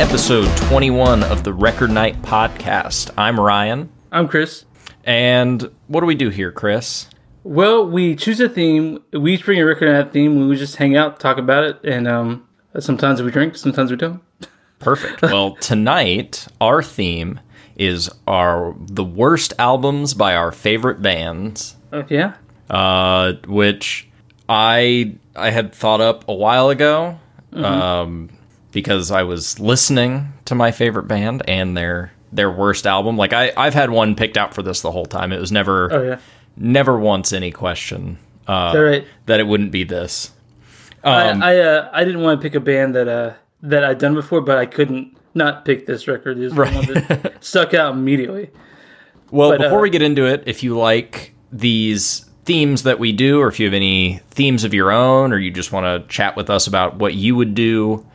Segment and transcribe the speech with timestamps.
[0.00, 3.10] episode 21 of the Record Night podcast.
[3.18, 4.64] I'm Ryan, I'm Chris.
[5.04, 7.08] and what do we do here, Chris?
[7.44, 9.02] Well, we choose a theme.
[9.12, 10.48] We each bring a record night theme.
[10.48, 12.46] We just hang out, talk about it, and um,
[12.78, 14.20] sometimes we drink, sometimes we don't.
[14.78, 15.22] Perfect.
[15.22, 17.40] well, tonight our theme
[17.76, 22.34] is our the worst albums by our favorite bands, Uh, yeah.
[22.70, 24.08] uh, which
[24.48, 27.18] I I had thought up a while ago,
[27.52, 28.30] um,
[28.78, 33.16] because I was listening to my favorite band and their their worst album.
[33.16, 35.32] Like I I've had one picked out for this the whole time.
[35.32, 36.18] It was never Oh yeah.
[36.56, 39.06] never once any question uh, that right?
[39.26, 40.30] that it wouldn't be this.
[41.02, 43.98] Um, I I, uh, I didn't want to pick a band that uh that I'd
[43.98, 46.38] done before, but I couldn't not pick this record.
[46.38, 46.72] This Right.
[46.72, 48.50] that stuck out immediately.
[49.30, 53.12] Well, But, before uh, we get into it, if you like these themes that we
[53.12, 56.08] do, or if you have any themes of your own, or you just want to
[56.08, 58.06] chat with us about what you would do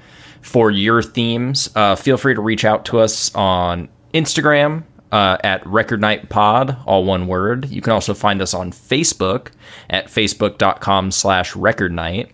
[0.43, 5.65] for your themes, uh, feel free to reach out to us on Instagram uh, at
[5.65, 7.69] Record Night Pod, all one word.
[7.69, 9.51] You can also find us on Facebook
[9.89, 12.31] at facebook.com slash record night,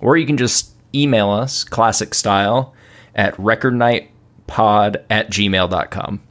[0.00, 2.74] or you can just email us, classic style,
[3.14, 6.22] at recordnightpod at gmail.com.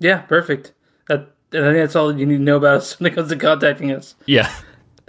[0.00, 0.72] Yeah, perfect.
[1.08, 3.36] That I think that's all you need to know about us when it comes to
[3.36, 4.14] contacting us.
[4.26, 4.52] Yeah,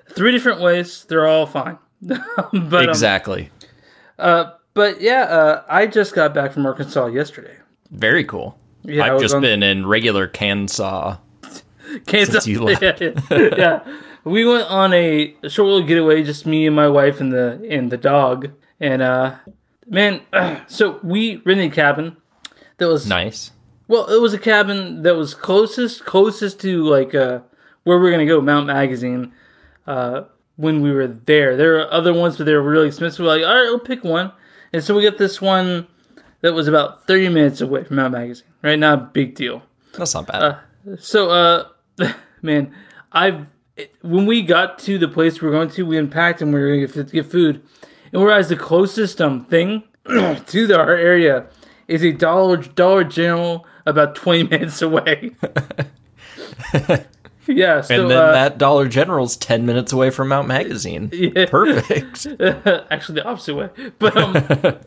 [0.10, 1.06] Three different ways.
[1.06, 1.78] They're all fine.
[2.02, 2.22] but
[2.58, 3.50] um, exactly.
[4.74, 7.56] But yeah, uh, I just got back from Arkansas yesterday.
[7.92, 8.58] Very cool.
[8.84, 11.18] Yeah, I've just on- been in regular Kansas.
[12.08, 12.48] Kansas.
[12.48, 13.02] you left.
[13.02, 13.98] yeah, yeah.
[14.26, 17.92] We went on a short little getaway, just me and my wife and the and
[17.92, 18.52] the dog.
[18.80, 19.36] And uh,
[19.88, 20.22] man,
[20.68, 22.18] so we rented a cabin
[22.78, 23.52] that was Nice.
[23.88, 27.40] well, it was a cabin that was closest closest to like uh
[27.84, 29.34] where we are gonna go, Mount Magazine.
[29.86, 30.24] Uh,
[30.56, 33.20] when we were there, there are other ones, but they were really expensive.
[33.26, 34.32] We're like, all right, we'll pick one.
[34.74, 35.88] And so we got this one
[36.42, 38.48] that was about thirty minutes away from Mount Magazine.
[38.62, 39.64] Right, not a big deal.
[39.98, 40.60] That's not bad.
[41.00, 41.68] So, uh,
[42.42, 42.74] man,
[43.12, 43.48] I've
[44.02, 46.68] when we got to the place we were going to, we unpacked and we were
[46.68, 47.64] going to get food,
[48.12, 51.46] and we realized the closest um thing to the, our area
[51.88, 55.32] is a Dollar Dollar General about twenty minutes away.
[57.48, 61.10] yeah, so and then uh, that Dollar General's 10 minutes away from Mount Magazine.
[61.24, 61.46] Yeah.
[61.46, 62.28] Perfect.
[62.92, 64.78] actually the opposite way, but um,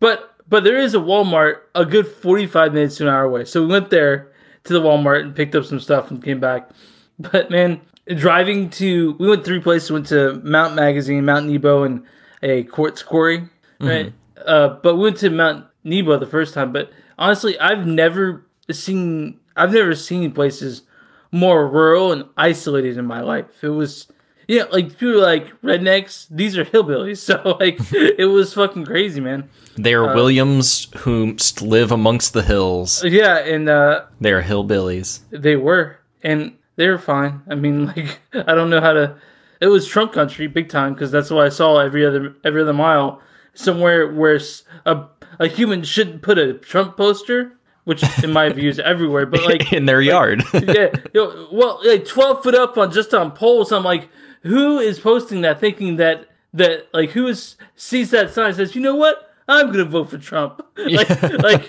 [0.00, 3.44] but but there is a Walmart a good forty five minutes to an hour away.
[3.44, 4.32] So we went there
[4.64, 6.70] to the Walmart and picked up some stuff and came back.
[7.18, 9.90] But man, driving to we went three places.
[9.90, 12.04] Went to Mount Magazine, Mount Nebo, and
[12.42, 13.48] a quartz quarry.
[13.80, 14.12] Right,
[14.44, 16.72] uh, but we went to Mount Nebo the first time.
[16.72, 20.82] But honestly, I've never seen I've never seen places
[21.30, 23.62] more rural and isolated in my life.
[23.62, 24.06] It was
[24.46, 26.26] yeah, like people like rednecks.
[26.30, 27.18] These are hillbillies.
[27.28, 29.48] So like it was fucking crazy, man.
[29.76, 33.04] They Uh, are Williams who live amongst the hills.
[33.04, 35.20] Yeah, and uh, They are hillbillies.
[35.30, 37.42] they were, and they were fine.
[37.50, 39.16] I mean, like I don't know how to.
[39.60, 42.72] It was Trump country, big time, because that's what I saw every other every other
[42.72, 43.20] mile.
[43.54, 44.40] Somewhere where
[44.86, 45.04] a
[45.40, 47.52] a human shouldn't put a Trump poster,
[47.88, 49.24] which in my view is everywhere.
[49.24, 50.44] But like in their yard.
[50.52, 53.72] yeah, yo, well, like twelve foot up on just on poles.
[53.72, 54.10] I'm like,
[54.42, 58.74] who is posting that, thinking that that like who is sees that sign and says,
[58.74, 60.60] you know what, I'm gonna vote for Trump.
[60.76, 61.08] like,
[61.42, 61.66] like,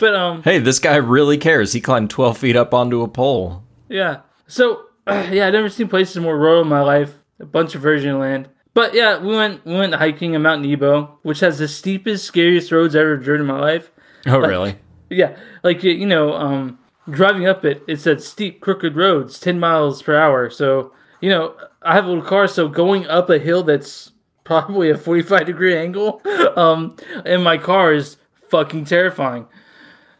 [0.00, 1.72] but um, hey, this guy really cares.
[1.72, 3.62] He climbed 12 feet up onto a pole.
[3.88, 4.22] yeah.
[4.48, 7.22] So yeah, I've never seen places more rural in my life.
[7.38, 8.48] A bunch of virgin land.
[8.74, 12.72] But yeah, we went we went hiking in Mount Nebo, which has the steepest, scariest
[12.72, 13.92] roads I ever driven in my life.
[14.26, 14.76] Oh, really?
[15.08, 16.78] Yeah, like you know, um,
[17.08, 20.50] driving up it, it said steep, crooked roads, ten miles per hour.
[20.50, 24.12] So you know, I have a little car, so going up a hill that's
[24.44, 26.20] probably a forty-five degree angle,
[26.56, 28.16] um, in my car is
[28.50, 29.46] fucking terrifying.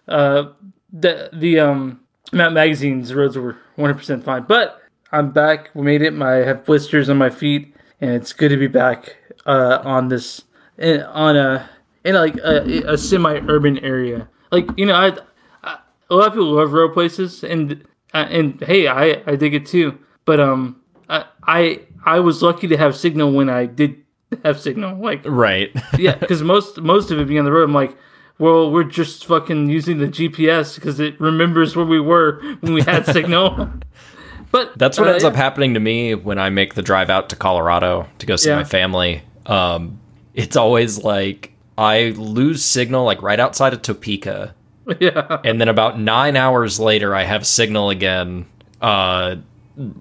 [0.06, 0.50] Uh,
[0.93, 2.00] the the um
[2.33, 4.81] Mount Magazine's roads were one hundred percent fine, but
[5.12, 5.71] I'm back.
[5.75, 6.12] We made it.
[6.12, 9.17] My, I have blisters on my feet, and it's good to be back
[9.47, 10.44] uh, on this
[10.79, 11.69] in, on a
[12.05, 14.29] in like a, a semi-urban area.
[14.51, 15.13] Like you know, I,
[15.63, 15.79] I
[16.11, 17.85] a lot of people love road places, and
[18.15, 19.99] uh, and hey, I I dig it too.
[20.25, 23.97] But um, I I, I was lucky to have signal when I did
[24.45, 24.99] have signal.
[24.99, 25.71] Like Right.
[25.99, 27.97] yeah, because most most of it being on the road, I'm like,
[28.39, 32.83] well, we're just fucking using the GPS because it remembers where we were when we
[32.83, 33.71] had signal.
[34.53, 35.31] But That's what uh, ends yeah.
[35.31, 38.49] up happening to me when I make the drive out to Colorado to go see
[38.49, 38.57] Yeah.
[38.57, 39.23] my family.
[39.45, 40.01] Um,
[40.35, 44.55] it's always like I lose signal like right outside of Topeka,
[45.00, 48.46] Yeah, and then about nine hours later, I have signal again.
[48.81, 49.37] Uh,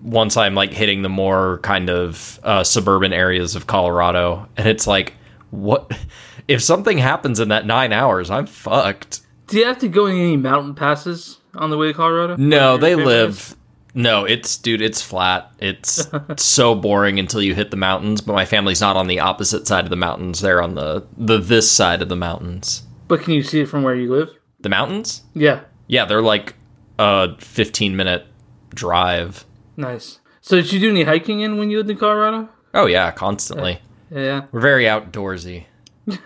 [0.04, 4.86] once I'm like hitting the more kind of uh, suburban areas of Colorado, and it's
[4.88, 5.14] like,
[5.50, 5.92] what
[6.48, 8.30] if something happens in that nine hours?
[8.30, 9.22] I'm fucked.
[9.48, 12.36] Do you have to go in any mountain passes on the way to Colorado?
[12.38, 13.30] No, they live.
[13.32, 13.56] is?
[13.96, 15.52] No, it's dude, it's flat.
[15.60, 16.08] It's
[16.38, 18.22] so boring until you hit the mountains.
[18.22, 20.42] But my family's not on the opposite side of the mountains.
[20.42, 22.84] They're on the the this side of the mountains.
[23.08, 24.30] But can you see it from where you live?
[24.60, 25.24] The mountains?
[25.34, 26.56] Yeah, Yeah, they're like
[27.00, 28.26] a 15 minute
[28.74, 29.46] drive.
[29.78, 30.20] nice.
[30.42, 32.50] So did you do any hiking in when you lived in Colorado?
[32.74, 33.80] Oh yeah, constantly.
[34.12, 34.46] Yeah.
[34.52, 35.66] We're very outdoorsy.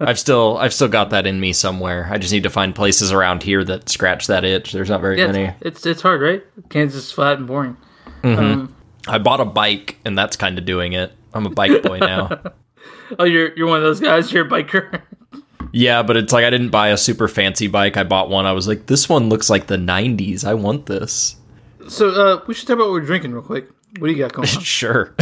[0.00, 2.08] I've still I've still got that in me somewhere.
[2.10, 4.72] I just need to find places around here that scratch that itch.
[4.72, 5.54] There's not very Yeah, many.
[5.60, 6.42] it's, it's hard, right?
[6.70, 7.76] Kansas is flat and boring.
[8.24, 8.74] Um,
[9.06, 11.12] I bought a bike and that's kind of doing it.
[11.34, 12.40] I'm a bike boy now.
[13.18, 14.32] oh, you're you're one of those guys.
[14.32, 15.00] You're a biker.
[15.72, 17.96] yeah, but it's like I didn't buy a super fancy bike.
[17.96, 18.44] I bought one.
[18.46, 20.44] I was like, this one looks like the 90s.
[20.44, 21.36] I want this.
[21.88, 23.68] so uh, we should talk about what we're drinking real quick.
[23.98, 24.62] What do you got going on?
[24.62, 25.14] Sure.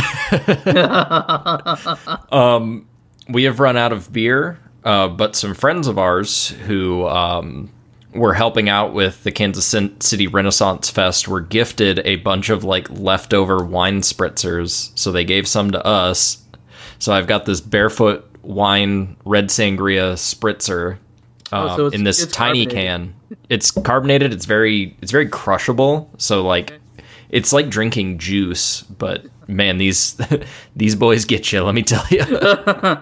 [2.32, 2.86] um,
[3.28, 7.70] we have run out of beer, uh, but some friends of ours who um,
[8.14, 12.90] were helping out with the Kansas City Renaissance Fest were gifted a bunch of like
[12.90, 14.96] leftover wine spritzers.
[14.98, 16.42] So they gave some to us.
[16.98, 20.98] So I've got this barefoot wine red sangria spritzer.
[21.52, 22.70] Oh, um, so in this tiny carbonated.
[22.70, 23.14] can.
[23.48, 24.32] It's carbonated.
[24.32, 26.10] It's very it's very crushable.
[26.18, 26.80] So like
[27.28, 30.18] it's like drinking juice, but man, these
[30.76, 31.62] these boys get you.
[31.62, 32.20] Let me tell you.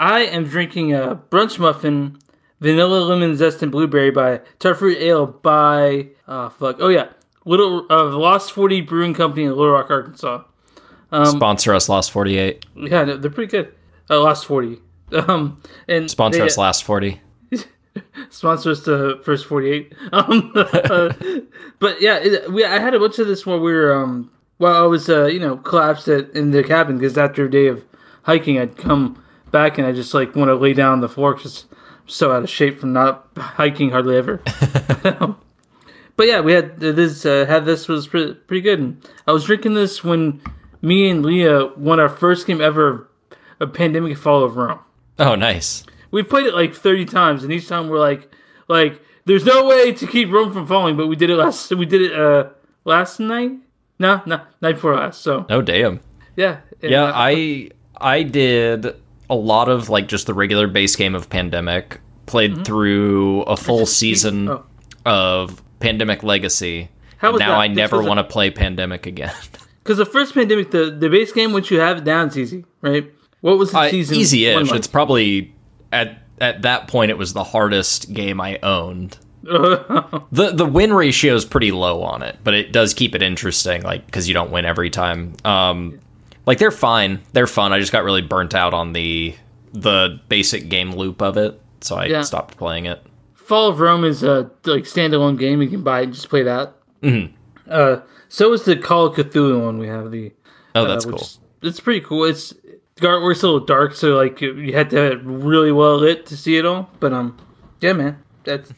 [0.00, 2.18] I am drinking a brunch muffin,
[2.60, 7.08] vanilla lemon zest and blueberry by Tarfruit Ale by uh fuck oh yeah
[7.44, 10.44] Little uh, Lost Forty Brewing Company in Little Rock, Arkansas.
[11.24, 12.66] Sponsor us, Lost Forty Eight.
[12.76, 13.74] Yeah, no, they're pretty good.
[14.10, 14.80] Uh, Lost Forty.
[15.10, 17.20] Um, and Sponsor they- us, Last Forty.
[18.30, 21.12] sponsor us to first 48 um uh,
[21.80, 24.82] but yeah it, we i had a bunch of this where we were um while
[24.82, 27.84] i was uh you know collapsed at, in the cabin because after a day of
[28.22, 31.34] hiking i'd come back and i just like want to lay down on the floor
[31.34, 34.42] because i'm so out of shape from not hiking hardly ever
[36.16, 39.44] but yeah we had this uh, had this was pretty, pretty good and i was
[39.44, 40.40] drinking this when
[40.82, 43.08] me and leah won our first game ever
[43.58, 44.80] of pandemic fall of rome
[45.18, 45.84] Oh, nice.
[46.10, 48.32] We've played it like 30 times, and each time we're like,
[48.68, 51.70] like, there's no way to keep Rome from falling, but we did it last.
[51.74, 52.50] We did it uh
[52.84, 53.52] last night.
[53.98, 55.20] No, no, night before last.
[55.22, 56.00] So Oh, damn.
[56.36, 58.86] yeah, Yeah, uh, I I did
[59.30, 62.00] a lot of like just the regular base game of Pandemic.
[62.26, 64.64] Played through a full season oh.
[65.06, 66.90] of Pandemic Legacy.
[67.16, 67.58] How was now that?
[67.58, 69.32] I This never want to play Pandemic again.
[69.82, 72.64] because the first pandemic, the the base game, once you have it down, it's easy,
[72.82, 73.10] right?
[73.40, 74.16] What was the Uh, season?
[74.16, 74.72] easy-ish.
[74.72, 75.54] It's probably
[75.90, 79.18] at at that point it was the hardest game I owned.
[79.42, 83.82] The the win ratio is pretty low on it, but it does keep it interesting,
[83.82, 85.34] like because you don't win every time.
[85.44, 86.00] Um,
[86.46, 87.72] like they're fine, they're fun.
[87.72, 89.34] I just got really burnt out on the
[89.72, 92.22] the basic game loop of it, so I Yeah.
[92.22, 93.02] stopped playing it.
[93.34, 95.62] Fall of Rome is a like standalone game.
[95.62, 96.74] You can buy and just play that.
[97.02, 97.34] Mm-hmm.
[97.70, 97.98] Uh,
[98.28, 99.78] so is the Call of Cthulhu one.
[99.78, 100.32] We have the
[100.74, 101.22] Oh, uh, that's which cool.
[101.22, 102.24] is- It's pretty cool.
[102.24, 102.50] It's
[102.96, 105.96] the artwork's a little dark, so like you- you had to have it really well
[105.98, 106.90] lit to see it all.
[107.00, 107.36] But um,
[107.80, 108.72] yeah, man, that's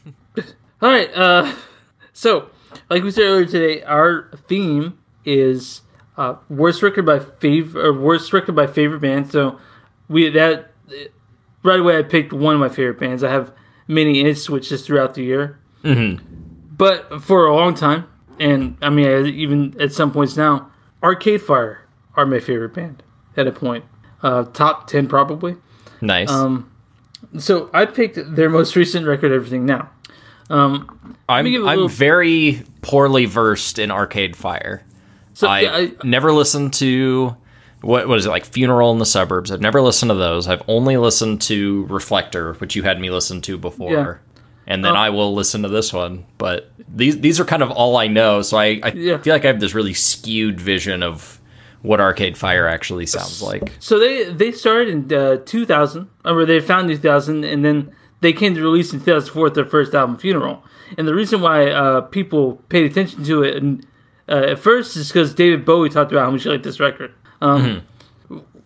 [0.81, 1.09] all right.
[1.13, 1.53] Uh,
[2.13, 2.49] so
[2.89, 5.81] like we said earlier today, our theme is
[6.17, 9.31] uh worst record by favorite or worst record by favorite band.
[9.31, 9.59] So
[10.09, 10.71] we that
[11.63, 13.23] right away I picked one of my favorite bands.
[13.23, 13.53] I have
[13.87, 15.59] many and it switches throughout the year.
[16.77, 18.05] But for a long time,
[18.39, 20.71] and I mean, I- even at some points now,
[21.03, 23.03] Arcade Fire are my favorite band
[23.37, 23.85] at a point.
[24.23, 25.57] Uh, top 10 probably.
[26.01, 26.29] Nice.
[26.31, 26.71] Um,
[27.37, 29.89] So I picked their most recent record, Everything Now.
[30.55, 34.83] I'm give a I'm little- very poorly versed in Arcade Fire.
[35.33, 37.35] So I, yeah, I, never listened to
[37.81, 39.51] what was it like Funeral in the Suburbs.
[39.51, 40.47] I've never listened to those.
[40.47, 43.91] I've only listened to Reflector, which you had me listen to before.
[43.91, 44.15] Yeah.
[44.67, 44.99] And then Oh.
[44.99, 48.41] I will listen to this one, but these these are kind of all I know.
[48.41, 49.17] So I, I Yeah.
[49.17, 51.39] feel like I have this really skewed vision of
[51.81, 53.71] what Arcade Fire actually sounds like.
[53.79, 57.91] so they they started in uh, 2000, or they found 2000, and then
[58.21, 60.63] they came to release in 2004 their first album, Funeral.
[60.97, 63.85] And the reason why uh, people paid attention to it and,
[64.29, 67.13] uh, at first is because David Bowie talked about how much he liked this record.
[67.41, 67.83] Um,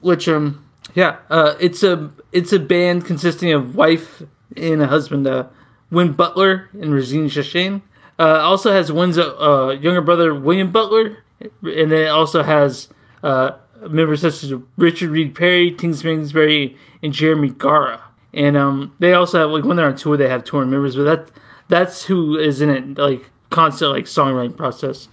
[0.01, 4.21] Which, um, yeah, uh, it's a it's a band consisting of wife
[4.55, 5.47] and a husband, uh,
[5.89, 7.81] Win Butler and Régine Chassagne.
[8.19, 12.89] Uh, also has Win's uh, younger brother William Butler, and then it also has
[13.23, 13.51] uh,
[13.89, 18.04] members such as Richard Reed Parry, Tim Kingsbury, and Jeremy Gara.
[18.35, 21.03] And um, they also have like when they're on tour, they have touring members, but
[21.05, 21.31] that
[21.69, 25.07] that's who is in it, like constant like songwriting process.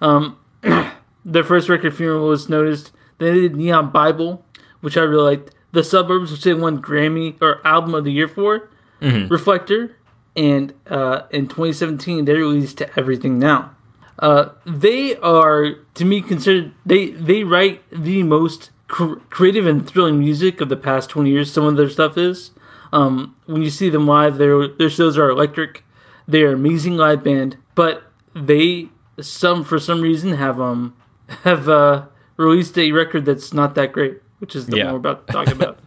[0.00, 0.38] Um,
[1.24, 2.90] their first record, Funeral, was noticed.
[3.18, 4.44] They did Neon Bible,
[4.80, 5.54] which I really liked.
[5.70, 8.68] the suburbs, which they won Grammy or Album of the Year for,
[9.28, 9.96] Reflector,
[10.36, 13.70] and uh, in 2017 they released to Everything Now.
[14.18, 20.18] Uh, they are, to me, considered they they write the most cr- creative and thrilling
[20.18, 21.52] music of the past 20 years.
[21.52, 22.50] Some of their stuff is.
[22.94, 25.82] Um, when you see them live, their their shows are electric.
[26.28, 28.02] They are amazing live band, but
[28.34, 28.88] they
[29.20, 30.94] some for some reason have um
[31.42, 34.84] have uh, released a record that's not that great, which is the Yeah.
[34.84, 35.78] one we're about to talk about.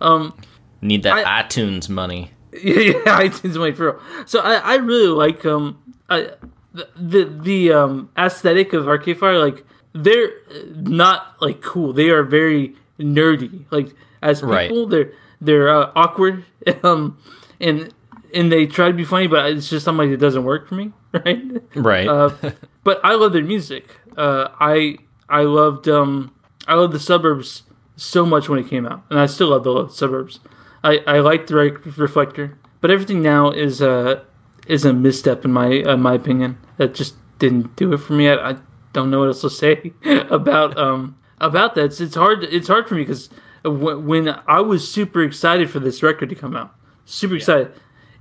[0.82, 2.30] Need that I- iTunes money.
[2.52, 4.00] yeah, yeah, iTunes money for real.
[4.26, 5.78] So I, I really like um
[6.10, 6.30] I,
[6.74, 9.38] the the the um aesthetic of Arcade Fire.
[9.38, 9.64] Like
[9.94, 10.30] they're
[10.74, 11.92] not like cool.
[11.92, 13.64] They are very nerdy.
[13.70, 14.90] Like as people, Right.
[14.90, 16.44] they're they're uh, awkward.
[16.82, 17.18] Um,
[17.60, 17.92] and
[18.34, 20.92] and they try to be funny, but it's just something that doesn't work for me.
[21.12, 21.42] Right.
[21.74, 22.08] Right.
[22.08, 22.30] Uh,
[22.84, 24.00] but I love their music.
[24.16, 24.96] Uh, I
[25.28, 26.34] I loved um
[26.66, 27.64] I loved the suburbs
[27.96, 30.40] so much when it came out, and I still love the suburbs.
[30.82, 34.24] I I liked the Re- reflector, but everything now is a
[34.66, 36.56] is a misstep in my uh, my opinion.
[36.78, 38.28] That just didn't do it for me.
[38.30, 38.56] I, I
[38.94, 39.92] don't know what else to say
[40.30, 41.84] about um about that.
[41.84, 43.28] It's, it's hard it's hard for me because
[43.64, 47.72] when, I was super excited for this record to come out, super excited,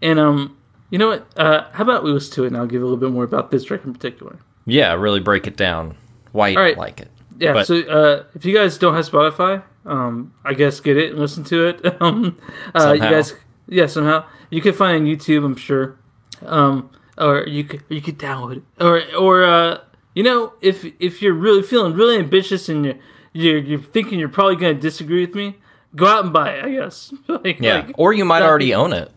[0.02, 0.58] and um.
[0.90, 1.26] You know what?
[1.38, 3.50] Uh, how about we listen to it and I'll give a little bit more about
[3.50, 4.40] this record in particular.
[4.66, 5.96] yeah, really break it down.
[6.34, 6.78] Why you right.
[6.78, 7.10] like it.
[7.38, 7.54] Yeah.
[7.54, 11.20] But- so uh, if you guys don't have Spotify, um, I guess get it and
[11.20, 12.02] listen to it.
[12.02, 12.38] um,
[12.76, 13.34] uh, you guys,
[13.68, 15.98] yeah, somehow you can find it on YouTube, I'm sure.
[16.46, 19.80] Um, or you could you could download it, or or uh,
[20.16, 22.96] you know, if if you're really feeling really ambitious and you're
[23.34, 25.58] you're, you're thinking you're probably gonna disagree with me,
[25.96, 26.66] go out and buy it.
[26.66, 27.14] I guess.
[27.28, 27.86] like, Yeah.
[27.86, 29.12] like- or you might already own it.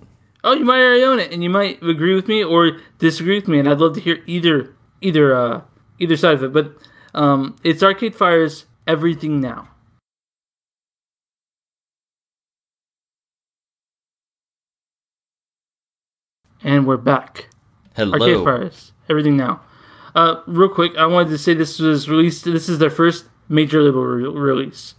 [0.45, 3.49] oh, you might already own it, and you might agree with me or disagree with
[3.49, 5.61] me, and I'd love to hear either either uh,
[5.99, 6.53] either side of it.
[6.53, 6.77] But
[7.15, 9.69] um, it's Arcade Fire's Everything Now.
[16.63, 17.49] And we're back.
[17.97, 18.13] Hello.
[18.13, 19.61] Arcade Fire's Everything Now.
[20.15, 22.45] Uh, real quick, I wanted to say this was released.
[22.45, 24.95] This is their first major label re- release.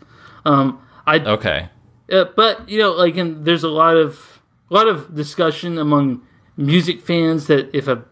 [0.45, 1.69] Um, I Okay.
[2.11, 6.21] uh, but you know, like, and there's a lot of a lot of discussion among
[6.57, 8.03] music fans that if a,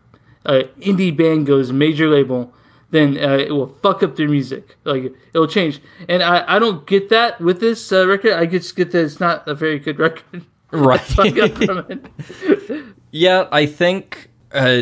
[0.46, 2.54] a indie band goes major label,
[2.92, 4.78] then uh, it will fuck up their music.
[4.84, 8.34] Like it'll change, and I, I don't get that with this uh, record.
[8.34, 10.46] I just get that it's not a very good record.
[10.72, 11.00] Right.
[11.00, 12.84] Fuck up from it.
[13.16, 14.82] Yeah, I think uh,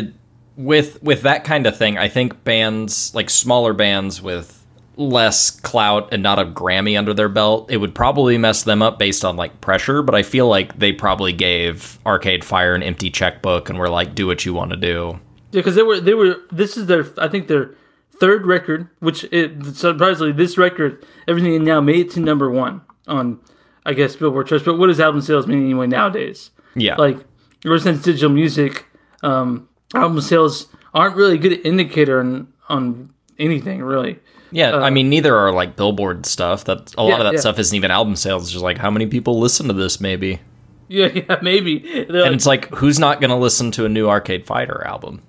[0.56, 4.61] with with that kind of thing, I think bands like smaller bands with
[4.96, 8.98] less clout and not a Grammy under their belt, it would probably mess them up
[8.98, 10.02] based on like pressure.
[10.02, 14.14] But I feel like they probably gave Arcade Fire an empty checkbook and were like,
[14.14, 15.18] "Do what you want to do."
[15.50, 16.36] Yeah, because they were they were.
[16.50, 17.74] This is their I think their
[18.20, 23.40] third record, which it, surprisingly this record everything now made it to number one on
[23.84, 24.64] I guess Billboard charts.
[24.64, 26.50] But what does album sales mean anyway nowadays?
[26.74, 27.18] Yeah, Like
[27.64, 28.86] ever since digital music,
[29.22, 34.18] um, album sales aren't really a good indicator on on anything really.
[34.52, 34.76] Yeah.
[34.76, 36.64] I mean, neither are like Billboard stuff.
[36.66, 37.40] That a lot Yeah, of that yeah.
[37.40, 38.44] stuff isn't even album sales.
[38.44, 40.40] It's just like how many people listen to this, maybe.
[40.88, 41.78] Yeah, yeah, maybe.
[41.78, 44.82] They're And like, it's like, who's not going to listen to a new Arcade Fire
[44.86, 45.22] album?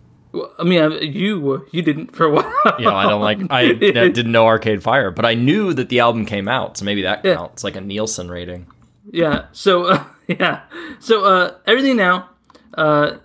[0.60, 2.52] I mean, you you didn't for a while.
[2.80, 3.40] You know, I don't like.
[3.52, 7.04] I didn't know Arcade Fire, but I knew that the album came out, so maybe
[7.04, 7.36] that Yeah.
[7.36, 8.66] counts, like a Nielsen rating.
[9.12, 9.46] Yeah.
[9.52, 10.62] So uh, yeah.
[11.00, 12.30] So uh, everything now.
[12.74, 13.18] Uh,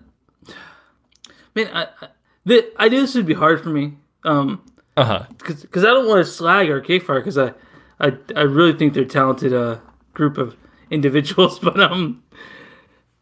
[1.55, 2.09] man, I, I,
[2.45, 3.95] the, I knew this would be hard for me.
[4.25, 4.63] Um,
[4.99, 5.27] Uh huh.
[5.39, 7.53] because I don't want to slag Arcade Fire because I,
[8.01, 9.79] I I really think they're talented uh
[10.13, 10.57] group of
[10.91, 11.59] individuals.
[11.67, 12.23] But um,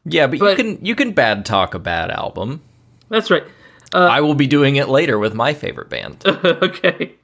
[0.04, 2.60] Yeah, but, But- you can you can bad talk a bad album.
[3.08, 3.44] that's right.
[3.92, 7.14] I will be doing it later with my favorite band, okay.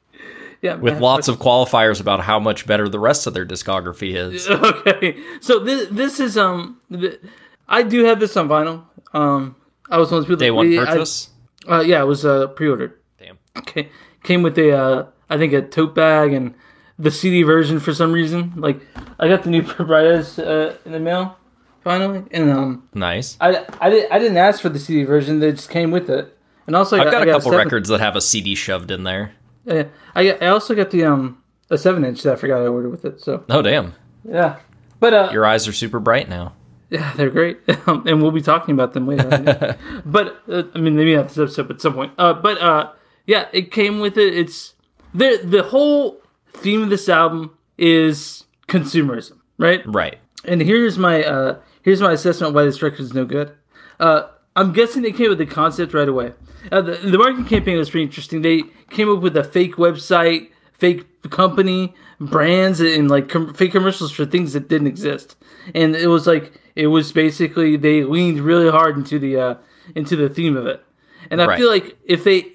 [0.63, 0.77] Yeah.
[0.77, 1.03] with man.
[1.03, 4.49] lots of qualifiers about how much better the rest of their discography is.
[4.49, 5.17] Okay.
[5.41, 7.21] So this this is um, th-
[7.69, 8.85] I do have this on vinyl.
[9.13, 9.57] Um,
[9.91, 10.41] I was one of those people.
[10.41, 11.31] Day one I- purchase.
[11.69, 12.95] uh, yeah, it was uh pre-ordered.
[13.19, 13.39] Damn.
[13.59, 13.91] Okay,
[14.23, 16.55] came with a uh, I think a tote bag and
[16.99, 18.53] the CD version for some reason.
[18.57, 18.81] Like
[19.19, 21.37] I got the new Probritas uh, in the mail
[21.83, 23.37] finally, and um, Nice.
[23.41, 25.41] I I didn't I didn't ask for the CD version.
[25.41, 26.37] They just came with it,
[26.67, 28.91] and also I I've got I a couple seven- records that have a CD shoved
[28.91, 29.33] in there.
[29.65, 32.91] Yeah, I I also got the um a seven inch that I forgot I ordered
[32.91, 33.21] with it.
[33.21, 33.95] So Oh damn,
[34.29, 34.59] yeah,
[35.01, 36.55] but uh, your eyes are super bright now.
[36.91, 39.79] Yeah, they're great, um, and we'll be talking about them later.
[40.05, 42.13] But uh, I mean, maybe not this episode, but at some point.
[42.19, 42.91] Uh, but uh,
[43.27, 44.35] yeah, it came with it.
[44.37, 44.75] It's
[45.15, 46.21] the the whole
[46.53, 49.83] theme of this album is consumerism, right?
[49.87, 50.19] Right.
[50.45, 53.53] And here's my uh, here's my assessment why this record is no good.
[54.01, 56.33] Uh, I'm guessing they came with the concept right away.
[56.71, 58.43] Uh, the, the marketing campaign was pretty interesting.
[58.43, 64.13] They came up with a fake website, fake company brands and like com- fake commercials
[64.13, 65.37] for things that didn't exist.
[65.75, 69.55] And it was like it was basically they leaned really hard into the uh,
[69.95, 70.85] into the theme of it.
[71.31, 71.59] And I Right.
[71.59, 72.52] feel like if they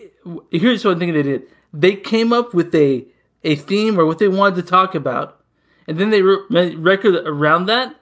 [0.52, 1.44] here's one thing they did
[1.74, 3.06] they came up with a
[3.44, 5.40] a theme or what they wanted to talk about,
[5.88, 7.96] and then they wrote a record around that.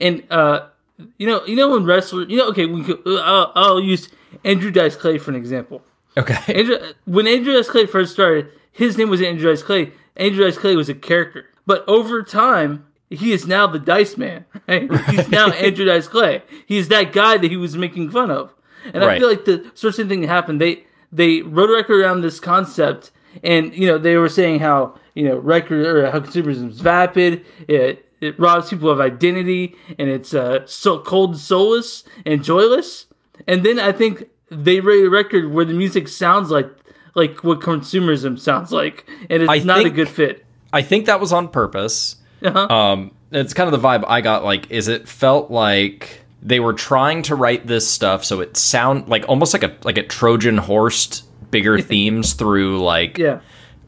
[0.00, 0.68] And uh,
[1.16, 4.08] you know, you know when wrestlers, you know, okay, we could, uh, I'll, I'll use
[4.44, 5.82] Andrew Dice Clay for an example.
[6.16, 6.38] Okay.
[6.52, 9.92] Andrew, when Andrew Dice Clay first started, his name was Andrew Dice Clay.
[10.16, 14.44] Andrew Dice Clay was a character, but over time, he is now the Dice Man.
[14.68, 14.90] Right?
[15.06, 16.42] He's now Andrew Dice Clay.
[16.66, 18.52] He's that guy that he was making fun of,
[18.92, 20.60] and I feel like the sort of same thing that happened.
[20.60, 23.10] They they wrote a record around this concept,
[23.42, 27.44] and you know they were saying how you know record or how consumerism is vapid.
[27.66, 33.06] It it robs people of identity, and it's uh, so cold, and soulless, and joyless.
[33.46, 36.70] And then I think they wrote a record where the music sounds like
[37.14, 40.44] like what consumerism sounds like, and it's I not a good fit.
[40.72, 42.16] I think that was on purpose.
[42.42, 42.66] Uh-huh.
[42.68, 44.44] Um, it's kind of the vibe I got.
[44.44, 49.08] Like, is it felt like they were trying to write this stuff so it sound
[49.08, 53.40] like almost like a like a Trojan horsed bigger themes through like yeah,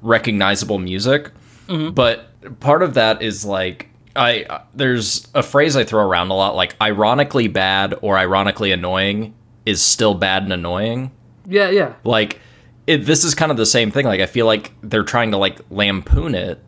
[0.03, 1.31] recognizable music.
[1.69, 1.91] Mm-hmm.
[1.91, 6.57] But part of that is like I there's a phrase I throw around a lot
[6.57, 9.35] like ironically bad or ironically annoying
[9.67, 11.13] is still bad and annoying.
[11.47, 11.95] yeah, yeah.
[12.05, 12.41] Like
[12.87, 14.07] it, this is kind of the same thing.
[14.07, 16.61] Like I feel like they're trying to like lampoon it,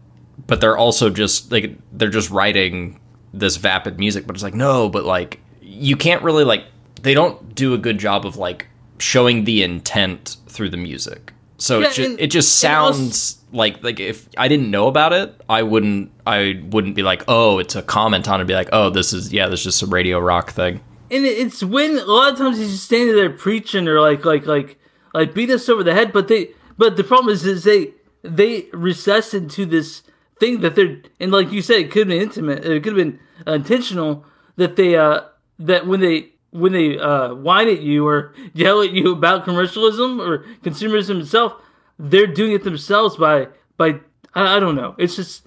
[0.46, 3.00] but they're also just like they're just writing
[3.32, 4.26] this vapid music.
[4.26, 6.64] But it's like no, but like you can't really like
[7.02, 8.66] they don't do a good job of like
[8.99, 11.33] showing the intent through the music.
[11.59, 14.71] So Yeah, it just and- it just and also- sounds like like if I didn't
[14.71, 18.47] know about it, I wouldn't I wouldn't be like oh it's a comment on it.
[18.47, 20.81] Be like oh this is yeah this is just a radio rock thing.
[21.11, 24.47] and it's when a lot of times he's just standing there preaching or like like
[24.47, 24.78] like
[25.15, 28.67] like beat us over the head but they but the problem is is they they
[28.73, 30.02] recess into this
[30.41, 33.04] thing that they're and like you said it could have been intimate it could have
[33.06, 34.25] been uh, intentional
[34.56, 35.21] that they uh
[35.66, 40.20] that when they when they uh whine at you or yell at you about commercialism
[40.20, 41.54] or consumerism itself
[41.98, 44.00] they're doing it themselves by by
[44.34, 45.46] I, I don't know it's just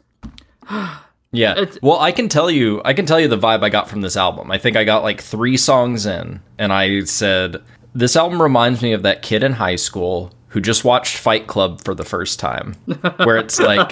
[1.31, 1.51] Yeah.
[1.57, 3.99] It's- well, I can tell you, I can tell you the vibe I got from
[3.99, 4.51] this album.
[4.51, 7.57] I think I got like three songs in, and I said,
[7.93, 11.81] "This album reminds me of that kid in high school who just watched Fight Club
[11.83, 12.75] for the first time,
[13.17, 13.91] where it's like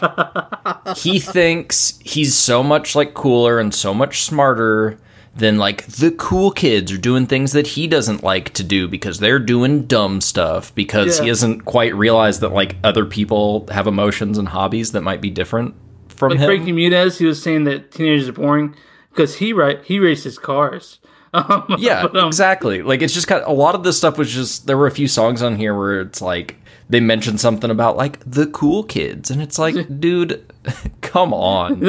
[0.98, 4.98] he thinks he's so much like cooler and so much smarter."
[5.36, 9.20] Than like the cool kids are doing things that he doesn't like to do because
[9.20, 14.38] they're doing dumb stuff because he hasn't quite realized that like other people have emotions
[14.38, 15.74] and hobbies that might be different
[16.08, 16.46] from like him.
[16.46, 18.76] Frankie Muniz he was saying that teenagers are boring
[19.10, 21.00] because he right he races cars
[21.34, 22.84] um, Yeah, but, um, exactly.
[22.84, 24.92] Like it's just kind of, a lot of this stuff was just there were a
[24.92, 26.58] few songs on here where it's like
[26.90, 30.46] they mentioned something about like the cool kids and it's like dude
[31.02, 31.80] come on.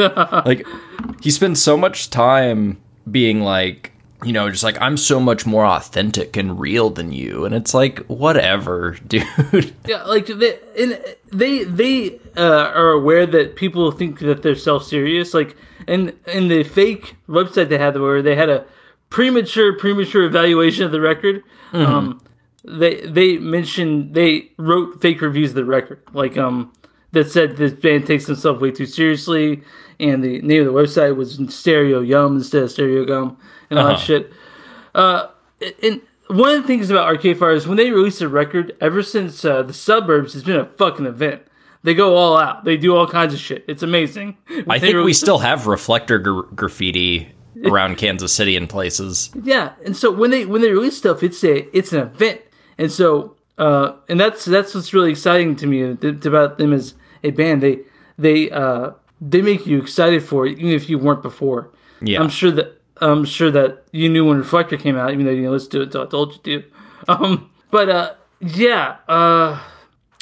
[0.46, 0.66] like
[1.20, 2.78] he spends so much time
[3.10, 3.92] being like
[4.24, 7.74] you know just like I'm so much more authentic and real than you and it's
[7.74, 9.74] like whatever dude.
[9.86, 14.84] Yeah, like they and they they uh, are aware that people think that they're self
[14.84, 15.34] serious.
[15.34, 18.64] Like in in the fake website they had where they had a
[19.10, 21.42] premature premature evaluation of the record.
[21.72, 22.20] Um,
[22.64, 26.72] they they mentioned they wrote fake reviews of the record, like um
[27.12, 29.62] that said this band takes themselves way too seriously,
[30.00, 33.36] and the name of the website was Stereo Yum instead of Stereogum
[33.70, 34.02] and all that Uh-huh.
[34.04, 34.32] shit.
[34.94, 35.28] Uh,
[35.82, 39.02] and one of the things about Arcade Fire is when they release a record, ever
[39.02, 41.42] since uh, the suburbs, it's been a fucking event.
[41.82, 42.64] They go all out.
[42.64, 43.64] They do all kinds of shit.
[43.68, 44.36] It's amazing.
[44.68, 47.28] I They think we still have reflector gr- graffiti
[47.64, 49.30] around Kansas City in places.
[49.42, 49.72] yeah.
[49.84, 52.40] And so when they when they release stuff, it's a it's an event.
[52.78, 57.30] And so uh, and that's that's what's really exciting to me about them as a
[57.32, 57.62] band.
[57.62, 57.80] They
[58.18, 58.92] they uh,
[59.26, 61.70] they make you excited for it, even if you weren't before.
[62.00, 62.20] Yeah.
[62.20, 65.42] I'm sure that I'm sure that you knew when Reflector came out, even though you
[65.42, 66.66] know, let's do it until I told you to.
[67.08, 69.60] Um, but uh, yeah, uh,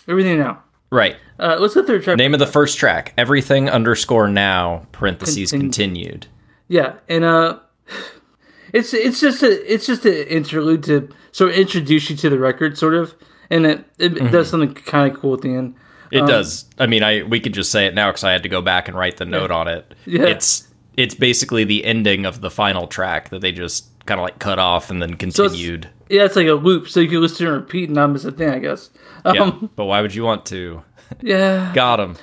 [0.09, 0.63] everything now.
[0.91, 1.17] Right.
[1.39, 2.17] Uh, what's the third track?
[2.17, 6.27] Name of the first track: everything underscore now parentheses Continu- continued.
[6.69, 7.59] Yeah, and uh,
[8.73, 12.39] it's it's just a it's just an interlude to sort of introduce you to the
[12.39, 13.15] record, sort of,
[13.51, 14.33] and it, it Mm-hmm.
[14.33, 15.75] does something kind of cool at the end.
[16.13, 16.67] It does.
[16.79, 18.87] I mean, I we could just say it now because I had to go back
[18.89, 19.95] and write the note on it.
[20.07, 20.25] Yeah.
[20.27, 24.39] It's it's basically the ending of the final track that they just kind of like
[24.39, 25.89] cut off and then it's- continued.
[26.11, 28.33] Yeah, it's like a loop, so you can listen and repeat and not miss a
[28.33, 28.91] thing, I guess.
[29.25, 30.83] Um, yeah, but why would you want to?
[31.23, 31.73] yeah.
[31.75, 32.17] Got him.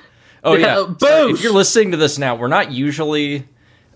[0.43, 0.80] Oh Yeah, yeah.
[0.82, 3.47] uh, Sorry, if you're listening to this now, we're not usually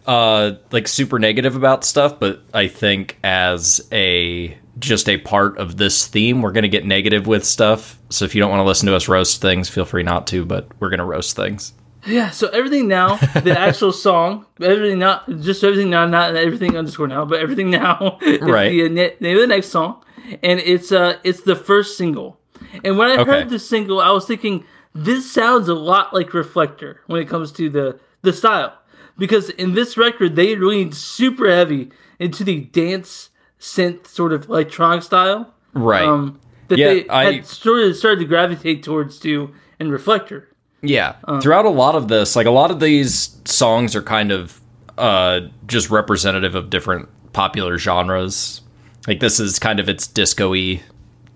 [0.07, 5.77] uh like super negative about stuff, but I think as a just a part of
[5.77, 6.41] this theme.
[6.41, 7.99] We're going to get negative with stuff.
[8.09, 10.45] So if you don't want to listen to us roast things, feel free not to,
[10.45, 11.73] but we're going to roast things.
[12.05, 17.07] Yeah, so everything now, the actual song, everything not just everything now, not everything underscore
[17.07, 18.69] now, but everything now Right.
[18.71, 20.03] the uh, name of the next song,
[20.43, 22.39] and it's uh it's the first single.
[22.83, 23.31] And when I Okay.
[23.31, 27.53] heard the single, I was thinking this sounds a lot like Reflector when it comes
[27.53, 28.73] to the the style,
[29.17, 33.29] because in this record they leaned super heavy into the dance
[33.63, 36.03] synth sort of electronic style Right.
[36.03, 40.49] um, that Yeah, they I- had sort of started to gravitate towards too in Reflector.
[40.81, 41.15] Yeah.
[41.23, 41.39] Uh.
[41.39, 44.59] Throughout a lot of this, like a lot of these songs are kind of
[44.97, 48.61] uh just representative of different popular genres.
[49.07, 50.81] Like this is kind of its disco-y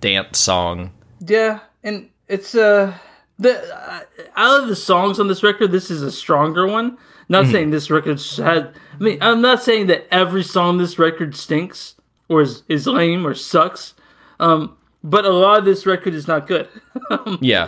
[0.02, 0.92] dance song.
[1.26, 2.94] Yeah, and it's uh
[3.40, 4.00] the uh,
[4.36, 6.98] out of the songs on this record, this is a stronger one.
[7.30, 8.74] Not saying this record had.
[9.00, 11.96] I mean, I'm not saying that every song on this record stinks
[12.30, 13.94] or is, is lame or sucks.
[14.40, 16.68] Um, but a lot of this record is not good.
[17.42, 17.68] Yeah.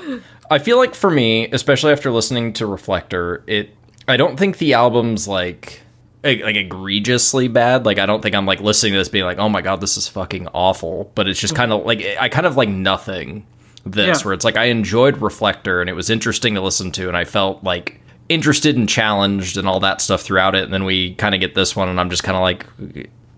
[0.52, 3.76] I feel like for me, especially after listening to Reflector, it
[4.08, 5.82] I don't think the album's like
[6.24, 7.86] like like egregiously bad.
[7.86, 9.96] Like I don't think I'm like listening to this being like, "Oh my god, this
[9.96, 13.46] is fucking awful." But it's just kind of like I kind of like nothing
[13.86, 14.26] this Yeah.
[14.26, 17.24] where it's like I enjoyed Reflector and it was interesting to listen to and I
[17.26, 21.34] felt like interested and challenged and all that stuff throughout it and then we kind
[21.34, 22.66] of get this one and I'm just kind of like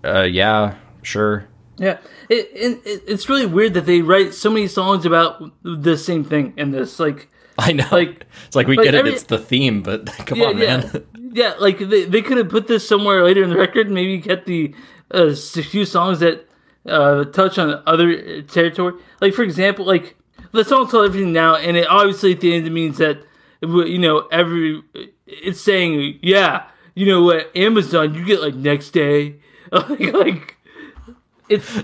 [0.04, 1.48] uh yeah, sure.
[1.78, 5.96] yeah, it, it, it it's really weird that they write so many songs about the
[5.96, 6.98] same thing in this.
[7.00, 7.86] Like, I know.
[7.92, 10.58] Like- it's like we like get every- it, it's the theme, but come yeah, on,
[10.58, 11.06] yeah, man.
[11.32, 11.54] yeah.
[11.58, 13.90] Like they, they could have put this somewhere later in the record.
[13.90, 14.74] Maybe get the
[15.10, 16.48] uh, few songs that
[16.86, 18.94] uh, touch on other territory.
[19.20, 20.16] Like for example, like
[20.52, 23.22] the song called "Everything Now," and it obviously at the end it means that
[23.62, 24.82] you know every
[25.26, 29.36] it's saying yeah, you know what Amazon you get like next day,
[29.72, 30.56] like like
[31.54, 31.76] it's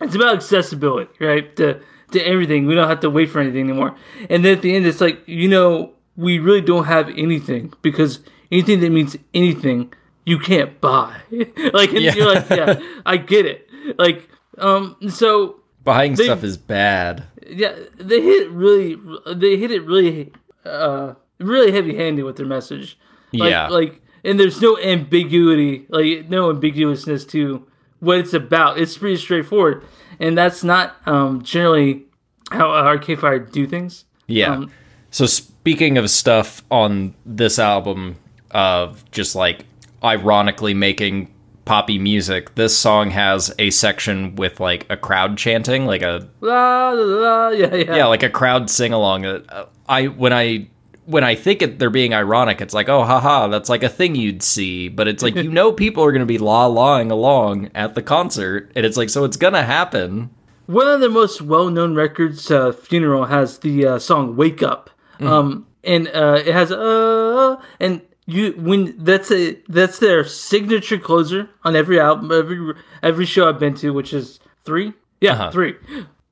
[0.00, 1.54] it's about accessibility, right?
[1.56, 1.80] To
[2.12, 2.66] to everything.
[2.66, 3.96] We don't have to wait for anything anymore.
[4.28, 8.20] And then at the end, it's like you know we really don't have anything because
[8.50, 9.92] anything that means anything
[10.26, 11.16] you can't buy.
[11.72, 12.14] like and Yeah.
[12.14, 13.68] you're like, yeah, I get it.
[13.98, 17.24] Like um, so Buying stuff is bad.
[17.48, 18.96] yeah, they hit really,
[19.34, 20.30] they hit it really,
[20.64, 22.96] uh, really heavy handed with their message.
[23.32, 23.66] Like, Yeah.
[23.68, 27.66] like, and there's no ambiguity, like no ambiguousness to
[28.02, 28.78] what it's about.
[28.78, 29.84] It's pretty straightforward,
[30.18, 32.04] and that's not um, generally
[32.50, 34.04] how Arcade Fire do things.
[34.26, 34.52] Yeah.
[34.52, 34.70] Um,
[35.10, 38.16] so speaking of stuff on this album
[38.50, 39.66] of just like
[40.02, 41.32] ironically making
[41.64, 46.90] poppy music, this song has a section with like a crowd chanting, like a La
[46.90, 49.26] la la, yeah, yeah, yeah, like a crowd sing along.
[49.26, 50.68] Uh, I when I
[51.04, 54.14] when I think it, they're being ironic, it's like, oh, haha, that's like a thing
[54.14, 54.88] you'd see.
[54.88, 58.02] But it's like you know people are going to be la lawing along at the
[58.02, 60.30] concert, and it's like so it's gonna happen.
[60.66, 65.66] One of the most well-known records, uh, "Funeral," has the uh, song "Wake Up," um,
[65.82, 71.74] and uh, it has uh, and you when that's a that's their signature closer on
[71.74, 75.50] every album, every every show I've been to, which is three, yeah, Uh-huh.
[75.50, 75.74] three,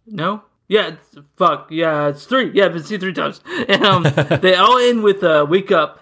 [0.07, 4.03] no, yeah, it's, fuck, yeah, it's three, yeah, I've been seen three times, and um,
[4.41, 5.99] they all end with uh, "Wake Up."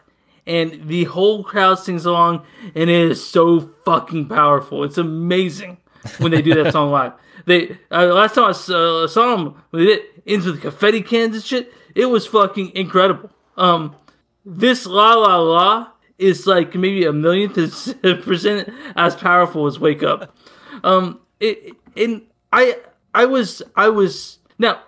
[0.47, 4.85] And the whole crowd sings along, and it is so fucking powerful.
[4.85, 5.77] It's amazing
[6.19, 7.13] when they do that song live.
[7.47, 11.45] They uh, last time I saw, saw them, they did ends with confetti cans and
[11.45, 11.73] shit.
[11.95, 13.31] It was fucking incredible.
[13.57, 13.97] Um,
[14.45, 17.55] this la la la is like maybe a millionth
[18.03, 20.37] percent as powerful as wake up.
[20.85, 22.77] Um, it and I
[23.15, 24.81] I was I was now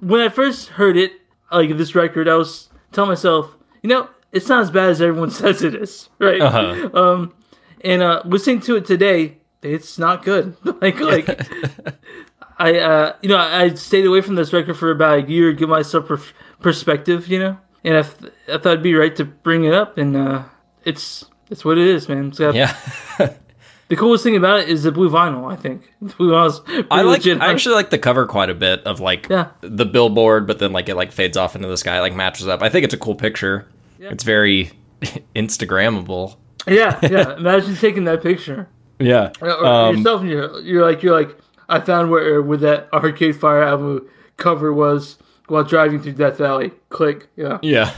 [0.00, 1.12] when I first heard it
[1.50, 5.30] like this record, I was telling myself, you know, it's not as bad as everyone
[5.42, 6.40] says it is, right?
[6.40, 7.26] Uh-huh.
[7.82, 11.28] and uh listening to it today it's not good like like
[12.58, 15.56] i uh you know i stayed away from this record for about a year to
[15.56, 16.20] give myself per-
[16.60, 19.96] perspective you know and I, th- I thought it'd be right to bring it up
[19.98, 20.44] and uh
[20.84, 22.74] it's it's what it is man it's got, Yeah.
[23.90, 27.02] the coolest thing about it is the blue vinyl i think the blue vinyl's I
[27.02, 27.18] like.
[27.18, 27.42] legit.
[27.42, 29.48] I actually like the cover quite a bit of like Yeah.
[29.60, 32.62] the billboard, but then like it like fades off into the sky, like matches up.
[32.62, 33.66] I think it's a cool picture.
[33.98, 34.08] Yeah.
[34.10, 34.70] It's very
[35.36, 36.36] Instagrammable.
[36.66, 39.32] yeah yeah imagine taking that picture Yeah.
[39.40, 41.36] or Um, yourself and you're, you're like you're like
[41.68, 45.16] i found where where that arcade fire album cover was
[45.48, 47.90] while driving through death valley click yeah Yeah.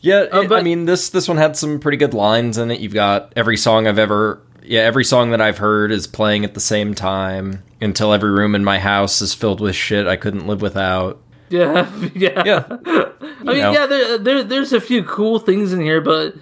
[0.00, 2.80] yeah, it- I mean this this one had some pretty good lines in it.
[2.80, 6.54] You've got every song I've ever yeah, every song that I've heard is playing at
[6.54, 10.46] the same time until every room in my house is filled with shit I couldn't
[10.46, 11.20] live without.
[11.48, 12.44] Yeah, yeah.
[12.46, 12.66] Yeah.
[12.68, 13.72] I mean, know.
[13.72, 13.86] yeah.
[13.86, 16.36] There, there, there's a few cool things in here, but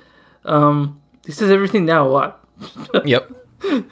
[0.45, 2.47] um, he says everything now a lot.
[3.07, 3.33] yep.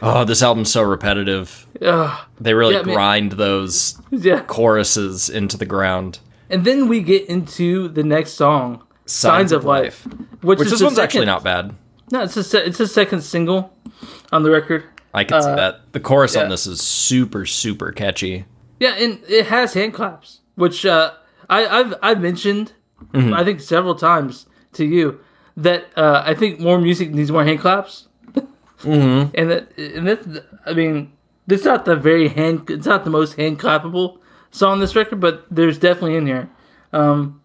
[0.02, 1.66] Oh, this album's so repetitive.
[1.80, 2.26] Ugh.
[2.38, 2.94] They really Yeah, man.
[2.94, 4.42] grind those yeah.
[4.42, 6.18] choruses into the ground.
[6.50, 10.06] And then we get into the next song, "Signs, of, Life,"
[10.42, 11.74] which, Which is this one's actually not bad.
[12.12, 13.72] No, it's a it's a second single
[14.32, 14.84] on the record.
[15.14, 15.92] I can see Uh, that.
[15.92, 16.42] The chorus yeah.
[16.42, 18.44] on this is super, super catchy.
[18.78, 21.12] Yeah, and it has hand claps, which uh,
[21.48, 22.72] I, I've I've mentioned
[23.12, 23.34] Mm-hmm.
[23.34, 25.20] I think several times to you
[25.56, 28.08] that uh, I think more music needs more hand claps.
[28.80, 29.30] mm-hmm.
[29.38, 31.12] And that and this I mean
[31.46, 34.18] this not the very hand it's not the most hand clappable
[34.50, 36.48] song on this record, but there's definitely in here.
[36.92, 37.42] Um,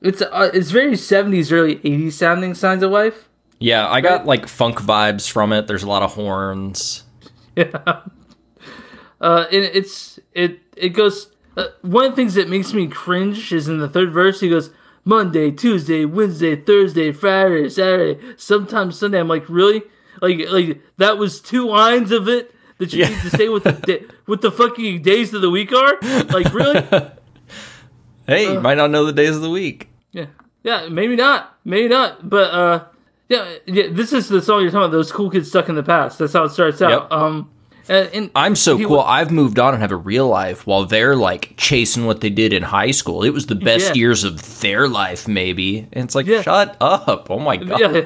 [0.00, 3.28] it's uh, it's very seventies, early eighties sounding signs of life.
[3.62, 5.66] Yeah, I got like funk vibes from it.
[5.66, 7.04] There's a lot of horns.
[7.54, 8.00] Yeah.
[9.20, 11.30] Uh, and it's it it goes.
[11.54, 14.40] Uh, one of the things that makes me cringe is in the third verse.
[14.40, 14.70] He goes
[15.04, 19.20] Monday, Tuesday, Wednesday, Thursday, Friday, Saturday, sometimes Sunday.
[19.20, 19.82] I'm like, really?
[20.22, 23.10] Like like that was two lines of it that you Yeah.
[23.10, 25.98] need to say with the da- what the fucking days of the week are?
[26.30, 26.80] Like really?
[28.26, 28.52] Hey, Uh.
[28.54, 29.88] you might not know the days of the week.
[30.12, 30.26] Yeah,
[30.62, 32.84] yeah, maybe not, maybe not, but uh,
[33.32, 33.84] yeah, yeah.
[33.90, 34.92] This is the song you're talking about.
[34.92, 36.18] Those cool kids stuck in the past.
[36.18, 36.90] That's how it starts out.
[36.90, 37.12] Yep.
[37.12, 37.50] Um,
[37.88, 38.98] and, and I'm so cool.
[38.98, 42.30] wa- I've moved on and have a real life while they're like chasing what they
[42.30, 43.24] did in high school.
[43.24, 43.94] It was the best Yeah.
[44.02, 45.88] years of their life, maybe.
[45.92, 46.42] And it's like, Yeah.
[46.42, 47.28] shut up.
[47.30, 47.80] Oh my God.
[47.80, 48.02] Yeah.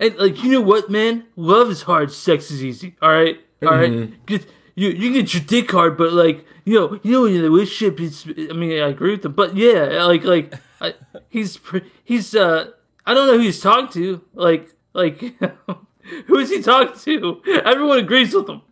[0.00, 1.24] And like you know what, man?
[1.36, 2.94] Love is hard, sex is easy.
[3.02, 3.90] All right, all right.
[3.90, 4.14] Mm-hmm.
[4.26, 7.50] Get you you get your dick hard, but like you know you know in the
[7.50, 8.24] relationship, it's.
[8.24, 10.94] I mean, I agree with them, but yeah, like like I,
[11.28, 11.58] he's
[12.04, 12.70] he's uh
[13.08, 14.22] I don't know who he's talking to.
[14.34, 15.18] Like like
[16.26, 17.42] who is he talking to?
[17.64, 18.62] Everyone agrees with him,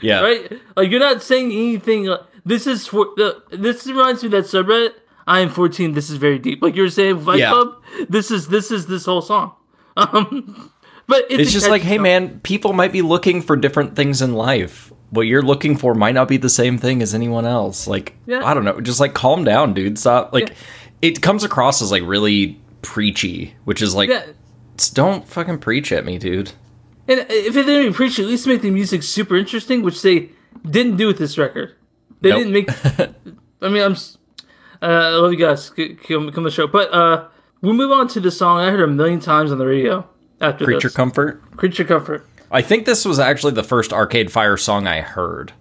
[0.00, 0.20] Yeah.
[0.28, 0.52] right?
[0.76, 2.04] Like you're not saying anything.
[2.06, 3.42] Like, this is for the.
[3.50, 4.92] This reminds me of that subreddit.
[5.26, 5.92] I am 14.
[5.94, 6.62] This is very deep.
[6.62, 7.50] Like you were saying, Fight Yeah.
[7.50, 7.82] Club.
[8.08, 9.52] This is this is this whole song.
[9.96, 10.70] Um,
[11.06, 12.02] but it's, It's just like, hey, song.
[12.04, 14.92] man, people might be looking for different things in life.
[15.10, 17.88] What you're looking for might not be the same thing as anyone else.
[17.88, 18.44] Like, Yeah.
[18.44, 18.80] I don't know.
[18.80, 19.98] Just like calm down, dude.
[19.98, 20.32] Stop.
[20.32, 20.54] Like, Yeah.
[21.02, 24.24] it comes across as like really preachy, which is like, Yeah,
[24.94, 26.52] don't fucking preach at me, dude.
[27.08, 30.30] and if they didn't even preach, at least make the music super interesting, which they
[30.68, 31.74] didn't do with this record.
[32.20, 32.38] They Nope.
[32.38, 32.68] didn't make.
[33.62, 33.96] I mean, I'm.
[34.82, 35.70] Uh, I love you guys.
[35.70, 37.28] Come, come to the show, but uh,
[37.60, 40.08] we'll move on to the song I heard a million times on the radio
[40.40, 40.96] after Creature this.
[40.96, 41.56] comfort.
[41.56, 42.26] Creature Comfort.
[42.50, 45.52] I think this was actually the first Arcade Fire song I heard.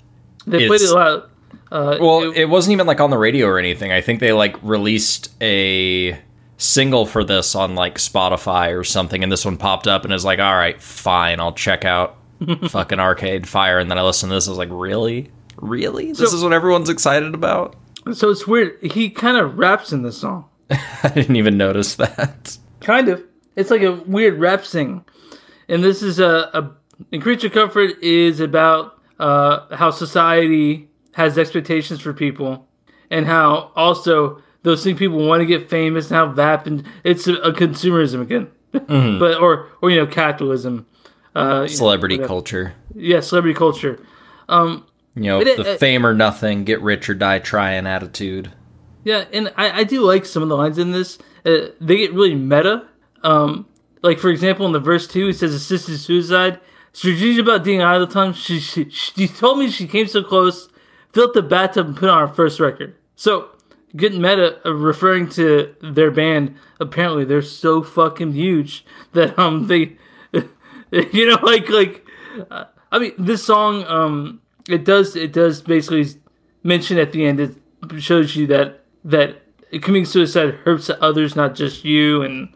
[0.48, 1.30] They played it a lot.
[1.72, 3.92] Uh, Well, it- it wasn't even like on the radio or anything.
[3.92, 6.18] I think they like released a
[6.60, 10.24] single for this on like Spotify or something, and this one popped up and is
[10.24, 12.18] like, all right, fine, I'll check out
[12.70, 13.80] fucking Arcade Fire.
[13.80, 15.32] And then I listened to this, I was like, really?
[15.58, 16.10] Really?
[16.12, 17.76] This So- is what everyone's excited about?
[18.14, 18.78] so it's weird.
[18.82, 20.46] He kind of raps in this song.
[20.70, 22.58] I didn't even notice that.
[22.80, 23.24] Kind of.
[23.56, 25.04] It's like a weird rap sing.
[25.68, 26.72] And this is a, a
[27.12, 32.68] and Creature Comfort is about uh, how society has expectations for people
[33.12, 37.28] and how also those things people want to get famous and how vap and it's
[37.28, 38.48] a, a consumerism again.
[38.72, 40.86] but or or you know capitalism.
[41.36, 42.74] Uh, you know, Celebrity culture.
[42.96, 44.00] Yeah, celebrity culture.
[44.48, 48.52] Um, You know, it- the it- fame or nothing, get rich or die trying attitude.
[49.04, 51.18] Yeah, and I, I do like some of the lines in this.
[51.46, 52.86] Uh, they get really meta.
[53.24, 53.68] Um,
[54.04, 56.60] like for example, in the verse two, he says assisted suicide.
[56.92, 58.34] Strategy about being the time.
[58.34, 60.68] She, she she told me she came so close,
[61.14, 62.96] filled the bathtub and put on her first record.
[63.16, 63.50] So
[63.96, 66.56] getting meta, uh, referring to their band.
[66.80, 69.98] Apparently, they're so fucking huge that um they,
[70.92, 72.06] you know, like like.
[72.50, 76.06] Uh, I mean, this song um it does it does basically
[76.64, 77.56] mention at the end it
[78.00, 79.42] shows you that that
[79.82, 82.50] committing suicide hurts others, not just you, and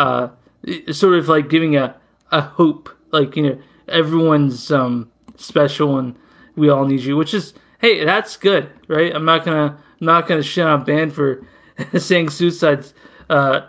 [0.00, 0.28] uh,
[0.62, 1.96] it's sort of like giving a
[2.32, 6.16] a hope, like you know everyone's um special and
[6.56, 9.14] we all need you, which is hey that's good, right?
[9.14, 11.46] I'm not gonna I'm not gonna shit on band for
[11.98, 12.94] saying suicide's
[13.30, 13.62] uh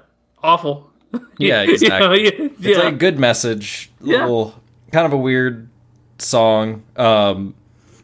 [0.44, 0.92] awful.
[1.40, 2.24] Yeah, You know, exactly.
[2.26, 2.78] yeah, It's yeah.
[2.80, 3.90] like a good message.
[4.02, 4.22] Yeah.
[4.22, 4.62] Little
[4.92, 5.70] kind of a weird
[6.20, 6.84] song.
[6.96, 7.56] Um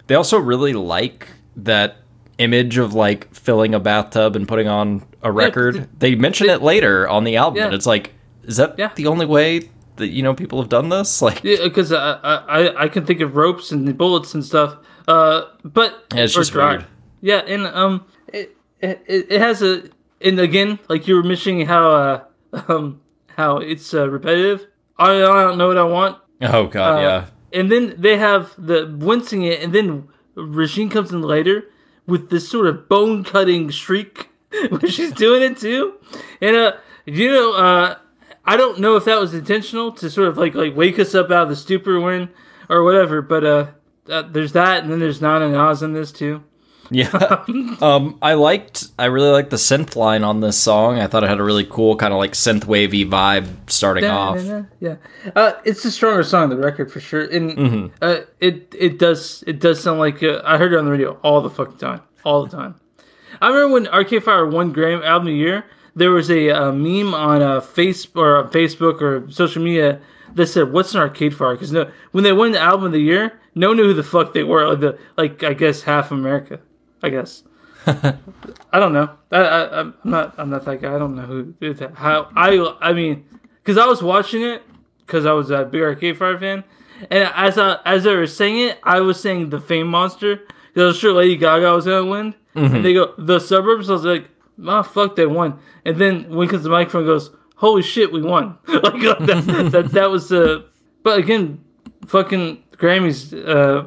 [0.07, 1.97] they also really like that
[2.37, 5.75] image of like filling a bathtub and putting on a record.
[5.75, 7.65] th- they mention it later on the album, Yeah.
[7.67, 8.11] and it's like,
[8.43, 8.91] is that Yeah.
[8.95, 11.21] the only way that you know people have done this?
[11.27, 14.77] Like, Yeah, because I, I I can think of ropes and bullets and stuff.
[15.07, 16.71] Uh, but Yeah, it's just dry.
[16.71, 16.85] weird.
[17.21, 18.05] Yeah, and um,
[19.07, 19.89] it, it has a
[20.21, 22.23] and again like you were mentioning how uh
[22.67, 23.01] um
[23.37, 24.67] how it's uh, repetitive.
[24.97, 26.17] I I don't know what I want.
[26.41, 31.11] oh god, Uh, yeah, And then they have the wincing it, and then Regine comes
[31.11, 31.65] in later
[32.05, 34.29] with this sort of bone cutting shriek
[34.69, 35.95] where she's doing it too.
[36.41, 36.73] And uh,
[37.05, 37.95] you know, uh,
[38.45, 41.31] I don't know if that was intentional to sort of like like wake us up
[41.31, 42.29] out of the stupor when
[42.69, 43.65] or whatever, but uh,
[44.09, 46.43] uh, there's that, and then there's Nana Nas in this too.
[46.89, 47.43] Yeah.
[47.81, 50.99] um, I liked, I really liked the synth line on this song.
[50.99, 54.37] I thought it had a really cool kind of like synth wavy vibe starting off.
[54.79, 54.95] Yeah,
[55.35, 59.43] uh, it's a stronger song on the record for sure, and uh, it it does
[59.47, 62.01] it does sound like uh, I heard it on the radio all the fucking time,
[62.23, 62.75] all the time.
[63.41, 65.65] I remember when Arcade Fire won Grammy Album of the Year.
[65.95, 69.99] There was a, uh meme on uh, face or on Facebook or social media
[70.33, 72.99] that said, "What's an Arcade Fire?" Because no, when they won the Album of the
[72.99, 74.67] Year, no one knew who the fuck they were.
[74.67, 76.59] Like, the, like I guess half America.
[77.03, 77.43] I guess.
[77.85, 79.09] I don't know.
[79.31, 80.35] I, I, I'm not.
[80.37, 80.95] I'm not that guy.
[80.95, 81.95] I don't know who did that.
[81.95, 82.75] How I.
[82.81, 83.25] I mean,
[83.61, 84.63] because I was watching it
[85.05, 86.63] because I was a big Arcade Fire fan,
[87.11, 90.37] and as I as they were saying it, I was saying the Fame Monster
[90.67, 92.35] because I was sure Lady Gaga was gonna win.
[92.55, 93.89] And they go the suburbs.
[93.89, 94.29] I was like,
[94.63, 95.59] oh fuck, they won.
[95.85, 98.57] And then when comes the microphone goes, holy shit, we won.
[98.67, 99.89] like that, that.
[99.91, 100.61] That was Uh,
[101.01, 101.63] but again,
[102.05, 103.33] fucking Grammys.
[103.33, 103.85] Uh,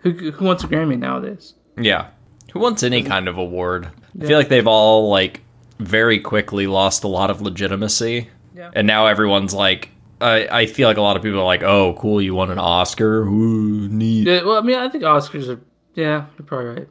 [0.00, 1.54] who who wants a Grammy nowadays?
[1.80, 2.08] Yeah.
[2.52, 3.90] Who wants any kind of award?
[4.20, 5.40] I feel like they've all like
[5.78, 8.28] very quickly lost a lot of legitimacy.
[8.54, 8.70] Yeah.
[8.74, 11.94] And now everyone's like I, I feel like a lot of people are like, "Oh,
[11.94, 13.22] cool, you won an Oscar.
[13.22, 15.60] Ooh, neat." Yeah, well, I mean, I think Oscars are.
[15.94, 16.86] Yeah, you're probably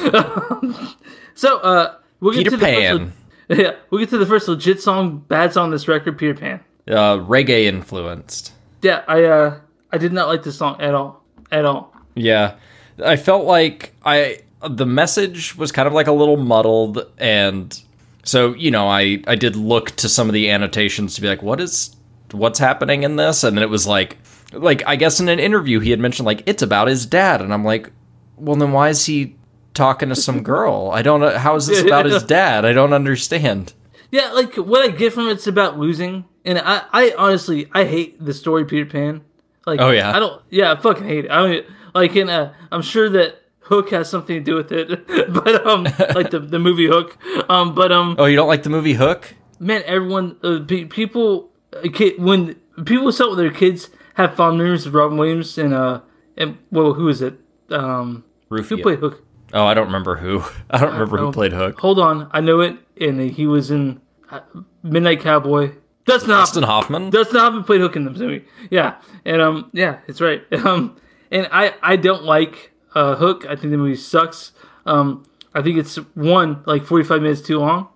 [0.00, 0.96] right.
[1.34, 3.12] so, uh, we'll get Peter to the Pan.
[3.48, 6.18] First, le- yeah, we'll get to the first legit song, bad song on this record,
[6.18, 6.60] Peter Pan.
[6.88, 8.52] Uh, reggae influenced.
[8.82, 9.60] Yeah, I uh,
[9.92, 11.94] I did not like this song at all, at all.
[12.14, 12.56] Yeah.
[13.02, 17.80] I felt like I the message was kind of like a little muddled and
[18.24, 21.42] so, you know, I I did look to some of the annotations to be like
[21.42, 21.94] what is
[22.32, 24.18] what's happening in this and then it was like
[24.52, 27.52] like I guess in an interview he had mentioned like it's about his dad and
[27.52, 27.90] I'm like
[28.36, 29.36] well then why is he
[29.74, 30.90] talking to some girl?
[30.92, 32.64] I don't know how is this about his dad?
[32.64, 33.74] I don't understand.
[34.10, 38.24] Yeah, like what I get from it's about losing, and I, I honestly, I hate
[38.24, 39.22] the story Peter Pan.
[39.66, 40.14] Like, Oh, yeah?
[40.14, 41.30] I don't, yeah, I fucking hate it.
[41.30, 45.06] I mean, like, in, uh, I'm sure that Hook has something to do with it,
[45.32, 47.16] but um, like the the movie Hook,
[47.48, 49.34] um, but um, Oh, you don't like the movie Hook?
[49.58, 54.58] man, everyone, uh, pe- people, uh, kid, when people sell with their kids have fond
[54.58, 56.00] memories of Robin Williams and uh,
[56.36, 57.34] and well, who is it?
[57.70, 58.76] Um, Rufio.
[58.76, 59.22] who played Hook?
[59.52, 60.42] Oh, I don't remember who.
[60.70, 61.78] I don't remember who played Hook.
[61.80, 64.00] Hold on, I know it, and he was in
[64.30, 64.40] uh,
[64.82, 65.72] Midnight Cowboy.
[66.06, 67.08] That's not Dustin Hoffman?
[67.08, 68.44] Dustin Hoffman played Hook in the movie.
[68.70, 70.42] Yeah, and um, yeah, it's right.
[70.52, 70.96] Um,
[71.30, 73.44] and I I don't like uh Hook.
[73.46, 74.52] I think the movie sucks.
[74.86, 77.88] Um, I think it's one like forty five minutes too long,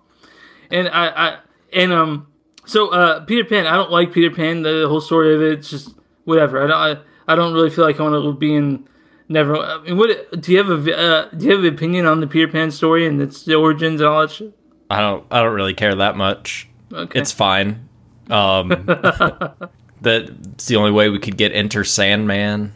[0.71, 1.37] and I I
[1.73, 2.27] and um,
[2.65, 3.67] so uh, Peter Pan.
[3.67, 4.61] I don't like Peter Pan.
[4.61, 6.63] The whole story of it, it's just whatever.
[6.63, 8.87] I don't I, I don't really feel like I want to be in.
[9.27, 9.57] Never.
[9.57, 12.27] I mean, what do you have a uh, do you have an opinion on the
[12.27, 14.57] Peter Pan story and its origins and all that shit?
[14.89, 16.67] I don't I don't really care that much.
[16.91, 17.19] Okay.
[17.19, 17.89] It's fine.
[18.29, 18.69] Um
[20.01, 22.73] that's the only way we could get Enter Sandman.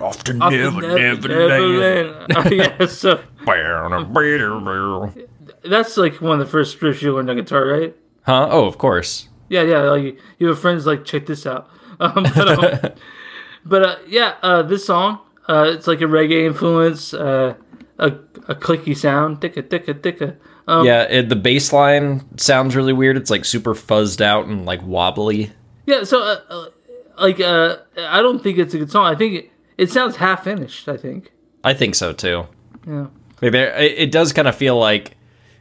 [0.00, 2.32] Often never, never, Neverland.
[2.36, 5.12] Oh, yeah, so never.
[5.64, 7.96] that's like one of the first riffs you learned on guitar, right?
[8.22, 8.48] Huh?
[8.50, 9.28] Oh, of course.
[9.48, 9.80] Yeah, yeah.
[9.82, 11.68] Like you have friends like check this out.
[12.00, 12.92] Um, but um,
[13.66, 17.54] but uh, yeah, uh, this song uh, it's like a reggae influence, uh,
[17.98, 18.06] a
[18.46, 20.36] a clicky sound, ticka ticka ticka.
[20.68, 23.16] Um, yeah, it, the bass line sounds really weird.
[23.16, 25.50] It's like super fuzzed out and like wobbly.
[25.86, 26.04] yeah.
[26.04, 26.66] So uh, uh,
[27.20, 29.06] like uh, I don't think it's a good song.
[29.06, 30.88] I think it, it sounds half finished.
[30.88, 31.32] I think.
[31.64, 32.46] I think so too.
[32.86, 33.06] Yeah.
[33.40, 35.16] Like there, it, does kind of feel like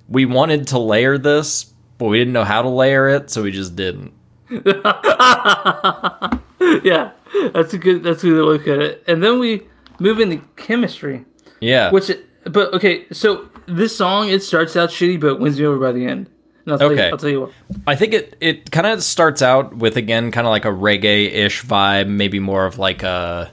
[0.07, 1.65] we wanted to layer this,
[1.97, 4.13] but we didn't know how to layer it, so we just didn't.
[6.83, 7.11] Yeah,
[7.53, 9.03] that's a good that's a good look at it.
[9.07, 9.67] And then we
[9.99, 11.25] move into chemistry.
[11.59, 11.91] Yeah.
[11.91, 12.11] Which,
[12.43, 16.05] but okay, so this song it starts out shitty, but wins me over by the
[16.05, 16.29] end.
[16.67, 17.05] I'll tell Okay.
[17.05, 17.51] you, I'll tell you what.
[17.85, 21.31] I think it it kind of starts out with again kind of like a reggae
[21.31, 23.49] ish vibe, maybe more of like a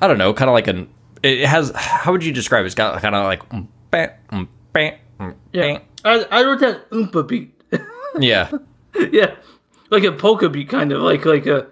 [0.00, 0.88] I don't know, kind of like an
[1.22, 2.66] it has how would you describe it?
[2.66, 5.78] It's got kind of like mm, bam, mm, bam, mm, Yeah.
[6.04, 7.52] I, I wrote that oompa beat.
[8.20, 8.50] yeah,
[9.10, 9.34] yeah,
[9.90, 11.66] like a polka beat, kind of like like a,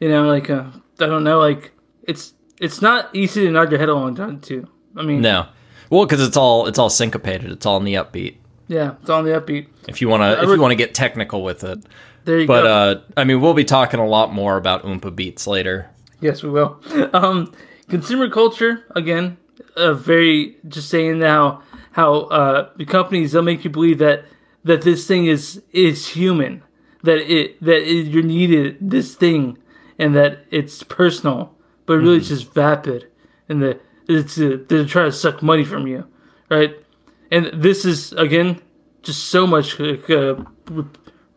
[0.00, 3.80] you know, like a I don't know, like it's it's not easy to nod your
[3.80, 4.68] head along time too.
[4.96, 5.46] I mean, no,
[5.88, 8.36] well because it's all it's all syncopated, it's all in the upbeat.
[8.70, 9.66] Yeah, it's on the upbeat.
[9.88, 11.80] If you want to if you want to get technical with it,
[12.24, 12.94] There you but go.
[12.94, 15.90] But uh, I mean we'll be talking a lot more about oompa beats later.
[16.20, 16.80] Yes, we will.
[17.12, 17.52] Um,
[17.88, 19.38] consumer culture again,
[19.76, 21.62] uh, very just saying how
[21.92, 24.24] how uh, the companies they'll make you believe that
[24.62, 26.62] that this thing is is human,
[27.02, 29.58] that it that it, you're needed this thing,
[29.98, 31.56] and that it's personal,
[31.86, 33.08] but really it's just vapid,
[33.48, 36.06] and that it's uh, they're trying to suck money from you,
[36.48, 36.76] right?
[37.30, 38.60] And this is again
[39.02, 40.36] just so much uh,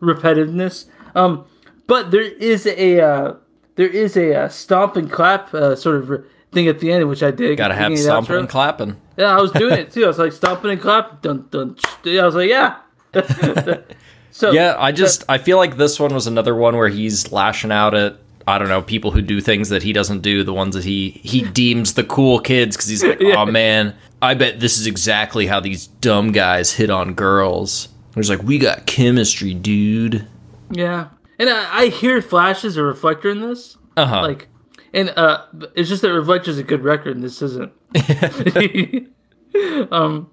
[0.02, 0.86] repetitiveness.
[1.16, 1.46] Um,
[1.88, 3.36] but there is a uh,
[3.76, 7.24] there is a uh, stomp and clap uh, sort of thing at the end, which
[7.24, 7.58] I did.
[7.58, 8.98] Gotta have stomping and clapping.
[9.18, 10.06] Yeah, I was doing it too.
[10.06, 11.18] I was like stomping and clapping.
[11.22, 11.78] Dun dun.
[12.06, 12.78] I was like, yeah.
[14.32, 17.72] so Yeah, I just I feel like this one was another one where he's lashing
[17.72, 18.18] out at
[18.48, 21.12] I don't know people who do things that he doesn't do, the ones that he
[21.24, 23.36] he deems the cool kids because he's like, Yeah.
[23.38, 27.90] oh man, I bet this is exactly how these dumb guys hit on girls.
[28.16, 30.28] He's like, we got chemistry, dude.
[30.70, 33.78] yeah, and I, I hear flashes a reflector in this.
[33.98, 34.22] Uh huh.
[34.24, 34.48] like
[34.94, 37.72] and uh it's just that reflector's a good record and this isn't
[39.92, 40.30] um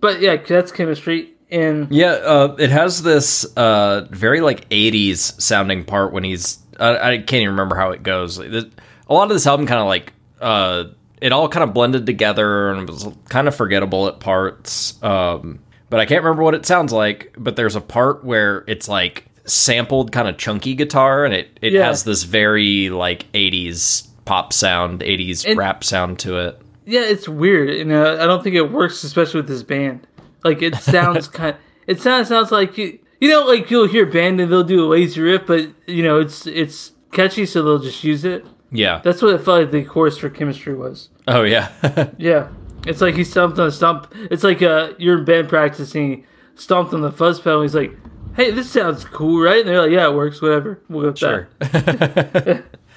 [0.00, 5.82] but yeah that's chemistry and Yeah, uh, it has this uh, very like '80s sounding
[5.82, 6.58] part when he's.
[6.78, 8.38] I, I can't even remember how it goes.
[8.38, 8.70] Like, the-
[9.08, 10.84] a lot of this album kind of like uh,
[11.20, 15.02] it all kind of blended together and was kind of forgettable at parts.
[15.02, 15.60] Um,
[15.90, 17.34] but I can't remember what it sounds like.
[17.38, 21.72] But there's a part where it's like sampled kind of chunky guitar, and it it
[21.72, 21.86] Yeah.
[21.86, 26.60] has this very like '80s pop sound, '80s And- rap sound to it.
[26.84, 30.06] yeah it's weird and uh, i don't think it works especially with this band
[30.44, 31.54] like it sounds kind
[31.86, 34.88] it sounds sounds like you, you know like you'll hear band and they'll do a
[34.88, 39.00] lazy riff but you know it's it's catchy so they'll just use it Yeah.
[39.04, 41.70] that's what it felt like the chorus for chemistry was oh yeah.
[42.18, 42.48] Yeah,
[42.86, 44.12] it's like he stomped on a stump.
[44.30, 46.18] It's like uh, you're in band practicing.
[46.18, 47.62] He stomped on the fuzz pedal.
[47.62, 47.92] He's like,
[48.36, 50.40] "Hey, this sounds cool, right?" And they're like, "Yeah, it works.
[50.40, 50.80] Whatever.
[50.88, 51.48] We'll go with sure.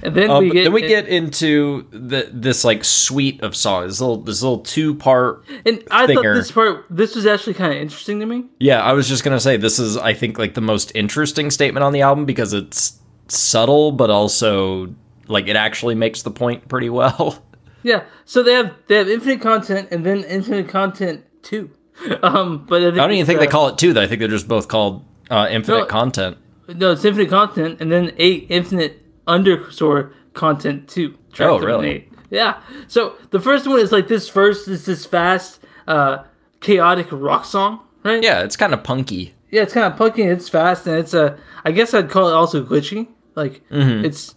[0.00, 3.54] that." And then Uh, we get then we get into the this like suite of
[3.56, 3.92] songs.
[3.92, 5.44] This little this little two part.
[5.66, 8.44] And I thought this part, this was actually kind of interesting to me.
[8.58, 11.84] Yeah, I was just gonna say this is I think like the most interesting statement
[11.84, 14.94] on the album because it's subtle but also
[15.28, 17.44] like it actually makes the point pretty well.
[17.82, 18.02] Yeah.
[18.26, 21.70] So they have they have infinite content and then infinite content two.
[22.22, 23.94] Um, but I, I don't even think they uh, call it two.
[23.94, 24.02] though.
[24.02, 25.84] I think they're just both called uh, infinite No.
[25.86, 26.36] content.
[26.68, 31.16] no, it's infinite content and then eight infinite underscore content too.
[31.32, 31.88] Track Oh, really?
[31.88, 32.12] eight.
[32.30, 32.60] Yeah.
[32.88, 36.24] So the first one is like this first is this fast, uh,
[36.60, 38.22] chaotic rock song, right?
[38.22, 39.34] Yeah, it's kind of punky.
[39.50, 40.22] Yeah, it's kind of punky.
[40.22, 41.38] and It's fast and it's a.
[41.64, 43.08] I guess I'd call it also glitchy.
[43.34, 44.04] Like Mm-hmm.
[44.04, 44.34] it's,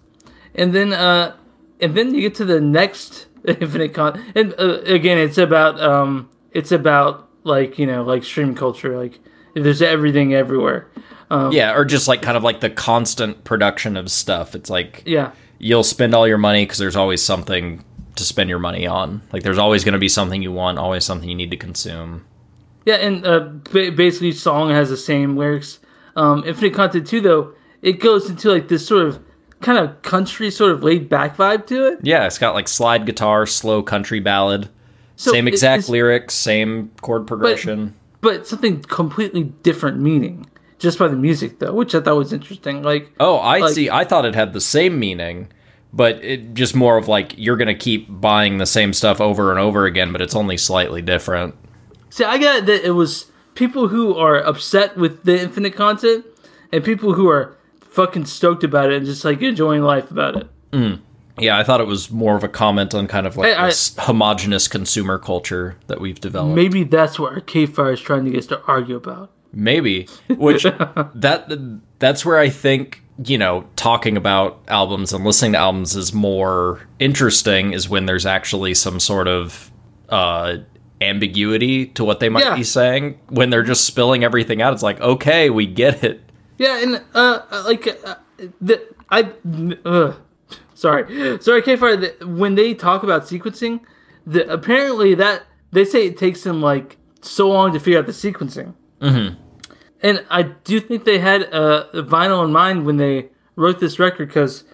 [0.55, 1.35] and then uh,
[1.81, 4.19] and then you get to the next infinite con.
[4.35, 8.97] And uh, again, it's about um, it's about like you know like stream culture.
[8.97, 9.19] Like
[9.55, 10.87] there's everything everywhere.
[11.33, 14.55] Um, Yeah, or just like kind of like the constant production of stuff.
[14.55, 15.31] It's like Yeah.
[15.59, 17.83] you'll spend all your money because there's always something
[18.15, 19.21] to spend your money on.
[19.31, 22.25] Like there's always going to be something you want, always something you need to consume.
[22.85, 23.39] Yeah, and uh,
[23.71, 25.79] ba- basically each song has the same lyrics.
[26.15, 29.19] Um, Infinite Content 2, though, it goes into like this sort of
[29.61, 31.99] kind of country, sort of laid back vibe to it.
[32.03, 34.69] Yeah, it's got like slide guitar, slow country ballad,
[35.15, 37.95] So same exact lyrics, same chord progression.
[38.21, 40.45] But something completely different meaning
[40.83, 42.83] just by the music, though, which I thought was interesting.
[42.83, 43.89] Like, oh, I like- see.
[43.89, 45.47] I thought it had the same meaning,
[45.91, 49.59] but it just more of like you're gonna keep buying the same stuff over and
[49.59, 51.55] over again, but it's only slightly different.
[52.09, 56.25] see, I got that it was people who are upset with the infinite content
[56.71, 60.47] and people who are fucking stoked about it and just like enjoying life about it.
[60.71, 60.99] Mm.
[61.39, 63.95] Yeah, I thought it was more of a comment on kind of like I- this
[63.97, 66.55] homogenous consumer culture that we've developed.
[66.55, 69.31] Maybe that's what our Arcade Fire is trying to get us to argue about.
[69.53, 70.07] Maybe.
[70.27, 70.63] Which
[71.15, 76.13] that that's where I think, you know, talking about albums and listening to albums is
[76.13, 79.71] more interesting is when there's actually some sort of
[80.09, 80.57] uh
[81.01, 82.55] ambiguity to what they might Yeah.
[82.55, 83.19] be saying.
[83.29, 86.21] When they're just spilling everything out, it's like, okay, we get it.
[86.57, 88.15] Yeah, and uh, uh, like uh,
[88.61, 89.31] the I,
[89.85, 90.13] uh,
[90.73, 91.97] sorry, sorry, K Fire.
[91.97, 93.81] the- When they talk about sequencing,
[94.25, 98.11] the apparently that they say it takes them like so long to figure out the
[98.13, 98.73] sequencing.
[99.01, 99.41] Mm-hmm.
[100.03, 104.27] And I do think they had uh, vinyl in mind when they wrote this record
[104.27, 104.65] because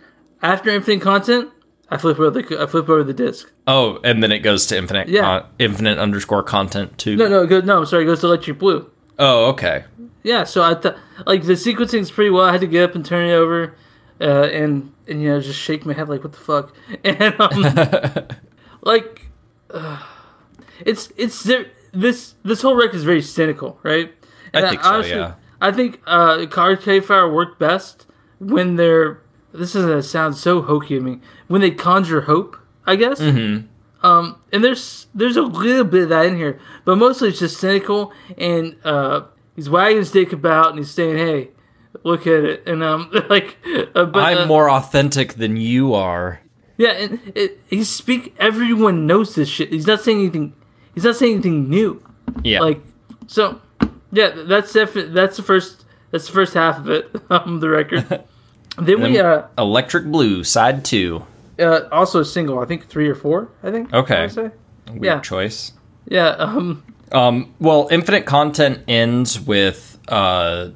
[0.42, 1.50] after Infinite Content,
[1.90, 3.52] I flip over the I flip over the disc.
[3.68, 5.22] Oh, and then it goes to infinite Yeah.
[5.22, 7.16] con- infinite underscore content too.
[7.16, 7.78] No, no, goes, no.
[7.80, 8.90] I'm sorry, it goes to Electric Blue.
[9.20, 9.86] Oh, okay.
[10.24, 12.44] Yeah, so I thought like the sequencing's pretty well.
[12.46, 13.76] I had to get up and turn it over,
[14.20, 18.28] uh, and and you know just shake my head like what the fuck, and um,
[18.82, 19.30] like
[19.72, 20.04] uh,
[20.86, 24.14] it's it's there- this this whole record is very cynical, right?
[24.54, 25.34] And think so, yeah.
[25.62, 28.06] I think uh, Fire work best
[28.40, 29.22] when they're.
[29.52, 31.20] This is gonna sound so hokey to me.
[31.48, 33.20] When they conjure hope, I guess.
[33.20, 33.68] Mm-hmm.
[34.06, 37.60] Um, and there's there's a little bit of that in here, but mostly it's just
[37.60, 39.24] cynical and uh,
[39.56, 41.50] he's wagging his dick about and he's saying, "Hey,
[42.04, 43.58] look at it," and um, like,
[43.96, 46.42] uh, but I'm uh, more authentic than you are.
[46.78, 48.36] yeah, and it, he speak.
[48.40, 49.70] Everyone knows this shit.
[49.70, 50.54] He's not saying anything.
[50.94, 52.02] He's not saying anything new.
[52.44, 52.62] Yeah.
[52.62, 52.82] Like,
[53.28, 53.62] so
[54.12, 57.10] yeah, that's definitely that's the first that's the first half of it.
[57.30, 58.24] Um, the record.
[58.78, 61.26] Then we uh, Electric Blue, side two.
[61.60, 62.60] uh also a single.
[62.60, 63.50] I think three or four.
[63.62, 63.94] I think.
[63.94, 64.16] Okay.
[64.16, 64.52] wanna say.
[64.92, 65.20] Weird Yeah.
[65.20, 65.74] choice.
[66.08, 66.30] Yeah.
[66.30, 66.84] Um.
[67.12, 70.70] Um, well, Infinite Content ends with, uh,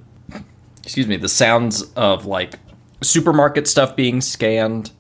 [0.82, 2.56] excuse me, the sounds of like
[3.02, 4.92] supermarket stuff being scanned.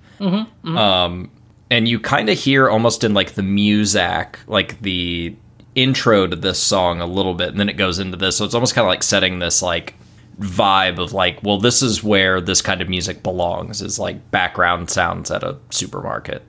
[0.63, 1.31] Um,
[1.69, 5.35] and you kind of hear almost in like the music, like the
[5.75, 8.37] intro to this song a little bit, and then it goes into this.
[8.37, 9.95] So it's almost kind of like setting this like
[10.39, 14.89] vibe of like, well, this is where this kind of music belongs, is like background
[14.89, 16.43] sounds at a supermarket.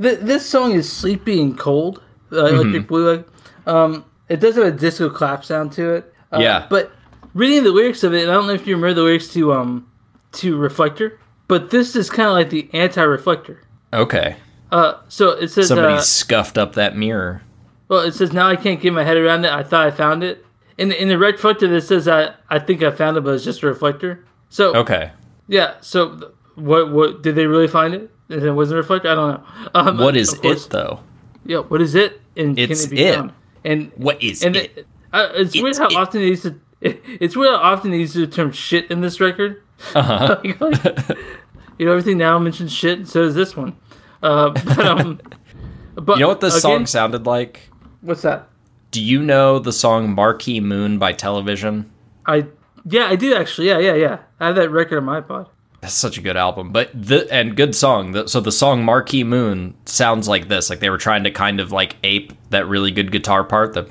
[0.00, 2.02] Th- this song is sleepy and cold.
[2.30, 2.56] Uh, Mm-hmm.
[2.56, 3.16] Electric Blue.
[3.16, 3.28] Like,
[3.66, 6.14] um, it does have a disco clap sound to it.
[6.32, 6.66] Uh, Yeah.
[6.68, 6.92] But
[7.32, 9.86] reading the lyrics of it, I don't know if you remember the lyrics to um
[10.32, 13.62] to Reflector, but this is kind of like the anti-reflector.
[13.94, 14.36] Okay.
[14.70, 17.40] Uh, so it says Somebody uh, scuffed up that mirror.
[17.88, 19.50] Well, it says now I can't get my head around it.
[19.52, 20.44] I thought I found it.
[20.76, 23.44] In the, in the reflector, that says I I think I found it, but it's
[23.44, 24.24] just a reflector.
[24.48, 25.10] So Okay.
[25.48, 25.74] yeah.
[25.80, 28.10] So what what did they really find it?
[28.28, 29.08] And it wasn't a reflector.
[29.10, 29.42] I don't know.
[29.74, 31.00] Um, What is course- it though?
[31.44, 31.58] Yeah.
[31.60, 32.20] What is it?
[32.36, 33.14] And It's can it be it.
[33.14, 33.32] found?
[33.64, 34.76] And What is and it?
[34.76, 35.96] it- uh, it's, weird how it.
[35.96, 39.20] often they use the it's weird how often they use the term shit in this
[39.20, 39.62] record.
[39.94, 40.38] Uh-huh.
[40.44, 41.18] Like, like,
[41.78, 43.76] you know, everything now mentions shit, and so does this one.
[44.22, 45.20] Uh, but um,
[45.94, 47.67] but You know what this song sounded like?
[48.00, 48.48] What's that?
[48.90, 51.90] Do you know the song Marquee Moon by Television?
[52.26, 52.46] I
[52.84, 53.68] yeah, I do actually.
[53.68, 54.18] Yeah, yeah, yeah.
[54.40, 55.48] I have that record on my iPod.
[55.80, 58.12] That's such a good album, but the and good song.
[58.12, 60.70] The, so the song Marquee Moon sounds like this.
[60.70, 63.74] Like they were trying to kind of like ape that really good guitar part.
[63.74, 63.84] The.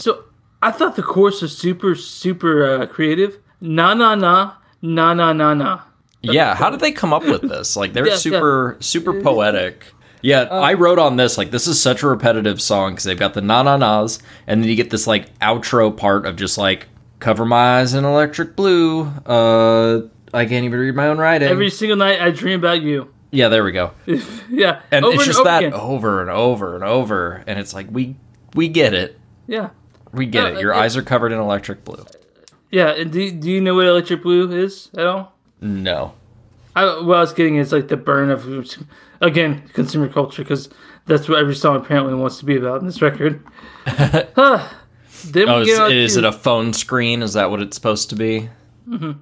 [0.00, 0.24] So
[0.62, 3.38] I thought the chorus was super, super uh, creative.
[3.60, 5.80] Na na na na na na na.
[6.20, 7.76] Yeah, how did they come up with this?
[7.76, 8.18] Like they're Yeah, yeah.
[8.18, 9.86] super super poetic.
[10.24, 13.34] Yeah, I wrote on this like this is such a repetitive song because they've got
[13.34, 16.86] the na na nas, and then you get this like outro part of just like
[17.20, 19.02] cover my eyes in electric blue.
[19.26, 20.02] Uh,
[20.32, 21.46] I can't even read my own writing.
[21.48, 23.12] Every single night I dream about you.
[23.32, 23.92] yeah, there we go.
[24.50, 25.74] Yeah, And it's just over that again.
[25.74, 28.16] over and over and over, and it's like we
[28.54, 29.70] we get it, Yeah,
[30.12, 30.60] we get Uh, it.
[30.60, 32.04] Your it- eyes are covered in electric blue.
[32.70, 32.90] yeah.
[32.92, 35.34] And do do you know what electric blue is at all?
[35.60, 36.14] No,
[36.74, 38.46] I, what I was getting is like the burn of
[39.24, 40.68] again consumer culture because
[41.06, 43.42] that's what every song apparently wants to be about in this record.
[43.86, 44.68] Huh.
[45.26, 47.22] then oh, is, is it a phone screen?
[47.22, 48.48] Is that what it's supposed to be?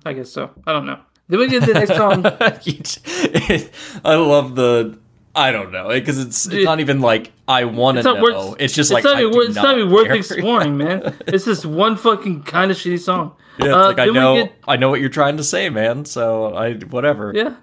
[0.04, 0.50] I guess so.
[0.66, 0.98] I don't know.
[1.28, 2.24] Then we get the next song.
[4.04, 4.98] I love the.
[5.34, 8.22] I don't know because it's it's not even like I want to not know.
[8.22, 8.56] worth.
[8.60, 11.14] it's just it's like not even, it's not even worth exploring, man.
[11.26, 13.34] It's just one fucking kind of shitty song.
[13.58, 16.04] Yeah, it's Uh, like I know get- I know what you're trying to say, man.
[16.04, 17.32] So I whatever.
[17.34, 17.54] Yeah.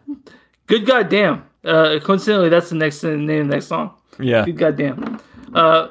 [0.66, 1.46] Good goddamn.
[1.64, 3.94] Uh, coincidentally, that's the next name of the next song.
[4.20, 4.46] Yeah.
[4.50, 5.20] Goddamn.
[5.54, 5.90] Uh,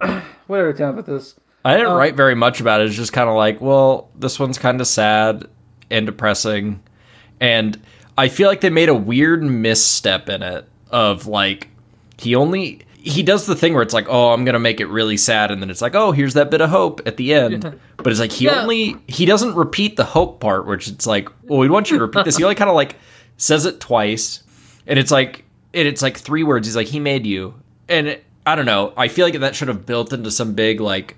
[0.46, 1.34] whatever time about this.
[1.64, 2.86] I didn't write very much about it.
[2.86, 5.44] It's just kind of like, well, this one's kind of sad
[5.90, 6.82] and depressing,
[7.38, 7.78] and
[8.16, 11.68] I feel like they made a weird misstep in it of like
[12.16, 15.18] he only he does the thing where it's like, oh, I'm gonna make it really
[15.18, 17.64] sad, and then it's like, oh, here's that bit of hope at the end.
[17.64, 17.72] Yeah.
[17.98, 18.62] But it's like he Yeah.
[18.62, 22.04] only he doesn't repeat the hope part, which it's like, well, we want you to
[22.04, 22.38] repeat this.
[22.38, 22.96] He only kind of like
[23.36, 24.42] says it twice,
[24.86, 26.66] and it's like and it's like three words.
[26.66, 27.54] He's like, he made you,
[27.88, 28.92] and it, I don't know.
[28.96, 31.16] I feel like that should have built into some big like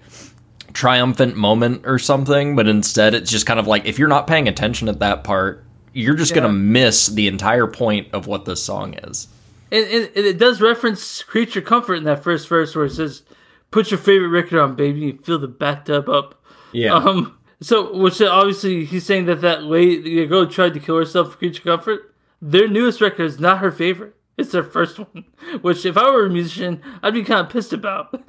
[0.72, 4.48] triumphant moment or something, but instead it's just kind of like if you're not paying
[4.48, 6.40] attention at that part, you're just Yeah.
[6.42, 9.28] gonna miss the entire point of what this song is.
[9.70, 13.22] And, and, and it does reference creature comfort in that first verse where it says,
[13.70, 16.42] "Put your favorite record on, baby, and fill the bathtub up."
[16.72, 16.94] Yeah.
[16.94, 17.38] Um.
[17.60, 21.38] So, which obviously he's saying that that lady, the girl tried to kill herself for
[21.38, 22.11] creature comfort.
[22.44, 24.16] Their newest record is not her favorite.
[24.36, 25.24] It's their first one.
[25.62, 28.12] Which, if I were a musician, I'd be kind of pissed about.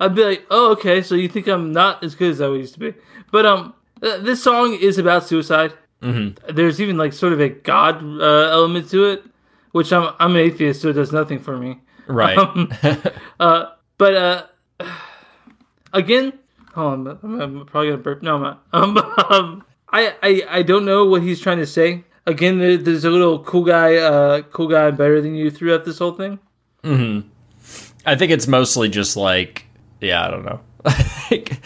[0.00, 2.72] I'd be like, "Oh, okay, so you think I'm not as good as I used
[2.74, 2.94] to be?"
[3.30, 5.74] But um, th- this song is about suicide.
[6.00, 6.54] Mm-hmm.
[6.54, 9.24] There's even like sort of a god uh, element to it,
[9.72, 11.80] which I'm I'm an atheist, so it does nothing for me.
[12.06, 12.38] right.
[13.96, 14.46] But uh,
[15.92, 16.32] again,
[16.74, 18.22] hold on, I'm, I'm probably gonna burp.
[18.22, 18.64] No, I'm not.
[18.72, 18.98] Um,
[19.30, 19.64] um,
[19.94, 22.04] I, I I don't know what he's trying to say.
[22.26, 25.98] Again, there, there's a little cool guy, uh, cool guy better than you throughout this
[25.98, 26.38] whole thing.
[28.06, 29.66] I think it's mostly just like,
[30.00, 30.60] yeah, I don't know.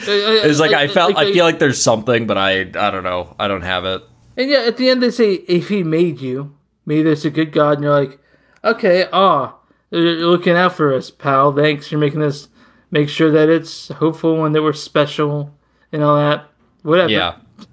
[0.09, 3.35] Uh, it's like I felt, I feel like there's something, but I, I don't know.
[3.39, 4.03] I don't have it.
[4.39, 6.57] And yeah, at the end they say, if he made you,
[6.87, 8.19] maybe there's a good God, and you're like,
[8.65, 9.57] okay, ah,
[9.91, 11.53] you're looking out for us, pal.
[11.53, 12.49] Thanks for making us
[12.91, 15.55] make sure that it's hopeful and that we're special
[15.93, 16.49] and all that.
[16.83, 17.11] Whatever.
[17.11, 17.37] Yeah.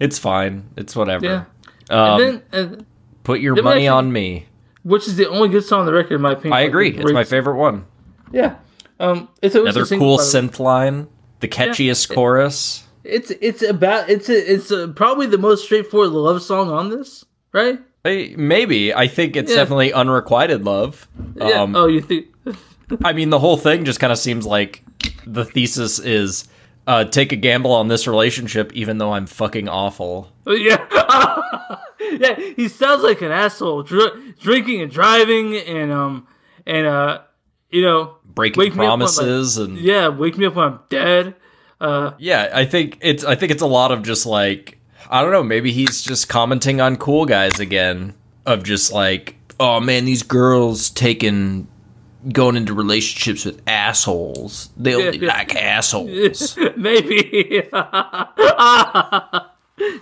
[0.00, 0.68] it's fine.
[0.76, 1.24] It's whatever.
[1.26, 1.44] Yeah.
[1.90, 2.82] Um, and then, uh,
[3.22, 4.46] put your money actually- on me.
[4.82, 6.52] which is the only good song on the record, in my opinion.
[6.54, 6.90] I agree.
[6.96, 7.86] It's my favorite one.
[8.32, 8.56] Yeah.
[9.00, 10.48] Um, it's Another cool by the way.
[10.48, 11.08] synth line.
[11.40, 12.84] The catchiest chorus.
[13.02, 17.24] it's it's about it's a, it's a, probably the most straightforward love song on this,
[17.52, 17.80] right?
[18.02, 19.56] Hey, Maybe I think it's Yeah.
[19.58, 21.06] definitely unrequited love.
[21.36, 21.62] Yeah.
[21.62, 22.26] Um, oh, you think?
[23.04, 24.82] I mean, the whole thing just kind of seems like
[25.26, 26.46] the thesis is
[26.86, 30.30] uh, take a gamble on this relationship, even though I'm fucking awful.
[30.46, 30.84] Yeah.
[32.00, 32.34] yeah.
[32.56, 36.26] He sounds like an asshole, dr- drinking and driving, and um,
[36.66, 37.20] and uh,
[37.70, 40.66] you know, Breaking Wake me up when, like- promises and yeah, wake me up when
[40.66, 41.34] I'm dead.
[41.80, 44.78] Uh, Yeah, I think it's I think it's a lot of just like
[45.10, 48.14] I don't know, maybe he's just commenting on cool guys again
[48.46, 51.66] of just like, oh man, these girls taking
[52.32, 54.70] going into relationships with assholes.
[54.76, 56.56] They only like assholes.
[56.76, 57.68] maybe.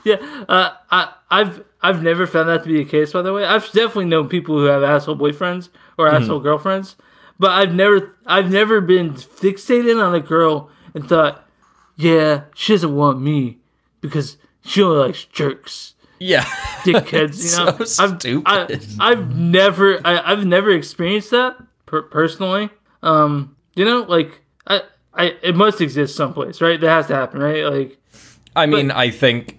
[0.04, 0.16] yeah,
[0.48, 3.12] uh, I, I've I've never found that to be the case.
[3.12, 5.68] By the way, I've definitely known people who have asshole boyfriends
[5.98, 6.96] or asshole girlfriends,
[7.38, 11.46] but I've never I've never been fixated on a girl and thought,
[11.96, 13.58] yeah, she doesn't want me
[14.00, 15.94] because she only likes jerks.
[16.18, 16.44] yeah.
[16.84, 17.58] dickheads.
[17.58, 18.86] You know, So I've, stupid.
[19.00, 21.56] I, I've never, I, I've never experienced that
[21.92, 22.70] per- personally.
[23.04, 24.82] Um, you know, like I,
[25.14, 26.80] I, it must exist someplace, right?
[26.80, 27.64] That has to happen, right?
[27.64, 27.98] Like,
[28.56, 29.58] I mean, I think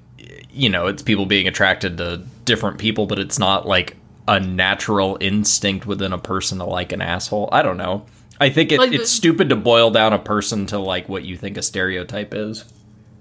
[0.51, 3.95] you know, it's people being attracted to different people, but it's not like
[4.27, 7.49] a natural instinct within a person to like an asshole.
[7.51, 8.05] I don't know.
[8.39, 11.23] I think it, Like the- it's stupid to boil down a person to like what
[11.23, 12.65] you think a stereotype is.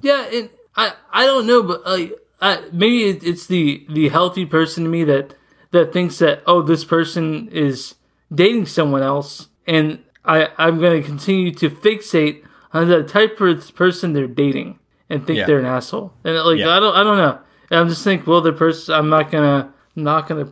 [0.03, 4.45] yeah, and I, I don't know, but like, I, maybe it, it's the the healthy
[4.47, 5.35] person to me that
[5.71, 7.95] that thinks that oh, this person is
[8.33, 13.75] dating someone else, and I, I'm going to continue to fixate on the type of
[13.75, 14.79] person they're dating
[15.11, 15.47] and think Yeah.
[15.47, 16.13] they're an asshole.
[16.25, 16.71] And like Yeah.
[16.71, 17.39] I don't I don't know.
[17.71, 20.49] And I'm just think well the person I'm not gonna not gonna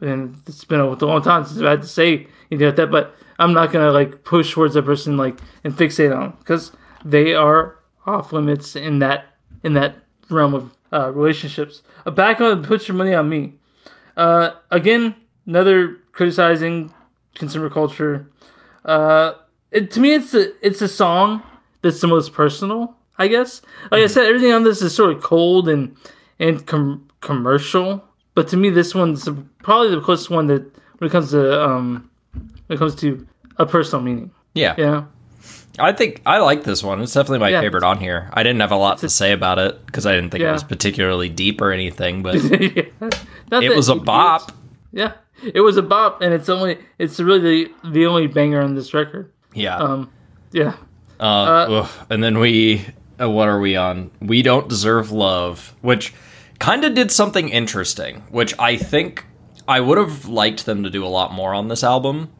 [0.00, 3.14] and it's been a long time since I had to say you know that, but
[3.38, 6.72] I'm not gonna like push towards a person like and fixate on because
[7.04, 7.76] they are
[8.06, 9.26] off limits in that
[9.62, 9.96] in that
[10.30, 11.82] realm of uh, relationships.
[12.06, 13.54] Uh, back on put your money on me.
[14.16, 15.14] Uh, again,
[15.46, 16.94] another criticizing
[17.38, 18.30] consumer culture.
[18.84, 19.32] Uh,
[19.70, 21.42] it, to me, it's a it's a song
[21.82, 22.94] that's the most personal.
[23.20, 23.62] I guess.
[23.90, 25.96] Like I said, everything on this is sort of cold and
[26.38, 28.04] and com- commercial.
[28.34, 29.28] But to me, this one's
[29.62, 30.62] probably the closest one that
[30.98, 32.08] when it comes to um
[32.66, 33.26] when it comes to
[33.56, 34.30] a personal meaning.
[34.54, 34.74] Yeah.
[34.78, 35.04] Yeah.
[35.80, 37.00] I think I like this one.
[37.02, 37.60] It's definitely my Yeah.
[37.60, 38.30] favorite on here.
[38.32, 40.64] I didn't have a lot to say about it because I didn't think it was
[40.64, 42.82] particularly deep or anything, but Yeah.
[43.52, 44.52] It was a bop.
[44.92, 45.12] Yeah,
[45.42, 48.92] it was a bop, and it's only it's really the, the only banger on this
[48.94, 49.32] record.
[49.54, 49.76] Yeah.
[49.76, 50.10] Um,
[50.52, 50.74] yeah,
[51.20, 51.90] Uh, ugh.
[52.10, 52.84] and then we,
[53.20, 54.10] uh, what are we on?
[54.20, 56.14] We don't deserve love, which
[56.58, 59.24] kind of did something interesting, which I think
[59.66, 62.30] I would have liked them to do a lot more on this album.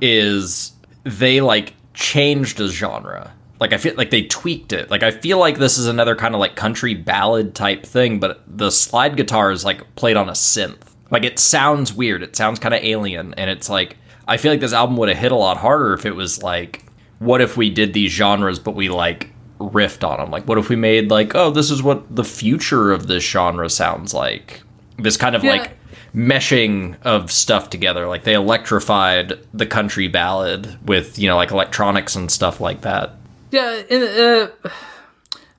[0.00, 0.72] Is
[1.04, 3.32] they like changed a genre?
[3.60, 4.90] Like I feel like they tweaked it.
[4.90, 8.42] Like I feel like this is another kind of like country ballad type thing, but
[8.46, 10.76] the slide guitar is like played on a synth.
[11.10, 12.22] Like it sounds weird.
[12.22, 13.96] It sounds kind of alien, and it's like
[14.26, 16.84] I feel like this album would have hit a lot harder if it was like,
[17.18, 20.30] what if we did these genres, but we like riffed on them?
[20.30, 23.70] Like, what if we made like, oh, this is what the future of this genre
[23.70, 24.62] sounds like?
[24.98, 25.52] This kind of Yeah.
[25.52, 25.70] like
[26.14, 28.06] meshing of stuff together.
[28.06, 33.12] Like they electrified the country ballad with you know like electronics and stuff like that.
[33.50, 33.80] yeah.
[33.90, 34.48] And uh,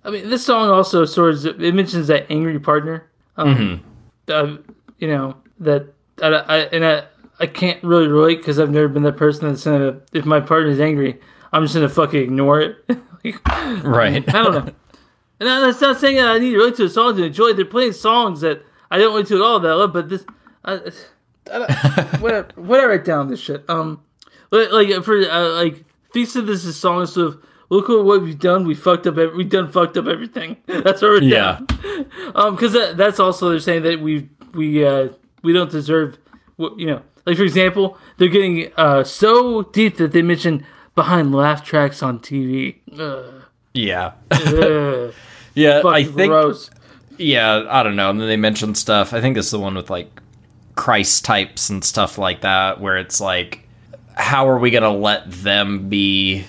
[0.06, 3.06] I mean, this song also sort of it mentions that angry partner.
[3.38, 3.84] Um,
[4.28, 4.58] uh,
[5.00, 5.88] you know that
[6.22, 7.04] I, I and I
[7.39, 10.80] I can't really relate because I've never been that person that's gonna if my partner's
[10.80, 11.20] angry,
[11.52, 12.78] I'm just gonna fucking ignore it.
[13.24, 13.47] like,
[13.84, 14.28] Right.
[14.28, 14.74] I don't know.
[15.39, 17.47] And I- that's not saying that I need to relate to a song to enjoy
[17.50, 17.56] it.
[17.56, 20.26] They're playing songs that I don't relate to at all that I love, but this,
[20.66, 20.80] I,
[21.54, 21.72] I don't,
[22.22, 23.64] what, what I write down this shit.
[23.70, 24.02] Um,
[24.52, 28.66] like, for uh, like Feast of this is songs of look at what we've done.
[28.66, 29.18] We fucked up.
[29.18, 30.58] Every, we done fucked up everything.
[30.66, 31.60] That's already Yeah.
[31.68, 32.06] down.
[32.36, 35.10] Um, because that, that's also they're saying that we we uh
[35.43, 36.18] we don't deserve.
[36.58, 41.34] what You know, like for example, they're getting uh so deep that they mention behind
[41.34, 42.76] laugh tracks on TV.
[42.97, 43.43] Ugh.
[43.74, 44.14] Yeah.
[45.56, 45.82] Yeah.
[45.86, 46.30] I think.
[46.30, 46.70] gross.
[47.18, 47.66] Yeah.
[47.70, 48.10] I don't know.
[48.10, 49.14] And then they mentioned stuff.
[49.14, 50.10] I think is the one with like
[50.76, 53.68] Christ types and stuff like that, where it's like,
[54.14, 56.45] how are we gonna let them be,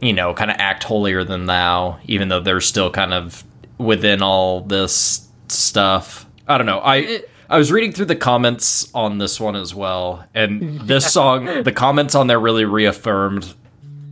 [0.00, 3.42] you know, kind of act holier than thou, even though they're still kind of
[3.78, 6.26] within all this stuff.
[6.46, 6.78] I don't know.
[6.80, 6.96] I.
[6.96, 11.62] It- I was reading through the comments on this one as well, and this song,
[11.62, 13.54] the comments on there really reaffirmed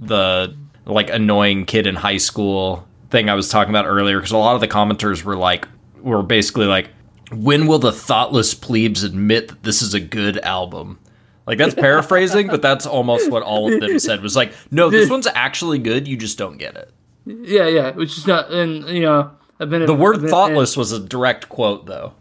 [0.01, 0.55] the
[0.85, 4.55] like annoying kid in high school thing I was talking about earlier because a lot
[4.55, 5.69] of the commenters were like
[6.01, 6.91] were basically like
[7.31, 10.99] when will the thoughtless plebes admit that this is a good album
[11.47, 15.09] like that's paraphrasing but that's almost what all of them said was like no this
[15.09, 16.91] one's actually good you just don't get it
[17.25, 17.91] Yeah, yeah.
[17.93, 19.31] Which is not, and you know,
[19.61, 22.15] I've been The word thoughtless was a direct quote, though.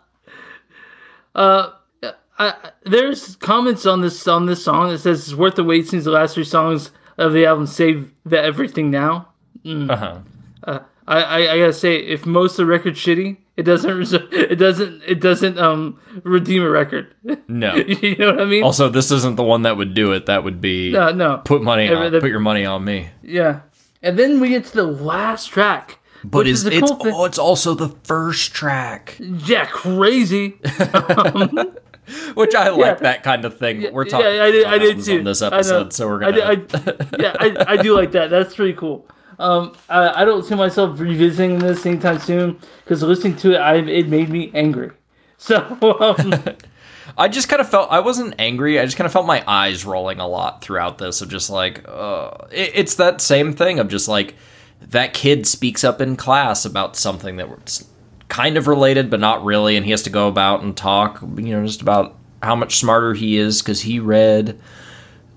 [2.39, 6.05] I, there's comments on this on this song that says it's worth the wait since
[6.05, 9.27] the last three songs of the album save the everything now.
[9.65, 10.19] Uh-huh.
[10.65, 15.03] I, I, I gotta say, if most of the record's shitty, it doesn't it doesn't
[15.05, 17.13] it doesn't um redeem a record.
[17.47, 17.75] No.
[18.01, 18.63] you know what I mean?
[18.63, 20.27] Also, this isn't the one that would do it.
[20.27, 21.41] That would be no, no.
[21.43, 23.09] put money on, the- put your money on me.
[23.21, 23.61] Yeah,
[24.01, 27.37] and then we get to the last track, But it's is it's cool oh, it's
[27.39, 30.49] also the first track, yeah, crazy.
[32.33, 32.93] which I like Yeah.
[32.95, 33.91] that kind of thing.
[33.93, 34.65] We're talking Yeah, I did.
[34.65, 35.19] I did too.
[35.19, 36.55] on this I episode, so we're gonna.
[36.55, 38.29] did- I- yeah, I, I do like that.
[38.29, 39.07] That's pretty cool.
[39.37, 43.75] Um, I, I don't see myself revisiting this anytime soon because listening to it, I,
[43.75, 44.91] it made me angry.
[45.41, 45.55] So,
[46.01, 46.33] um,
[47.17, 48.77] I just kind of felt I wasn't angry.
[48.77, 51.85] I just kind of felt my eyes rolling a lot throughout this of just like
[51.87, 54.35] uh, it, it's that same thing of just like
[54.81, 57.87] that kid speaks up in class about something that was
[58.27, 61.55] kind of related but not really, and he has to go about and talk, you
[61.55, 64.59] know, just about how much smarter he is because he read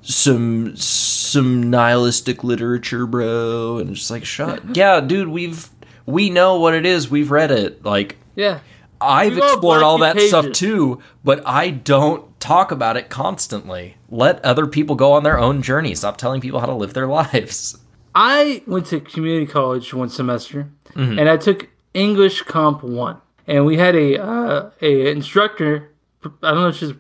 [0.03, 5.69] some some nihilistic literature, bro, and it's just like shut, yeah, dude, we've
[6.07, 8.17] we know what it is, we've read it, like.
[8.35, 8.61] yeah,
[9.01, 13.97] I've We've explored all that blacked stuff too, but I don't talk about it constantly.
[14.09, 15.95] Let other people go on their own journey.
[15.95, 17.79] Stop telling people how to live their lives.
[18.15, 21.19] I went to community college one semester, Mm-hmm.
[21.19, 25.91] and I took English Comp One, and we had a uh, a instructor.
[26.25, 26.93] I don't know if she's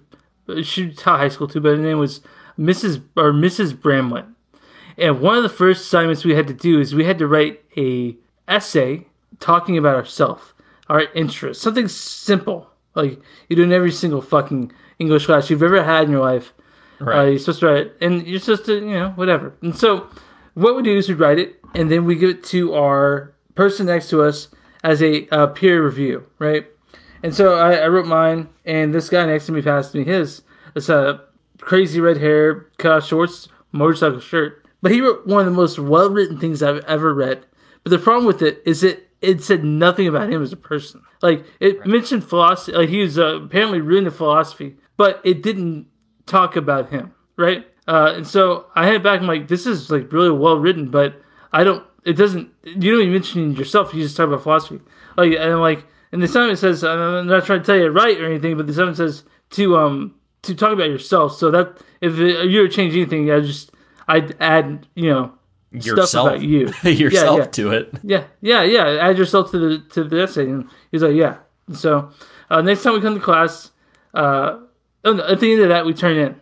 [0.67, 2.21] she taught high school too, but her name was
[2.59, 3.03] Mrs.
[3.17, 3.79] or Mrs.
[3.79, 4.25] Bramlett.
[4.99, 7.63] And one of the first assignments we had to do is we had to write
[7.77, 8.17] a
[8.49, 9.07] essay
[9.41, 10.53] talking about ourselves,
[10.89, 15.83] our interests, something simple like you do in every single fucking English class you've ever
[15.83, 16.53] had in your life.
[17.01, 19.55] Uh, you're supposed to write and you're supposed to, you know, whatever.
[19.63, 20.09] And so,
[20.55, 23.86] what we do is we write it, and then we give it to our person
[23.86, 24.48] next to us
[24.82, 26.66] as a uh, peer review, right?
[27.22, 30.42] And so I, I wrote mine, and this guy next to me passed me his.
[30.74, 31.22] It's a
[31.61, 34.64] crazy red hair, cut off shorts, motorcycle shirt.
[34.80, 37.46] But he wrote one of the most well written things I've ever read.
[37.84, 41.03] But the problem with it is it it said nothing about him as a person.
[41.20, 45.86] Like it mentioned philosophy, like he was uh, apparently really into philosophy, but it didn't
[46.26, 47.64] talk about him, right?
[47.87, 49.20] Uh, and so I had back.
[49.20, 51.20] I'm like, this is like really well written, but
[51.53, 51.85] I don't.
[52.05, 52.51] It doesn't.
[52.64, 53.95] You don't even mention yourself.
[53.95, 54.80] You just talk about philosophy.
[55.16, 58.26] Like and like, and the assignment says I'm not trying to tell you right or
[58.26, 61.37] anything, but the assignment says to um to talk about yourself.
[61.37, 63.70] So that if, you were to change anything, I just
[64.09, 65.33] I'd add you know
[65.80, 66.72] stuff Yourself, about you.
[66.85, 67.45] yourself yeah.
[67.47, 67.95] to it.
[68.03, 69.09] Yeah, yeah, yeah.
[69.09, 70.49] Add yourself to the to the essay.
[70.49, 71.39] And he's like, yeah.
[71.72, 72.11] So
[72.51, 73.70] uh, next time we come to class,
[74.14, 74.59] uh,
[75.05, 76.41] oh, at the end of that, we turn in.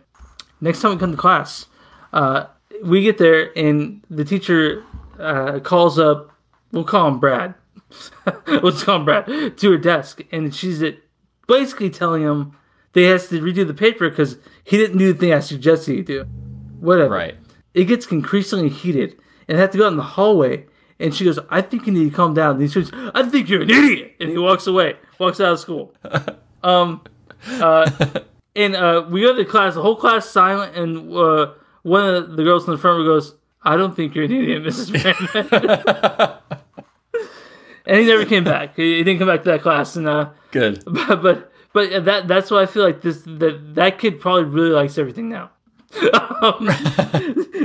[0.61, 1.65] Next time we come to class,
[2.13, 2.45] uh,
[2.83, 4.83] we get there and the teacher
[5.19, 6.31] uh, calls up.
[6.71, 7.55] We'll call him Brad.
[8.47, 10.97] Let's call him Brad to her desk, and she's at,
[11.47, 12.55] basically telling him
[12.93, 16.01] they has to redo the paper because he didn't do the thing I suggested he
[16.01, 16.23] do.
[16.79, 17.35] Whatever Right.
[17.73, 19.15] it gets increasingly heated
[19.47, 20.65] and I have to go out in the hallway
[20.99, 22.51] and she goes, I think you need to calm down.
[22.55, 24.15] And he says, I think you're an idiot.
[24.19, 25.93] And he walks away, walks out of school.
[26.63, 27.01] um,
[27.47, 27.89] uh,
[28.55, 32.35] and uh, we go to the class, the whole class silent, and uh, one of
[32.35, 34.91] the girls in the front row goes, I don't think you're an idiot, Mrs.
[35.01, 36.37] Brandon.
[37.85, 38.75] and he never came back.
[38.75, 39.95] He, didn't come back to that class.
[39.95, 40.83] And uh, Good.
[40.87, 44.71] but but but that that's why I feel like this that that kid probably really
[44.71, 45.51] likes everything now.
[46.41, 46.65] um,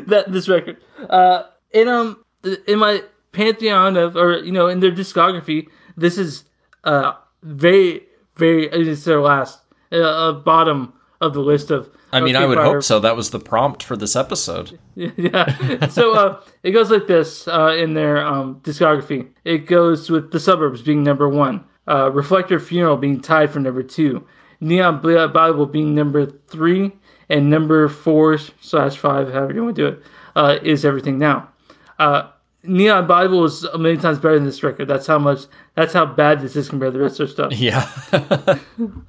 [0.06, 0.78] that this record,
[1.08, 2.24] uh, and um,
[2.66, 6.44] in my pantheon of or you know in their discography, this is
[6.82, 7.12] uh
[7.42, 8.02] very
[8.34, 9.60] very it's their last
[9.92, 11.90] uh, uh, bottom of the list of.
[12.12, 13.00] I mean, of I would hope so.
[13.00, 14.78] That was the prompt for this episode.
[14.94, 15.88] yeah.
[15.88, 19.28] So uh, it goes like this uh, in their um, discography.
[19.44, 23.82] It goes with the suburbs being number one, uh, Reflector Funeral being tied for number
[23.82, 24.26] two,
[24.60, 26.92] Neon Bible being number three,
[27.28, 30.02] and number four slash five, however you want to do it,
[30.34, 31.50] uh, is Everything Now.
[31.98, 32.30] Uh,
[32.62, 34.88] Neon Bible is a million times better than this record.
[34.88, 35.44] That's how much.
[35.74, 37.52] That's how bad this is compared to the rest of their stuff.
[37.52, 38.58] Yeah.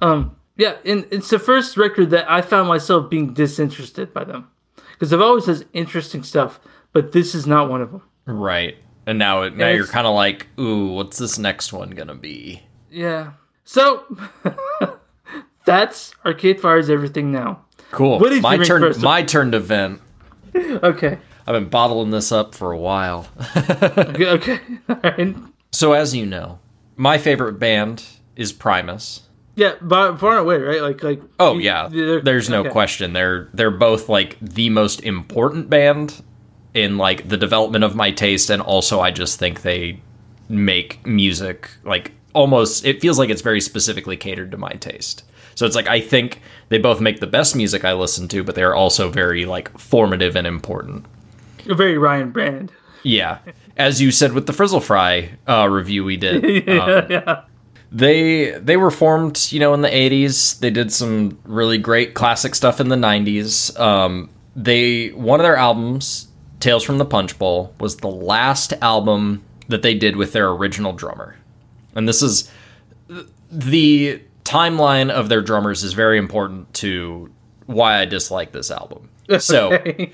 [0.58, 4.50] Yeah, and it's the first record that I found myself being disinterested by them
[4.92, 6.58] because I've always has interesting stuff,
[6.92, 8.02] but this is not one of them.
[8.26, 8.76] right.
[9.06, 12.62] And now, it, now you're kind of like, ooh, what's this next one gonna be?
[12.90, 13.32] Yeah.
[13.64, 14.04] So
[15.64, 17.64] that's Arcade Fire's everything now.
[17.90, 18.18] Cool.
[18.18, 18.82] What did my rank turn.
[18.82, 19.00] first?
[19.00, 20.00] My turn to vent.
[20.54, 21.18] Okay.
[21.46, 23.28] I've been bottling this up for a while.
[23.56, 24.26] Okay.
[24.28, 24.60] Okay.
[24.88, 25.36] All right.
[25.72, 26.58] so, as you know,
[26.96, 28.04] my favorite band
[28.34, 29.22] is Primus.
[29.58, 30.80] Yeah, but far and away, right?
[30.80, 31.20] Like, like.
[31.40, 31.88] Oh you- yeah,
[32.22, 32.70] there's no okay.
[32.70, 33.12] question.
[33.12, 36.22] They're they're both like the most important band
[36.74, 40.00] in like the development of my taste and also I just think they
[40.48, 45.24] make music like almost it feels like it's very specifically catered to my taste.
[45.56, 48.54] So it's like I think they both make the best music I listen to, but
[48.54, 51.06] they are also very like formative and important.
[51.68, 52.70] A very Ryan Brand.
[53.02, 53.38] Yeah,
[53.76, 57.42] as you said with the Frizzle Fry uh, review we did, um, yeah.
[57.90, 60.58] They they were formed, you know, in the '80s.
[60.58, 63.78] They did some really great classic stuff in the '90s.
[63.78, 66.28] Um, they one of their albums,
[66.60, 70.92] Tales from the Punch Bowl, was the last album that they did with their original
[70.92, 71.36] drummer,
[71.94, 72.50] and this is
[73.50, 77.30] the timeline of their drummers is very important to
[77.66, 79.08] why I dislike this album.
[79.38, 80.12] So Okay.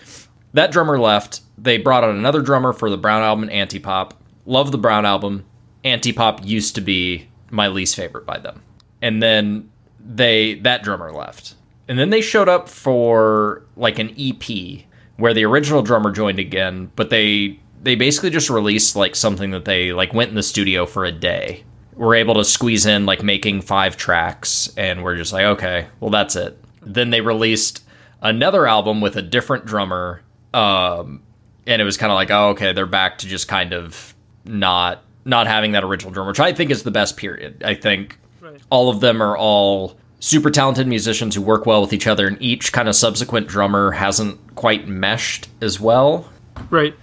[0.54, 1.40] that drummer left.
[1.56, 4.12] They brought on another drummer for the Brown album, Antipop.
[4.44, 5.44] Love the Brown album.
[5.84, 8.60] Antipop used to be my least favorite by them.
[9.00, 9.70] And then
[10.04, 11.54] they that drummer left.
[11.88, 14.82] And then they showed up for like an EP
[15.16, 19.64] where the original drummer joined again, but they they basically just released like something that
[19.64, 21.64] they like went in the studio for a day.
[21.94, 26.10] Were able to squeeze in like making five tracks and we're just like, okay, well
[26.10, 26.58] that's it.
[26.82, 27.84] Then they released
[28.20, 31.22] another album with a different drummer um,
[31.66, 35.03] and it was kind of like oh okay they're back to just kind of not
[35.24, 38.60] not having that original drummer which i think is the best period i think Right.
[38.70, 42.36] all of them are all super talented musicians who work well with each other and
[42.40, 46.28] each kind of subsequent drummer hasn't quite meshed as well
[46.70, 46.94] Right.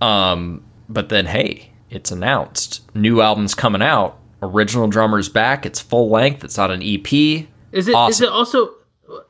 [0.00, 6.08] um, but then hey it's announced new albums coming out original drummer's back it's full
[6.10, 7.90] length it's not an ep Is it?
[7.90, 8.24] Is Awesome.
[8.26, 8.70] it also?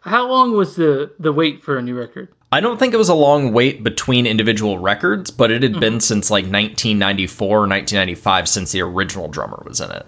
[0.02, 2.28] How long was the the wait for a new record?
[2.52, 6.00] I don't think it was a long wait between individual records, but it had been
[6.00, 10.04] since like 1994 or 1995 since the original drummer was in it.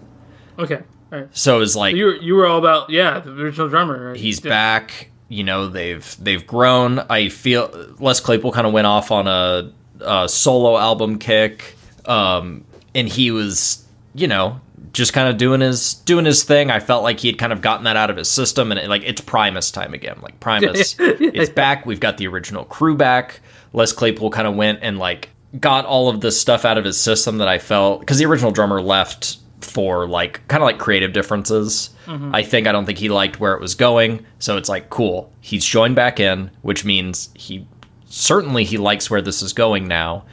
[0.59, 0.80] Okay.
[1.12, 1.28] All right.
[1.32, 4.09] So it was like You were you were all about yeah the original drummer.
[4.09, 4.16] Right?
[4.16, 4.49] he's Yeah.
[4.51, 5.11] back.
[5.28, 6.99] You know they've they've grown.
[7.09, 7.70] I feel
[8.01, 11.74] Les Claypool kind of went off on a, a solo album kick,
[12.07, 12.64] um,
[12.95, 14.61] and he was you know
[14.93, 16.70] just kind of doing his doing his thing.
[16.70, 18.88] I felt like he had kind of gotten that out of his system, and it,
[18.88, 20.18] like it's Primus time again.
[20.22, 21.86] Like Primus is back.
[21.86, 23.40] We've got the original crew back.
[23.72, 26.99] Les Claypool kind of went and like got all of this stuff out of his
[26.99, 31.12] system that I felt because the original drummer left for like kind of like creative
[31.12, 31.90] differences.
[32.07, 32.34] Mm-hmm.
[32.34, 35.32] I think I don't think he liked where it was going, so it's like cool.
[35.40, 37.66] He's joined back in, which means he
[38.07, 40.24] certainly he likes where this is going now.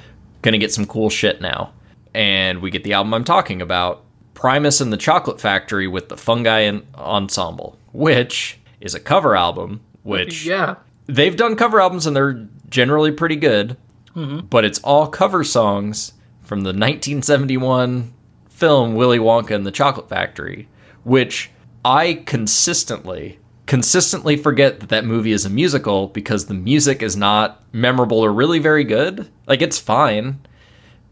[0.41, 1.74] Going to get some cool shit now.
[2.14, 4.03] And we get the album I'm talking about,
[4.40, 9.82] Primus and the Chocolate Factory with the Fungi en- Ensemble, which is a cover album,
[10.04, 10.76] which yeah.
[11.08, 13.76] they've done cover albums and they're generally pretty good,
[14.16, 14.46] mm-hmm.
[14.46, 18.14] but it's all cover songs from the 1971
[18.48, 20.70] film Willy Wonka and the Chocolate Factory,
[21.04, 21.52] which
[21.84, 27.62] I consistently consistently forget that that movie is a musical because the music is not
[27.74, 29.30] memorable or really very good.
[29.48, 30.40] Like it's fine,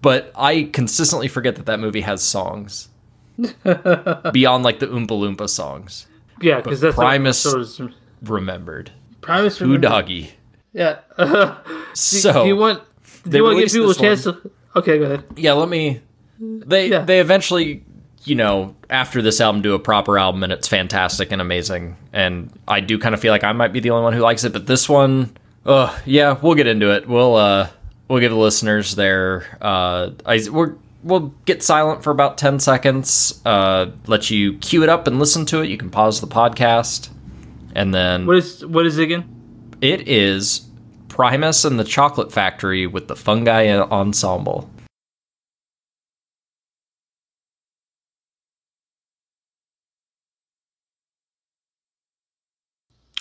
[0.01, 2.87] but I consistently forget that that movie has songs
[4.33, 6.07] beyond like the Oompa Loompa songs.
[6.41, 7.89] Yeah, because that's Primus- What, so
[8.23, 8.91] Remembered.
[9.21, 9.57] Primus.
[9.57, 10.31] Who doggy.
[10.73, 10.99] Yeah.
[11.93, 12.83] So do you want?
[13.23, 14.51] Do they you want to give people a chance to?
[14.75, 15.23] Okay, go ahead.
[15.35, 15.99] yeah let me
[16.39, 16.99] they Yeah.
[17.03, 17.83] they eventually
[18.25, 22.51] you know after this album do a proper album and it's fantastic and amazing and
[22.67, 24.53] i do kind of feel like i might be the only one who likes it
[24.53, 25.35] but this one
[25.65, 27.67] uh yeah we'll get into it we'll uh
[28.07, 33.41] we'll give the listeners their uh i we're we'll get silent for about 10 seconds
[33.45, 37.09] uh let you cue it up and listen to it you can pause the podcast
[37.75, 39.25] and then What is what is it again?
[39.81, 40.67] it is
[41.07, 44.69] primus and the chocolate factory with the fungi ensemble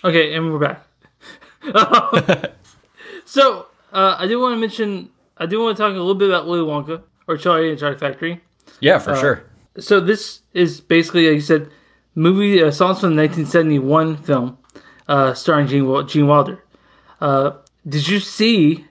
[0.05, 0.87] Okay, and we're back.
[3.25, 5.11] so uh, I do want to mention.
[5.37, 7.81] I do want to talk a little bit about Willy Wonka or Charlie and the
[7.81, 8.41] Chocolate Factory.
[8.81, 9.45] yeah for sure
[9.79, 11.69] So this is basically, like you said,
[12.15, 14.59] movie uh, songs from the 1971 film,
[15.07, 16.65] uh, starring Gene, Gene Wilder.
[17.21, 17.51] Uh,
[17.87, 18.87] did you see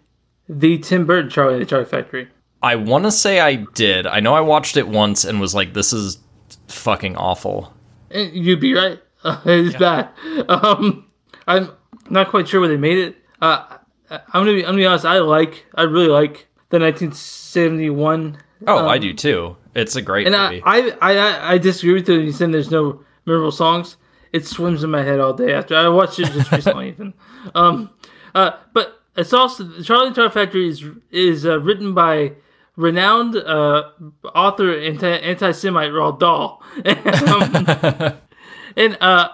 [0.47, 2.27] the Tim Burton Charlie and the Chocolate Factory?
[2.61, 4.05] I want to say I did.
[4.07, 6.19] I know I watched it once and was like, "This is
[6.67, 7.73] fucking awful."
[8.11, 8.99] Eh, You'd be right.
[9.23, 10.09] Uh, it's bad.
[10.47, 11.05] Um,
[11.47, 11.69] I'm
[12.09, 13.15] not quite sure where they made it.
[13.41, 13.77] Uh,
[14.09, 14.61] I'm gonna be.
[14.63, 15.05] I'm gonna be honest.
[15.05, 15.65] I like.
[15.75, 18.37] I really like the 1971.
[18.67, 19.57] Oh, I do too.
[19.73, 20.63] It's a great And I, movie.
[20.65, 22.19] I, I, I disagree with you.
[22.19, 23.97] You said there's no memorable songs.
[24.31, 26.89] It swims in my head all day after I watched it just recently.
[26.97, 27.13] Even,
[27.53, 27.89] um,
[28.33, 32.33] uh, but it's also Charlie and Chocolate Factory is is uh, written by
[32.75, 33.91] renowned uh,
[34.33, 36.61] author anti anti Semite Roald Dahl.
[36.85, 38.13] um,
[38.75, 39.29] and uh,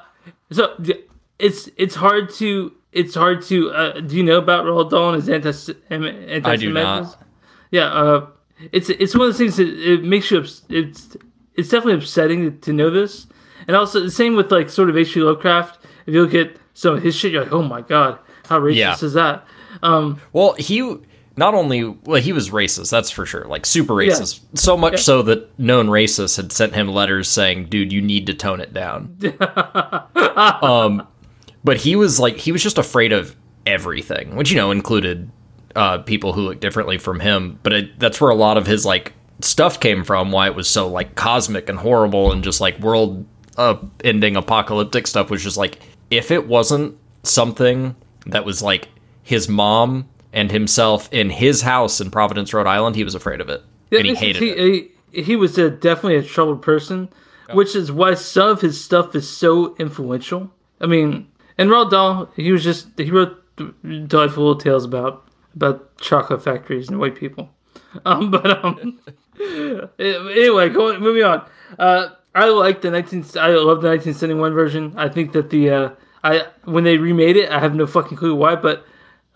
[0.52, 0.78] so
[1.40, 3.72] it's it's hard to it's hard to.
[3.72, 5.52] Uh, do you know about Roald Dahl and his anti
[5.90, 7.18] anti I do not.
[7.72, 8.28] Yeah, uh,
[8.72, 10.40] it's it's one of those things that it makes you.
[10.40, 11.16] ups- It's
[11.56, 13.28] it's definitely upsetting to know this,
[13.68, 15.22] and also the same with like sort of H.P.
[15.22, 15.84] Lovecraft.
[16.06, 18.76] If you look at some of his shit, you're like, oh my god, how racist
[18.76, 18.94] Yeah.
[19.02, 19.46] is that?
[20.34, 20.98] Well, he
[21.38, 24.42] not only well he was racist, that's for sure, like super racist.
[24.56, 28.34] So much so that known racists had sent him letters saying, "Dude, you need to
[28.34, 29.18] tone it down."
[30.62, 31.08] um,
[31.64, 33.36] but he was like he was just afraid of
[33.66, 35.30] everything, which you know included
[35.76, 37.60] uh, people who look differently from him.
[37.64, 40.32] But it, that's where a lot of his like stuff came from.
[40.32, 43.26] Why it was so like cosmic and horrible and just like world
[43.58, 47.96] uh, ending apocalyptic stuff was just like if it wasn't something
[48.26, 48.90] that was like
[49.24, 53.50] his mom and himself in his house in Providence, Rhode Island, he was afraid of
[53.50, 54.92] it and he hated he, it.
[55.12, 57.10] He, he was a, definitely a troubled person,
[57.54, 60.52] which is why some of his stuff is so influential.
[60.80, 61.28] I mean,
[61.62, 66.90] and Roald Dahl, he was just he wrote delightful little tales about about chocolate factories
[66.90, 67.50] and white people.
[68.06, 69.02] Um, but um,
[70.00, 71.46] anyway, going moving on.
[71.78, 73.26] Uh, I like the nineteen.
[73.38, 74.94] I love the nineteen seventy one version.
[74.96, 75.90] I think that the uh,
[76.24, 78.86] I when they remade it, I have no fucking clue why, but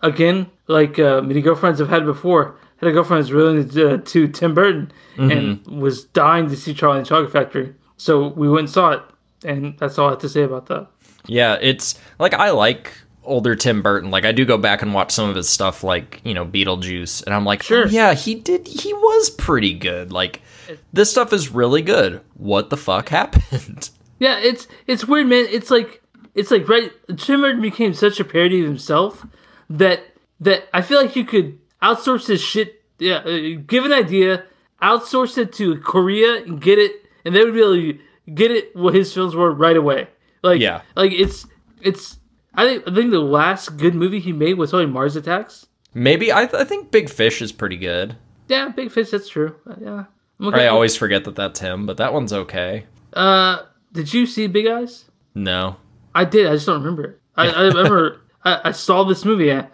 [0.00, 3.98] again, like uh, many girlfriends I've had before, had a girlfriend who's really into uh,
[3.98, 7.74] to Tim Burton and was dying to see Charlie and the Chocolate Factory.
[7.98, 9.02] So we went and saw it,
[9.44, 10.88] and that's all I have to say about that.
[11.26, 12.92] Yeah, it's like I like
[13.24, 14.10] older Tim Burton.
[14.10, 17.24] Like I do go back and watch some of his stuff, like you know Beetlejuice,
[17.24, 17.84] and I'm like, Sure.
[17.86, 18.66] "Oh, yeah, he did.
[18.68, 20.12] He was pretty good.
[20.12, 20.42] Like
[20.92, 22.20] this stuff is really good.
[22.34, 23.90] What the fuck happened?
[24.18, 25.46] Yeah, it's it's weird, man.
[25.50, 26.02] It's like
[26.34, 26.90] it's like right.
[27.16, 29.26] Tim Burton became such a parody of himself
[29.68, 30.02] that
[30.40, 32.82] that I feel like you could outsource his shit.
[32.98, 34.44] Yeah, uh, give an idea,
[34.82, 36.92] outsource it to Korea and get it,
[37.26, 37.98] and they would be able to
[38.32, 40.08] get it what his films were right away.
[40.42, 40.82] Like Yeah.
[40.94, 41.46] like it's
[41.80, 42.18] it's.
[42.54, 45.66] I think I think the last good movie he made was only Mars Attacks.
[45.92, 48.16] Maybe I, I think Big Fish is pretty good.
[48.48, 49.10] Yeah, Big Fish.
[49.10, 49.56] That's true.
[49.68, 50.04] Uh, yeah.
[50.38, 52.84] I'm I always forget that that's him, but that one's okay.
[53.12, 53.62] Uh,
[53.92, 55.06] did you see Big Eyes?
[55.34, 55.76] No,
[56.14, 56.46] I did.
[56.46, 57.20] I just don't remember it.
[57.36, 59.52] I, I remember I, I saw this movie.
[59.52, 59.66] I,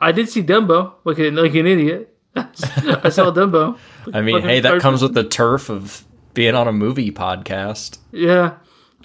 [0.00, 2.16] I did see Dumbo, like a, like an idiot.
[2.36, 3.78] I saw Dumbo.
[4.14, 7.10] I mean, Fucking hey, that third comes with the turf of being on a movie
[7.10, 7.98] podcast.
[8.12, 8.54] Yeah,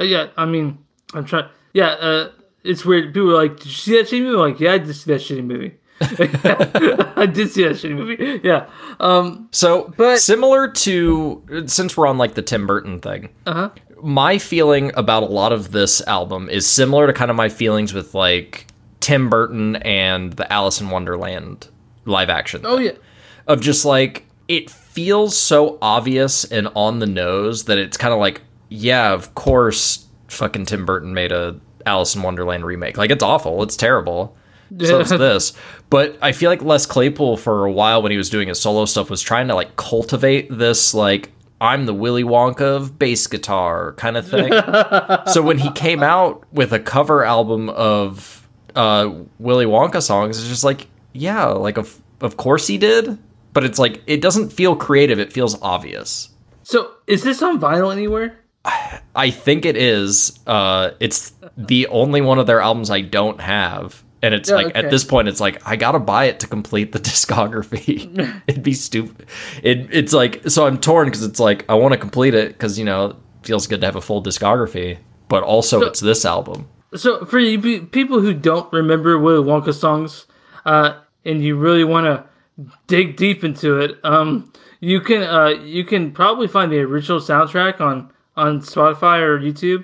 [0.05, 0.27] yeah.
[0.37, 0.77] I mean,
[1.13, 1.49] I'm trying.
[1.73, 2.29] Yeah, uh,
[2.63, 3.13] it's weird.
[3.13, 5.11] People are like, "Did you see that shitty movie?" I'm like, yeah, I did see
[5.13, 5.75] that shitty movie.
[6.01, 8.41] I did see that shitty movie.
[8.43, 8.67] Yeah.
[8.99, 9.49] Um.
[9.51, 13.69] So, But- similar to since we're on like the Tim Burton thing, Uh-huh.
[14.03, 17.93] my feeling about a lot of this album is similar to kind of my feelings
[17.93, 18.67] with like
[18.99, 21.67] Tim Burton and the Alice in Wonderland
[22.05, 22.61] live action.
[22.63, 22.91] Oh yeah.
[23.47, 28.19] Of just like it feels so obvious and on the nose that it's kind of
[28.19, 32.97] like, yeah, of course, fucking Tim Burton made a Alice in Wonderland remake.
[32.97, 34.35] Like it's awful, it's terrible.
[34.81, 35.53] So it's this.
[35.89, 38.83] But I feel like Les Claypool for a while when he was doing his solo
[38.85, 43.93] stuff was trying to like cultivate this like I'm the Willy Wonka of bass guitar
[43.93, 44.51] kind of thing.
[45.31, 49.09] so when he came out with a cover album of uh
[49.39, 53.17] Willy Wonka songs, it's just like, yeah, like of of course he did.
[53.53, 56.29] But it's like it doesn't feel creative, it feels obvious.
[56.63, 58.37] So is this on vinyl anywhere?
[59.15, 60.39] I think it is.
[60.45, 64.67] Uh, it's the only one of their albums I don't have, and it's Yeah, like
[64.67, 64.79] okay.
[64.79, 68.41] at this point, it's like I gotta buy it to complete the discography.
[68.47, 69.27] It'd be stupid.
[69.63, 72.77] It, it's like so I'm torn because it's like I want to complete it because
[72.77, 74.97] you know it feels good to have a full discography,
[75.29, 76.67] but also So- it's this album.
[76.95, 80.25] So for you people who don't remember Willy Wonka songs,
[80.65, 80.93] uh,
[81.25, 82.23] and you really want to
[82.87, 87.81] dig deep into it, um, you can uh, you can probably find the original soundtrack
[87.81, 89.83] on on Spotify or YouTube,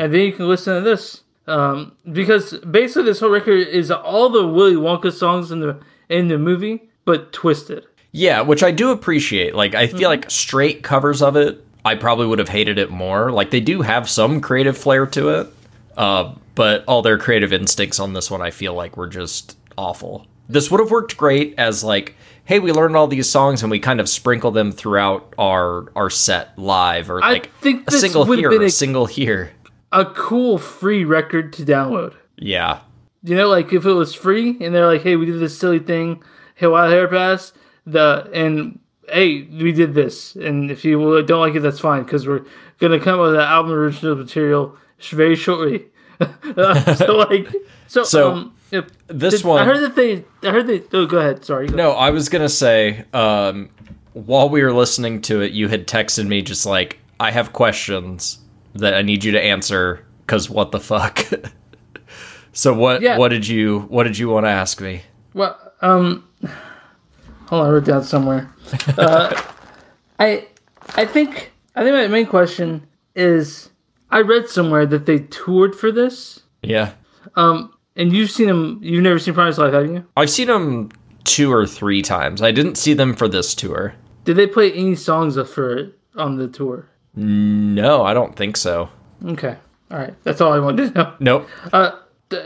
[0.00, 1.22] and then you can listen to this.
[1.46, 5.78] Um, because basically this whole record is all the Willy Wonka songs in the
[6.08, 7.84] in the movie, but twisted.
[8.12, 9.54] Yeah, which I do appreciate.
[9.54, 13.30] Like I feel like straight covers of it, I probably would have hated it more.
[13.30, 15.48] Like they do have some creative flair to it,
[15.96, 20.26] uh, but all their creative instincts on this one, I feel like were just awful.
[20.48, 22.14] This would have worked great as like,
[22.44, 26.10] hey, we learned all these songs and we kind of sprinkle them throughout our our
[26.10, 29.50] set live, or I like think a single here, a a- single here.
[29.92, 32.14] A cool free record to download.
[32.36, 32.80] Yeah,
[33.22, 35.78] You know, like if it was free and they're like, "Hey, we did this silly
[35.78, 36.22] thing,
[36.56, 37.52] hey, wild hair pass,"
[37.86, 42.26] the and hey, we did this, and if you don't like it, that's fine because
[42.26, 42.42] we're
[42.80, 44.76] gonna come up with an album original material
[45.10, 45.86] very shortly.
[46.96, 47.48] so like,
[47.86, 50.82] so, So, um, if- this did- one- I heard that they, I heard they.
[50.92, 51.44] Oh, go ahead.
[51.44, 51.68] Sorry.
[51.68, 53.68] No, I was gonna say, um,
[54.12, 58.38] while we were listening to it, you had texted me just like, I have questions
[58.74, 61.24] that I need you to answer because what the fuck.
[62.56, 63.18] So what Yeah.
[63.18, 65.02] what did you what did you want to ask me?
[65.34, 66.22] Well, um,
[67.48, 68.48] hold on, I wrote down somewhere.
[68.96, 69.42] Uh,
[70.20, 70.46] I,
[70.94, 73.70] I think, I think my main question is,
[74.14, 76.92] I read somewhere that they toured for this, Yeah.
[77.36, 78.78] and you've seen them.
[78.82, 80.04] You've never seen Primus Life, have you?
[80.16, 80.90] I've seen them
[81.24, 82.40] two or three times.
[82.40, 83.94] I didn't see them for this tour.
[84.24, 86.86] Did they play any songs of for on the tour?
[87.16, 88.88] No, I don't think so.
[89.26, 89.56] Okay,
[89.90, 91.14] all right, that's all I wanted to know.
[91.20, 91.48] Nope.
[91.72, 91.90] Uh,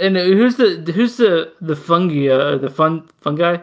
[0.01, 3.59] and who's the who's the the fungi uh, the fun fungi?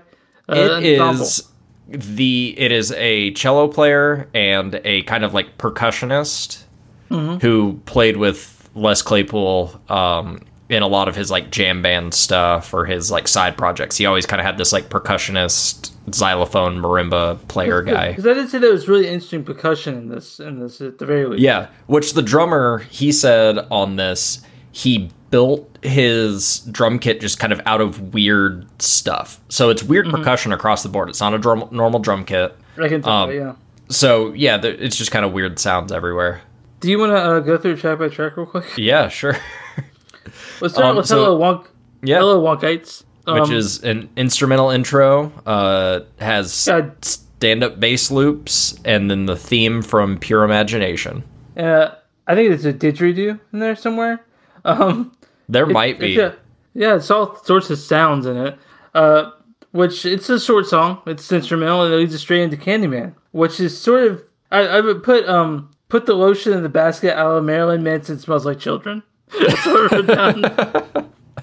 [0.47, 1.49] Uh, It is
[1.87, 6.64] the it is a cello player and a kind of like percussionist
[7.09, 7.37] Mm-hmm.
[7.37, 12.73] who played with Les Claypool um, in a lot of his like jam band stuff
[12.73, 13.95] or his like side projects.
[13.97, 18.09] He always kind of had this like percussionist xylophone marimba player guy.
[18.09, 21.05] Because I did say there was really interesting percussion in this in this at the
[21.05, 21.41] very least.
[21.41, 24.41] Yeah, which the drummer he said on this
[24.71, 29.39] he built his drum kit just kind of out of weird stuff.
[29.49, 30.17] So it's weird Mm-hmm.
[30.17, 31.09] percussion across the board.
[31.09, 32.55] It's not a drum, normal drum kit.
[32.77, 33.11] I can tell.
[33.13, 33.55] Um, yeah.
[33.89, 36.41] So yeah, it's just kind of weird sounds everywhere.
[36.79, 38.65] Do you want to uh, go through track by track real quick?
[38.77, 39.37] Yeah, sure.
[40.61, 41.67] Let's start Um, with so- Hello Wonk.
[42.03, 43.03] Yeah, Hello Wonkites.
[43.27, 45.31] Um, which is an instrumental intro.
[45.47, 46.91] Uh, has Yeah.
[47.01, 51.23] stand-up bass loops, and then the theme from Pure Imagination.
[51.57, 51.89] uh,
[52.27, 54.23] I think it's a didgeridoo in there somewhere.
[54.63, 55.11] Um,
[55.49, 56.09] There might be.
[56.13, 56.31] Yeah,
[56.73, 58.57] yeah, it's all sorts of sounds in it.
[58.95, 59.31] Uh,
[59.71, 60.99] which it's a short song.
[61.05, 64.81] It's instrumental and it leads us straight into Candyman, which is sort of I, I
[64.81, 67.17] would put um put the lotion in the basket.
[67.17, 69.01] Out of Marilyn Manson smells like children.
[69.31, 70.43] I wrote down.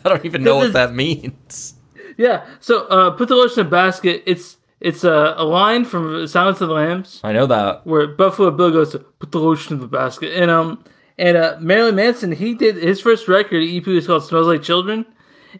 [0.05, 1.75] I don't even know what that means.
[2.19, 2.45] Yeah.
[2.61, 4.23] So uh, put the lotion in the basket.
[4.27, 7.87] It's it's a, a line from Silence of the Lambs I know that.
[7.87, 10.85] where Buffalo Bill goes to put the lotion in the basket, and um
[11.17, 15.07] and uh, Marilyn Manson he did his first record EP was called Smells Like Children,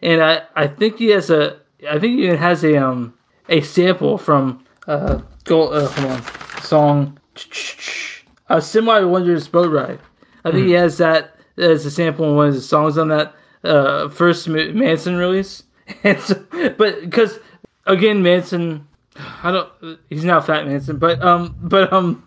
[0.03, 1.57] and I I think he has a
[1.89, 3.15] I think he even has a um
[3.49, 7.17] a sample from uh go uh, hold on song
[8.57, 9.99] a semi wondrous boat ride.
[10.45, 13.33] I think he has that as a sample in one of his songs on that
[13.63, 15.63] uh first Manson release,
[16.03, 16.45] and so,
[16.77, 17.39] but because
[17.85, 18.87] again Manson.
[19.43, 19.99] I don't.
[20.09, 22.23] He's now Fat Manson, but um, but um,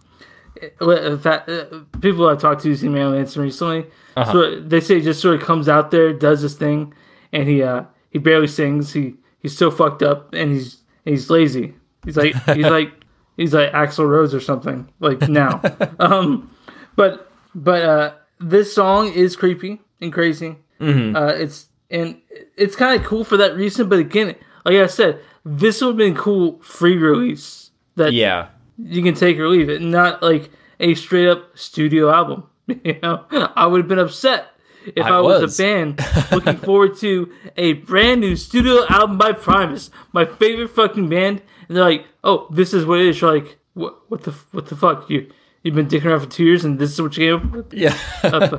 [0.80, 3.86] uh, fat, uh, people I've talked to see Marilyn Manson recently.
[4.14, 6.94] So they say he just sort of comes out there, does his thing,
[7.32, 8.92] and he uh he barely sings.
[8.92, 11.74] He he's so fucked up, and he's he's lazy.
[12.04, 12.92] He's like he's like
[13.36, 15.60] he's like Axl Rose or something like now.
[15.98, 16.54] um,
[16.96, 20.56] but but uh, this song is creepy and crazy.
[20.80, 22.20] Uh, it's and
[22.56, 23.88] it's kind of cool for that reason.
[23.88, 24.34] But again,
[24.64, 28.48] like I said, this would have been cool free release that Yeah.
[28.78, 32.44] you can take or leave it, not like a straight up studio album.
[32.84, 33.24] You know,
[33.54, 34.48] I would have been upset
[34.84, 35.40] if I, I was.
[35.42, 35.60] was.
[35.60, 36.00] a band
[36.32, 41.76] looking forward to a brand new studio album by Primus, my favorite fucking band, and
[41.76, 43.98] they're like, "Oh, this is what it is." You're like, "What?
[44.10, 44.32] What the?
[44.52, 45.08] What the fuck?
[45.10, 45.30] You
[45.62, 47.74] you've been dicking around for two years, and this is what you came up with?"
[47.74, 47.96] Yeah.
[48.22, 48.58] Uh,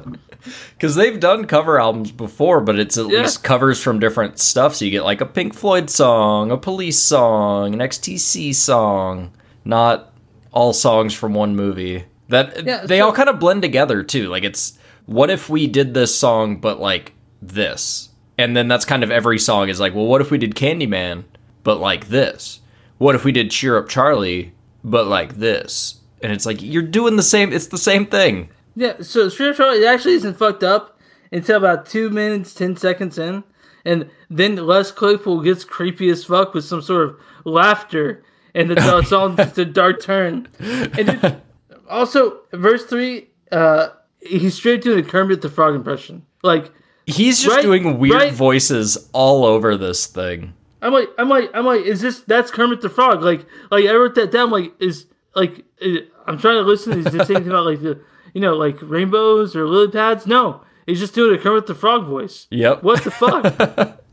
[0.73, 3.21] Because they've done cover albums before, but it's at Yeah.
[3.21, 4.75] least covers from different stuff.
[4.75, 9.31] So you get like a Pink Floyd song, a Police song, an XTC song,
[9.65, 10.13] not
[10.51, 12.05] all songs from one movie.
[12.29, 14.27] That Yeah, they all kind of blend together too.
[14.29, 19.03] Like it's what if we did this song, but like this, and then that's kind
[19.03, 21.23] of every song is like, well, what if we did Candyman,
[21.63, 22.59] but like this?
[22.97, 24.53] What if we did Cheer Up Charlie,
[24.83, 25.99] but like this?
[26.21, 27.53] And it's like you're doing the same.
[27.53, 28.49] It's the same thing.
[28.75, 30.99] Yeah, so Street Charlie it actually isn't fucked up
[31.31, 33.43] until about two minutes, ten seconds in.
[33.85, 38.97] And then Les Claypool gets creepy as fuck with some sort of laughter and the,
[38.99, 40.47] it's all just a dark turn.
[40.59, 41.41] And then,
[41.89, 46.25] also verse three, uh he's straight doing a Kermit the Frog impression.
[46.43, 46.71] Like
[47.05, 50.53] He's just Right- doing weird right- voices all over this thing.
[50.81, 53.21] I'm like I'm like I'm like is this that's Kermit the Frog?
[53.21, 57.05] Like like I wrote that down like is like is, I'm trying to listen is
[57.05, 58.01] saying anything about like the
[58.33, 60.27] you know like rainbows or lily pads?
[60.27, 60.61] No.
[60.85, 62.47] He's just doing a Kermit the Frog voice.
[62.49, 62.83] Yep.
[62.83, 64.01] What the fuck?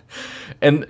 [0.61, 0.87] And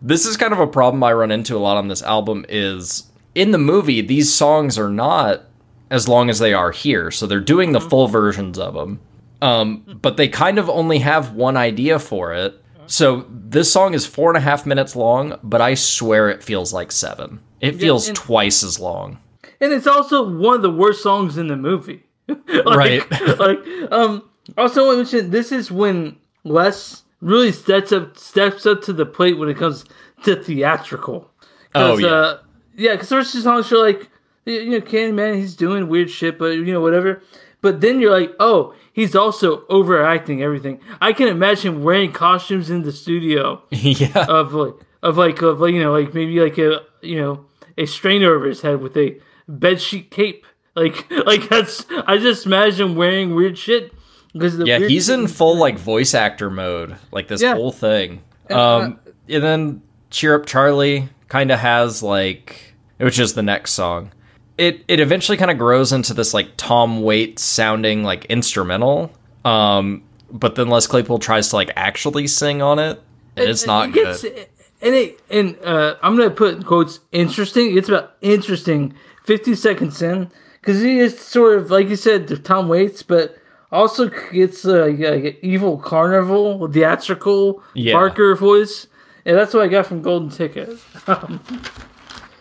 [0.00, 3.10] this is kind of a problem I run into a lot on this album is
[3.34, 5.42] in the movie these songs are not
[5.90, 7.10] as long as they are here.
[7.10, 9.00] So they're doing the full versions of them.
[9.42, 12.60] Um, but they kind of only have one idea for it.
[12.86, 16.72] So this song is four and a half minutes long, but I swear it feels
[16.72, 17.40] like seven.
[17.60, 19.18] It feels and- twice as long.
[19.60, 22.04] and it's also one of the worst songs in the movie.
[22.28, 23.10] Like- Right.
[23.38, 23.58] like,
[23.92, 28.82] um, also I want to mention this is when Les really steps up steps up
[28.82, 29.84] to the plate when it comes
[30.24, 31.30] to theatrical.
[31.74, 32.06] Oh, yeah.
[32.08, 32.38] Uh,
[32.76, 34.10] yeah, because the rest of the songs are like,
[34.44, 37.22] you know, Candyman, he's doing weird shit, but you know, whatever.
[37.66, 40.80] But then you're like, oh, he's also overacting everything.
[41.00, 44.26] I can imagine wearing costumes in the studio yeah.
[44.28, 47.44] of like of like of like you know like maybe like a you know
[47.76, 49.18] a strainer over his head with a
[49.50, 50.46] bedsheet cape.
[50.76, 53.94] Like like that's I just imagine wearing weird shit
[54.34, 57.54] because yeah, he's in full like voice actor mode, like this Yeah.
[57.54, 58.20] whole thing.
[58.50, 63.72] uh, Um, and then Cheer Up Charlie kind of has like, which is the next
[63.72, 64.12] song.
[64.58, 69.12] It it eventually kind of grows into this like Tom Waits sounding like instrumental.
[69.44, 73.00] Um, but then Les Claypool tries to like actually sing on it,
[73.36, 74.46] and it's not it gets, good.
[74.82, 77.76] And it and uh, I'm gonna put quotes interesting.
[77.76, 78.94] It's about interesting.
[79.24, 80.30] Fifty seconds in,
[80.60, 83.36] because he is sort of like you said, Tom Waits, but
[83.72, 87.94] also gets uh, like an evil carnival theatrical Yeah.
[87.94, 88.86] Parker voice,
[89.24, 90.78] and that's what I got from Golden Ticket.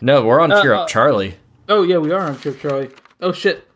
[0.02, 1.36] No, we're on Cheer uh, Up Charlie.
[1.70, 2.90] Oh yeah, we are on Trip Charlie.
[3.22, 3.68] Oh shit.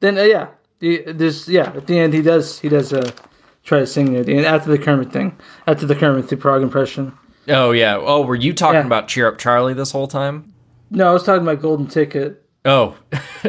[0.00, 0.48] Then uh, yeah,
[0.80, 1.72] the, there's yeah.
[1.74, 3.10] At the end, he does he does uh
[3.64, 6.62] try to sing at the end after the Kermit thing, after the Kermit the Frog
[6.62, 7.12] impression.
[7.48, 7.96] Oh yeah.
[7.96, 8.86] Oh, were you talking Yeah.
[8.86, 10.52] about Cheer Up Charlie this whole time?
[10.90, 12.44] No, I was talking about Golden Ticket.
[12.64, 12.96] Oh,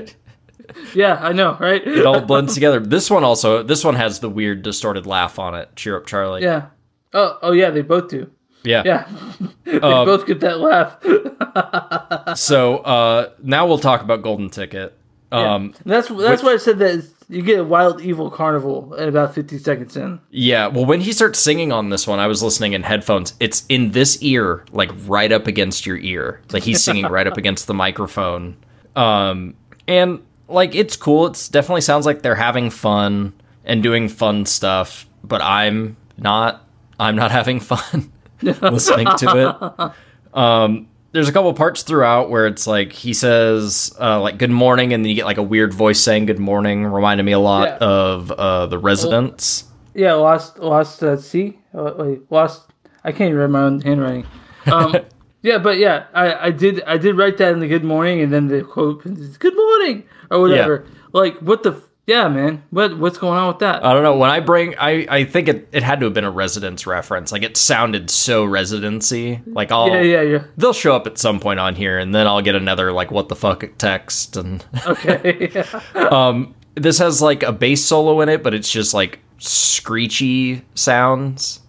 [0.95, 1.81] Yeah, I know, right?
[1.85, 2.79] it all blends together.
[2.79, 3.61] This one also.
[3.63, 5.75] This one has the weird distorted laugh on it.
[5.75, 6.41] Cheer Up Charlie.
[6.41, 6.67] Yeah.
[7.13, 8.31] Oh, oh yeah, they both do.
[8.63, 8.83] Yeah.
[8.85, 9.07] Yeah,
[9.65, 10.97] they Um, both get that laugh.
[12.37, 14.97] So uh, now we'll talk about Golden Ticket.
[15.31, 19.07] Um, And that's that's why I said that you get a wild evil carnival at
[19.07, 20.19] about fifty seconds in.
[20.29, 20.67] yeah.
[20.67, 23.33] Well, when he starts singing on this one, I was listening in headphones.
[23.39, 26.41] It's in this ear, like right up against your ear.
[26.51, 28.57] Like he's singing right up against the microphone.
[28.95, 29.55] Um,
[29.87, 31.25] and like it's cool.
[31.27, 33.33] It's definitely sounds like they're having fun
[33.65, 35.07] and doing fun stuff.
[35.23, 36.65] But I'm not.
[36.99, 38.11] I'm not having fun
[38.61, 39.93] listening to
[40.33, 40.37] it.
[40.37, 44.93] Um, there's a couple parts throughout where it's like he says uh, like good morning
[44.93, 47.67] and then you get like a weird voice saying good morning reminded me a lot
[47.67, 47.77] Yeah.
[47.87, 51.59] of uh, the residents Yeah, lost lost at sea.
[51.73, 52.71] Uh, wait, lost.
[53.03, 54.25] I can't even read my own handwriting.
[54.65, 54.95] Um,
[55.43, 58.31] yeah, but yeah, I, I did I did write that in the good morning, and
[58.33, 60.85] then the quote is, "Good morning" or whatever.
[61.11, 61.79] Like, what the?
[62.05, 62.63] Yeah, man.
[62.69, 63.85] What what's going on with that?
[63.85, 66.25] i don't know when i bring i i think it, it had to have been
[66.25, 70.43] a Residents reference like it sounded so residency like i'll yeah, yeah, yeah.
[70.57, 73.29] they'll show up at some point on here and then i'll get another like what
[73.29, 75.49] the fuck text and Okay.
[75.53, 75.79] yeah.
[76.09, 81.61] um this has like a bass solo in it but it's just like screechy sounds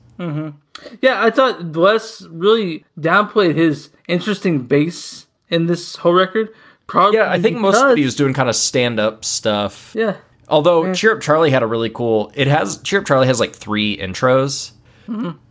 [1.01, 6.51] Yeah, I thought Les really downplayed his interesting bass in this whole record.
[6.87, 10.17] Probably yeah i think most of because- he was doing kind of stand-up stuff Yeah,
[10.49, 12.31] Although Cheer Up Charlie had a really cool.
[12.35, 14.73] It has Cheer Up Charlie has like three intros,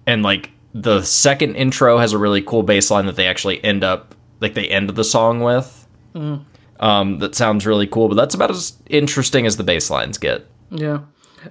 [0.06, 3.84] and like the second intro has a really cool bass line that they actually end
[3.84, 5.88] up like they end the song with.
[6.80, 10.46] Um, that sounds really cool, but that's about as interesting as the bass lines get.
[10.70, 11.00] yeah.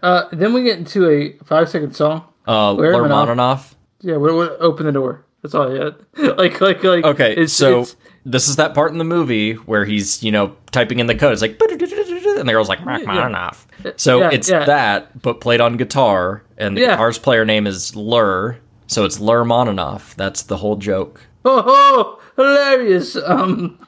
[0.02, 2.24] Uh, then we get into a five second song.
[2.46, 3.26] Uh, Where am I now?
[3.26, 3.74] Lermonanoff.
[4.00, 5.24] Yeah, we we open the door.
[5.42, 5.94] That's all I had.
[6.38, 7.04] like, like, like.
[7.04, 10.54] Okay, it's- so it's- this is that part in the movie where he's you know
[10.70, 11.32] typing in the code.
[11.32, 13.66] It's like and the girl's like Rachmaninoff.
[13.96, 14.64] So Yeah, it's yeah.
[14.64, 16.90] that, but played on guitar, and the Yeah.
[16.92, 20.14] guitar's player name is Ler, so it's Lermonanoff.
[20.14, 21.20] That's the whole joke.
[21.44, 23.16] oh, oh, hilarious.
[23.16, 23.78] Um,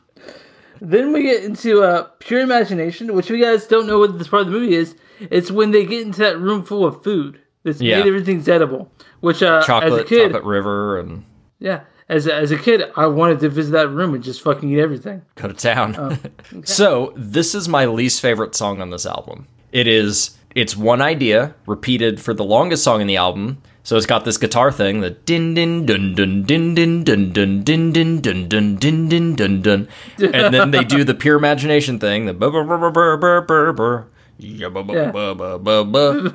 [0.80, 4.42] then we get into uh, pure imagination, which you guys don't know what this part
[4.42, 4.96] of the movie is.
[5.30, 7.38] It's when they get into that room full of food.
[7.62, 7.98] That's Yeah.
[8.00, 8.90] made everything's edible.
[9.20, 11.24] Which uh, as a chocolate, kid, chocolate river, and
[11.60, 14.80] yeah, as as a kid, I wanted to visit that room and just fucking eat
[14.80, 15.22] everything.
[15.36, 15.96] Go to town.
[15.98, 16.30] Oh, okay.
[16.64, 19.46] so this is my least favorite song on this album.
[19.72, 23.62] It is it's one idea repeated for the longest song in the album.
[23.82, 27.62] So it's got this guitar thing, that din din dun dun din din dun dun
[27.62, 31.98] din din dun dun din din dun dun, and then they do the pure imagination
[31.98, 34.08] thing, the bur bur bur bur bur bur bur,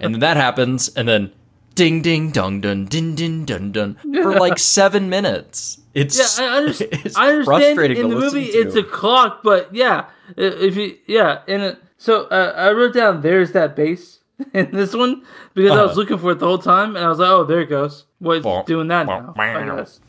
[0.01, 1.31] and then that happens, and then
[1.79, 5.79] ding ding dong dun ding ding dun dun for like seven minutes.
[5.93, 6.91] It's Yeah, I, understand.
[7.05, 7.79] it's I understand.
[7.79, 8.57] In to the movie, to.
[8.57, 10.05] it's a clock, but yeah,
[10.37, 14.19] if you yeah, and so uh, I wrote down there's that bass
[14.53, 15.23] in this one
[15.53, 15.99] because I was Uh-huh.
[16.01, 18.05] looking for it the whole time, and I was like, oh, there it goes.
[18.21, 19.33] Well, it's doing that now.
[19.37, 19.99] I guess.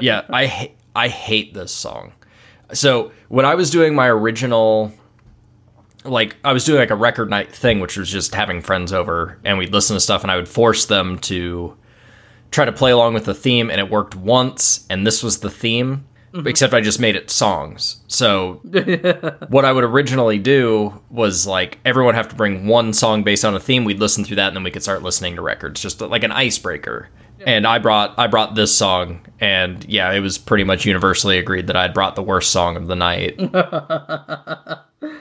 [0.00, 2.12] yeah, I ha- I hate this song.
[2.72, 4.92] So when I was doing my original,
[6.04, 9.38] like I was doing like a record night thing, which was just having friends over
[9.44, 11.76] and we'd listen to stuff, and I would force them to
[12.50, 15.50] try to play along with the theme, and it worked once, and this was the
[15.50, 16.06] theme.
[16.32, 16.46] Mm-hmm.
[16.46, 18.04] Except I just made it songs.
[18.06, 18.60] So
[19.48, 23.56] what I would originally do was like everyone have to bring one song based on
[23.56, 23.84] a theme.
[23.84, 26.30] We'd listen through that, and then we could start listening to records, just like an
[26.30, 27.08] icebreaker.
[27.44, 31.66] And I brought I brought this song, and yeah, it was pretty much universally agreed
[31.66, 33.36] that I'd brought the worst song of the night.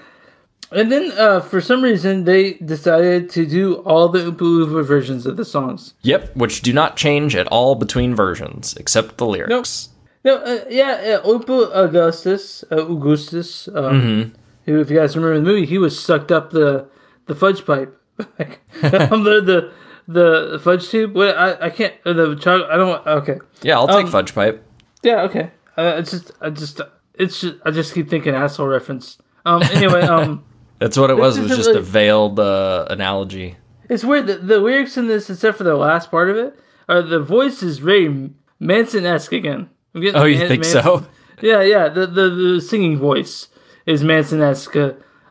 [0.71, 5.25] And then uh, for some reason they decided to do all the Oompa Loompa versions
[5.25, 5.93] of the songs.
[6.01, 9.89] Yep, which do not change at all between versions except the lyrics.
[10.23, 14.33] No, uh, yeah, uh, Oompa Augustus, uh, Augustus, um,
[14.65, 16.87] who, if you guys remember the movie, he was sucked up the
[17.25, 18.27] the fudge pipe, um,
[19.23, 19.71] the, the
[20.07, 21.15] the fudge tube.
[21.15, 22.69] What I, I can't uh, the chocolate.
[22.69, 23.07] I don't.
[23.07, 24.63] Okay, Yeah, I'll take Um, fudge pipe.
[25.03, 25.51] yeah, okay.
[25.77, 26.81] Uh, it's just I just
[27.15, 29.17] it's just I just keep thinking asshole reference.
[29.45, 29.63] Um.
[29.63, 30.43] Anyway, um.
[30.79, 31.37] That's what it was.
[31.37, 33.57] It was just a veiled uh, analogy.
[33.89, 34.27] It's weird.
[34.27, 36.57] The, the lyrics in this, except for the last part of it,
[36.87, 39.69] are the voice is very Manson esque again.
[39.95, 41.07] Oh, you Man- think Manson- so?
[41.41, 41.87] Yeah, yeah.
[41.87, 43.47] The the, the singing voice
[43.85, 44.75] is Manson esque,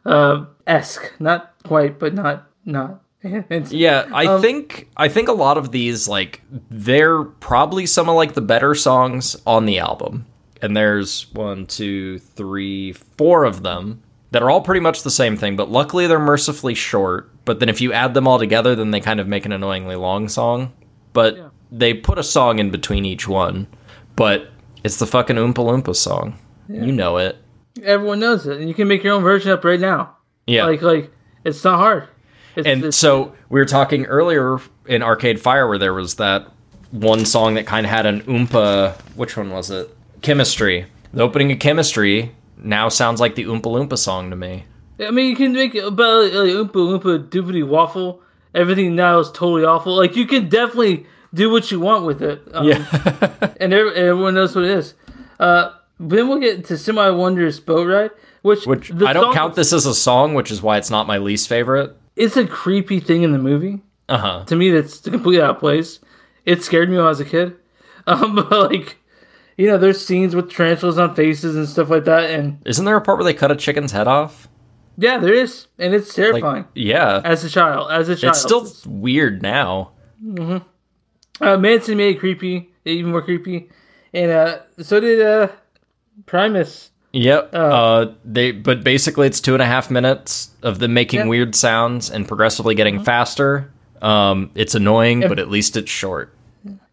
[0.06, 1.12] uh, esque.
[1.20, 3.02] Not quite, but not not.
[3.70, 8.14] Yeah, I Um, think I think a lot of these like they're probably some of
[8.16, 10.24] like the better songs on the album.
[10.62, 15.36] And there's one, two, three, four of them that are all pretty much the same
[15.36, 17.30] thing, but luckily they're mercifully short.
[17.44, 19.96] But then if you add them all together, then they kind of make an annoyingly
[19.96, 20.72] long song.
[21.12, 21.48] But Yeah.
[21.72, 23.66] they put a song in between each one.
[24.16, 24.48] But
[24.84, 26.34] it's the fucking Oompa Loompa song.
[26.68, 27.36] You know it.
[27.82, 30.16] Everyone knows it, and you can make your own version up right now.
[30.46, 30.66] Yeah.
[30.66, 31.10] Like like
[31.44, 32.08] it's not hard.
[32.56, 36.48] It's, And it's- so we were talking earlier in Arcade Fire where there was that
[36.90, 38.94] one song that kind of had an Oompa.
[39.14, 39.88] Which one was it?
[40.22, 40.86] Chemistry.
[41.14, 42.32] The opening of Chemistry
[42.62, 44.64] now sounds like the Oompa Loompa song to me.
[45.00, 48.22] I mean, you can make it about like, Oompa Loompa Doopity Waffle.
[48.54, 49.94] Everything now is totally awful.
[49.94, 52.42] Like you can definitely do what you want with it.
[52.52, 52.66] Um,
[53.60, 54.94] and ev- everyone knows what it is.
[55.38, 58.10] Uh, then we'll get to Semi Wondrous Boat Ride,
[58.42, 61.18] which Which I don't count this as a song, which is why it's not my
[61.18, 61.96] least favorite.
[62.16, 63.82] It's a creepy thing in the movie.
[64.08, 64.44] Uh huh.
[64.46, 66.00] To me, that's completely out of place.
[66.44, 67.56] It scared me when I was a kid.
[68.06, 68.96] Um, but like,
[69.58, 72.96] you know, there's scenes with tarantulas on faces and stuff like that, and Isn't there
[72.96, 74.48] a part where they cut a chicken's head off?
[74.96, 76.64] yeah, there is, and it's Like, terrifying.
[76.74, 77.20] yeah.
[77.24, 79.90] as a child, as a child, It's still weird now.
[81.40, 83.68] Uh, Manson made it creepy, even more creepy,
[84.12, 85.48] and uh, so did uh,
[86.26, 86.90] Primus.
[87.12, 87.50] Yep.
[87.54, 91.22] Uh, they but basically it's two and a half minutes of them making Yeah.
[91.22, 91.30] Mm-hmm.
[91.30, 93.72] weird sounds and progressively getting faster.
[94.02, 96.34] Um, it's annoying, but at least it's short.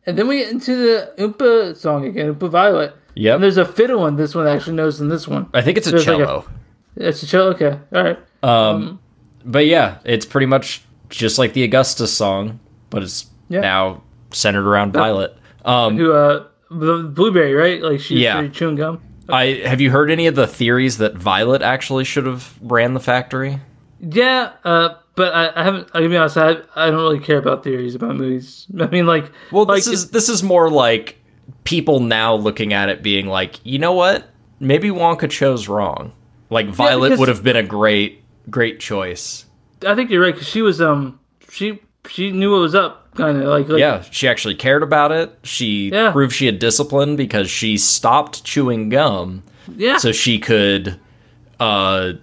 [0.08, 2.94] And then we get into the Oompa song again, Oompa Violet.
[3.16, 3.36] Yep.
[3.36, 5.50] And there's a fiddle in this one actually knows in this one.
[5.54, 6.46] I think it's a There's like a- cello.
[6.98, 7.50] It's a cello.
[7.52, 8.20] Okay, all right.
[8.44, 9.00] Um,
[9.44, 12.60] but yeah, it's pretty much just like the Augustus song,
[12.90, 13.62] but it's Yeah.
[13.62, 15.36] now centered around Violet.
[15.64, 17.82] Um, Who uh, the blueberry, right?
[17.82, 18.48] Like she's Yeah.
[18.50, 19.02] chewing gum.
[19.28, 23.00] I have you heard any of the theories that Violet actually should have ran the
[23.00, 23.60] factory?
[24.00, 25.90] Yeah, uh, but I, I haven't.
[25.94, 28.68] I be honest, I, I don't really care about theories about movies.
[28.80, 31.18] I mean, like, Well, like this is this is more like
[31.64, 34.30] people now looking at it being like, you know what?
[34.60, 36.12] Maybe Wonka chose wrong.
[36.50, 39.46] Like Violet because- would have been a great great choice.
[39.86, 41.20] I think you're right because she was um
[41.50, 45.12] she she knew what was up, kind of like, like Yeah, she actually cared about
[45.12, 45.38] it.
[45.44, 46.12] She Yeah.
[46.12, 49.44] proved she had discipline because she stopped chewing gum
[49.76, 49.98] yeah.
[49.98, 51.00] so she could
[51.60, 52.14] uh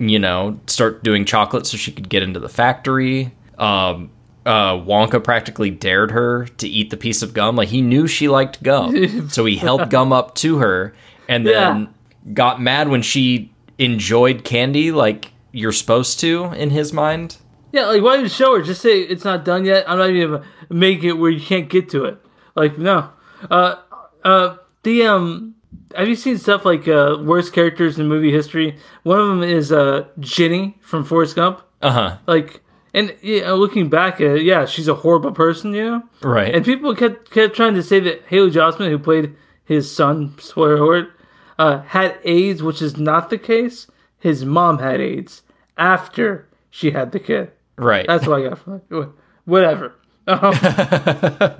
[0.00, 4.10] you know start doing chocolate so she could get into the factory um
[4.46, 8.26] uh wonka practically dared her to eat the piece of gum like he knew she
[8.26, 10.94] liked gum so he held gum up to her
[11.28, 11.92] and then
[12.32, 17.36] got mad when she enjoyed candy like you're supposed to in his mind
[17.72, 18.62] Yeah, like why even show her?
[18.64, 19.88] Just say it's not done yet.
[19.88, 22.18] I'm not even gonna make it where you can't get to it.
[22.56, 23.10] Like no.
[23.48, 23.76] Uh,
[24.24, 25.54] uh, the um,
[25.96, 28.76] have you seen stuff like uh, worst characters in movie history?
[29.02, 31.62] One of them is uh, Jenny from Forrest Gump.
[31.82, 32.60] uh-huh Like,
[32.92, 36.02] and yeah, looking back at it, yeah, she's a horrible person, you know.
[36.22, 39.34] right And people kept kept trying to say that Haley Joel Osment, who played
[39.64, 41.12] his son, spoiler alert,
[41.58, 43.86] uh, had AIDS, which is not the case.
[44.18, 45.42] His mom had AIDS
[45.76, 47.52] after she had the kid.
[47.76, 49.08] right That's what I got from it.
[49.44, 49.94] Whatever.
[50.26, 50.54] Um,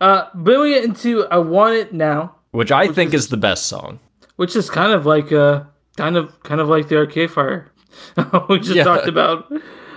[0.00, 3.66] uh, but we get into "I Want It Now," which i think is the best
[3.66, 3.98] song
[4.36, 5.62] which is kind of like uh,
[5.96, 7.70] kind of kind of like the Arcade Fire
[8.48, 8.82] we just Yeah.
[8.82, 9.52] talked about.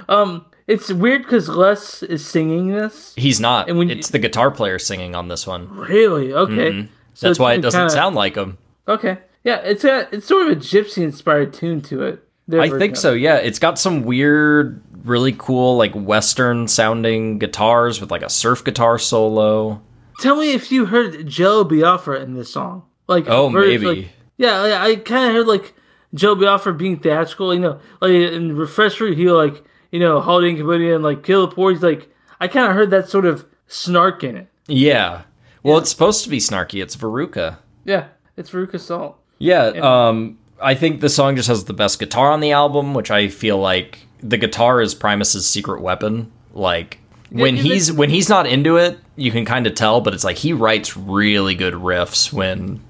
[0.08, 3.14] Um, it's weird because Les is singing this.
[3.18, 6.32] he's not And when you- it's the guitar player singing on this one Really?
[6.34, 6.88] Okay.
[7.16, 8.58] So that's why it doesn't kinda- sound like him
[8.88, 9.18] Okay.
[9.44, 12.24] Yeah, it's a it's sort of a gypsy inspired tune to it.
[12.48, 13.14] Their I think so.
[13.14, 18.64] Yeah, it's got some weird, really cool, like Western sounding guitars with like a surf
[18.64, 19.82] guitar solo.
[20.20, 22.84] Tell me if you heard Jello Biafra in this song.
[23.08, 23.86] Like Oh, maybe.
[23.86, 24.08] like-
[24.38, 25.74] yeah, like, I kind of heard like
[26.14, 27.54] Jello Biafra being theatrical.
[27.54, 31.48] You know, like in Refresher, he like you know Holiday in Cambodia and like Kill
[31.48, 31.72] the Poor.
[31.72, 34.48] He's like I kind of heard that sort of snark in it.
[34.68, 35.24] Yeah.
[35.64, 36.82] Well, it's supposed to be snarky.
[36.82, 37.58] It's Veruca.
[37.84, 38.08] Yeah,
[38.38, 39.18] it's Veruca Salt.
[39.40, 39.68] Yeah.
[39.68, 40.38] Um.
[40.62, 43.58] I think the song just has the best guitar on the album, which I feel
[43.60, 46.32] like the guitar is Primus's secret weapon.
[46.54, 47.00] Like
[47.30, 50.38] when he's when he's not into it, you can kind of tell, but it's like
[50.38, 52.82] he writes really good riffs when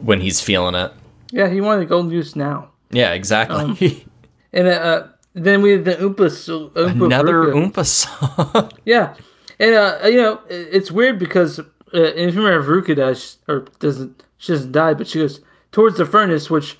[0.00, 0.92] when he's feeling it.
[1.30, 2.70] Yeah, he wanted Golden Goose now.
[2.90, 3.56] Yeah, exactly.
[3.56, 3.76] Um,
[4.52, 6.30] And uh, then we have the Oompa,
[6.74, 7.46] Oompa Another.
[7.46, 8.70] Oompa song.
[8.84, 9.16] Yeah,
[9.58, 14.52] and uh, you know it's weird because uh, if you remember dies or doesn't she
[14.52, 15.40] doesn't die, but she goes
[15.72, 16.78] towards the furnace, which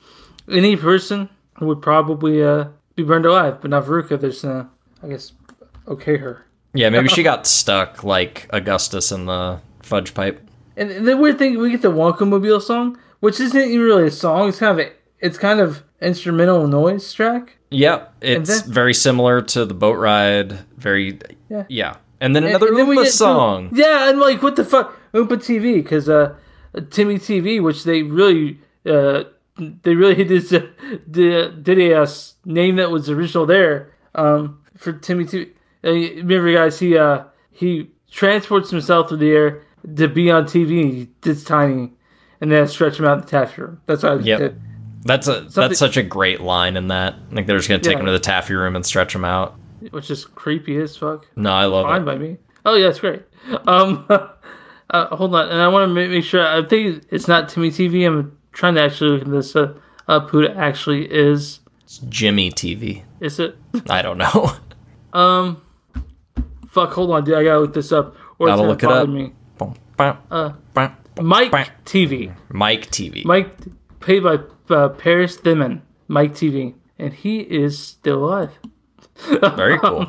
[0.49, 1.29] any person
[1.61, 4.21] would probably uh, be burned alive, but not Veruca.
[4.21, 4.67] There's uh,
[5.03, 5.33] I guess
[5.89, 6.47] okay her.
[6.75, 10.41] Yeah, maybe she got stuck like Augustus in the fudge pipe.
[10.77, 14.11] And the weird thing, we get the Wonka Mobile song, which isn't even really a
[14.11, 14.49] song.
[14.49, 17.57] It's kind of a, it's kind of instrumental noise track.
[17.71, 20.59] Yep, it's then- very similar to the boat ride.
[20.77, 21.19] Very,
[21.49, 21.65] Yeah.
[21.69, 21.97] yeah.
[22.21, 23.71] And then another And then get to- song.
[23.73, 26.35] yeah, and like what the fuck, Oompa TV, because uh,
[26.91, 29.25] Timmy TV, which they really uh,
[29.59, 30.67] they really this uh,
[31.11, 32.07] did, did a uh,
[32.45, 35.51] name that was original there um for Timmy TV.
[35.91, 39.63] Remember, guys, he uh he transports himself through the air
[39.97, 41.09] to be on TV.
[41.25, 41.93] It's tiny,
[42.41, 43.81] and then stretch him out in the taffy room.
[43.87, 44.39] That's what I Yep.
[44.39, 44.61] did.
[45.05, 47.17] That's a Something- that's such a great line in that.
[47.31, 48.01] Like they're just gonna take Yeah.
[48.01, 49.55] him to the taffy room and stretch him out.
[49.91, 51.27] Which is creepy as fuck.
[51.37, 52.05] No, I love fine it.
[52.07, 52.39] by me.
[52.65, 53.23] Oh yeah, it's great.
[53.67, 56.47] Um, uh, hold on, and I want to make, make sure.
[56.47, 58.07] I think it's not Timmy TV.
[58.07, 59.75] I'm trying to actually look at this uh,
[60.09, 60.31] up.
[60.31, 61.61] Who it actually is?
[61.83, 63.03] It's Jimmy TV.
[63.21, 63.59] Is it?
[63.91, 64.53] I don't know.
[65.13, 65.63] Um,
[66.75, 66.93] fuck.
[66.93, 67.35] Hold on, dude.
[67.35, 68.17] I gotta look this up.
[68.39, 69.07] Or Gotta it's look it gonna up.
[69.07, 69.33] bother me.
[70.31, 70.53] Uh,
[71.23, 71.53] Mike
[71.85, 72.35] TV.
[72.51, 73.25] Mike TV.
[73.25, 73.49] Mike,
[74.01, 74.39] paid by
[74.69, 75.83] uh, Paris Themmen.
[76.09, 78.51] Mike TV, and he is still alive.
[79.57, 80.09] Very cool.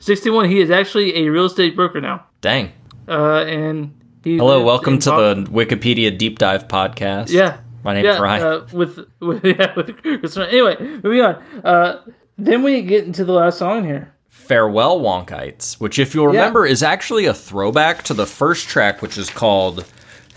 [0.00, 0.50] 61.
[0.50, 2.26] He is actually a real estate broker now.
[2.40, 2.72] Dang.
[3.08, 5.44] Uh, and he Hello, lives welcome in to Boston.
[5.44, 7.30] the Wikipedia deep dive podcast.
[7.30, 7.60] Yeah.
[7.84, 8.42] My name's yeah, Ryan.
[8.42, 10.50] Uh, with with yeah, with Chris Ryan.
[10.50, 11.34] Anyway, moving on.
[11.64, 12.02] Uh,
[12.36, 14.12] then we get into the last song here.
[14.50, 19.16] Farewell Wonkites, which, if you'll remember, is actually a throwback to the first track, which
[19.16, 19.84] is called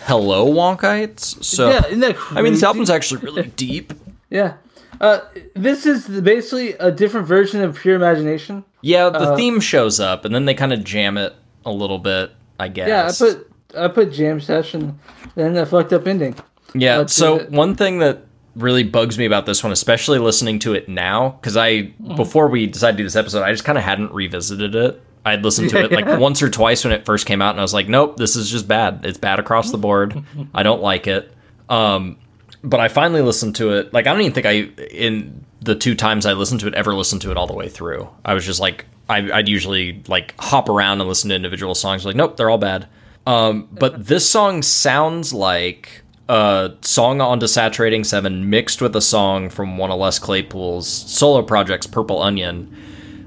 [0.02, 1.44] Hello Wonkites.
[1.44, 2.40] So, yeah, isn't that crazy?
[2.40, 3.92] I mean, this album's actually really deep.
[4.30, 4.54] yeah.
[5.02, 5.22] Uh,
[5.56, 8.64] this is basically a different version of Pure Imagination.
[8.82, 11.34] Yeah, the Uh, theme shows up, and then they kind of jam it
[11.66, 12.30] a little bit,
[12.60, 12.88] I guess.
[12.88, 15.00] Yeah, I put I put jam session,
[15.34, 16.36] then a fucked up ending.
[16.76, 17.00] Yeah.
[17.00, 20.74] But, so uh, one thing that really bugs me about this one, especially listening to
[20.74, 23.84] it now, because I before we decided to do this episode, I just kind of
[23.84, 25.02] hadn't revisited it.
[25.26, 27.64] I'd listened to it like once or twice when it first came out, and I
[27.64, 29.02] was like, nope, this is just bad.
[29.06, 30.24] It's bad across the board.
[30.54, 31.34] I don't like it.
[31.70, 32.18] Um,
[32.64, 33.94] but I finally listened to it.
[33.94, 34.52] Like I don't even think I
[34.92, 37.70] in the two times I listened to it ever listened to it all the way
[37.70, 38.10] through.
[38.24, 42.06] I was just like I, I'd usually like hop around and listen to individual songs.
[42.06, 42.88] Like nope, they're all bad.
[43.26, 49.50] Um, but this song sounds like a song on Desaturating Seven mixed with a song
[49.50, 52.76] from one of Les Claypool's solo projects, Purple Onion.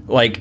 [0.06, 0.40] Like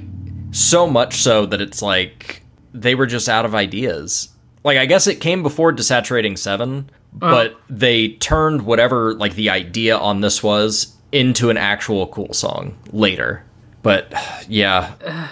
[0.52, 4.30] so much so that it's like they were just out of ideas.
[4.64, 6.90] Like I guess it came before Desaturating Seven,
[7.22, 7.32] uh-huh.
[7.32, 12.77] but they turned whatever like the idea on this was into an actual cool song
[12.91, 13.44] later.
[13.82, 14.14] But
[14.48, 14.94] yeah,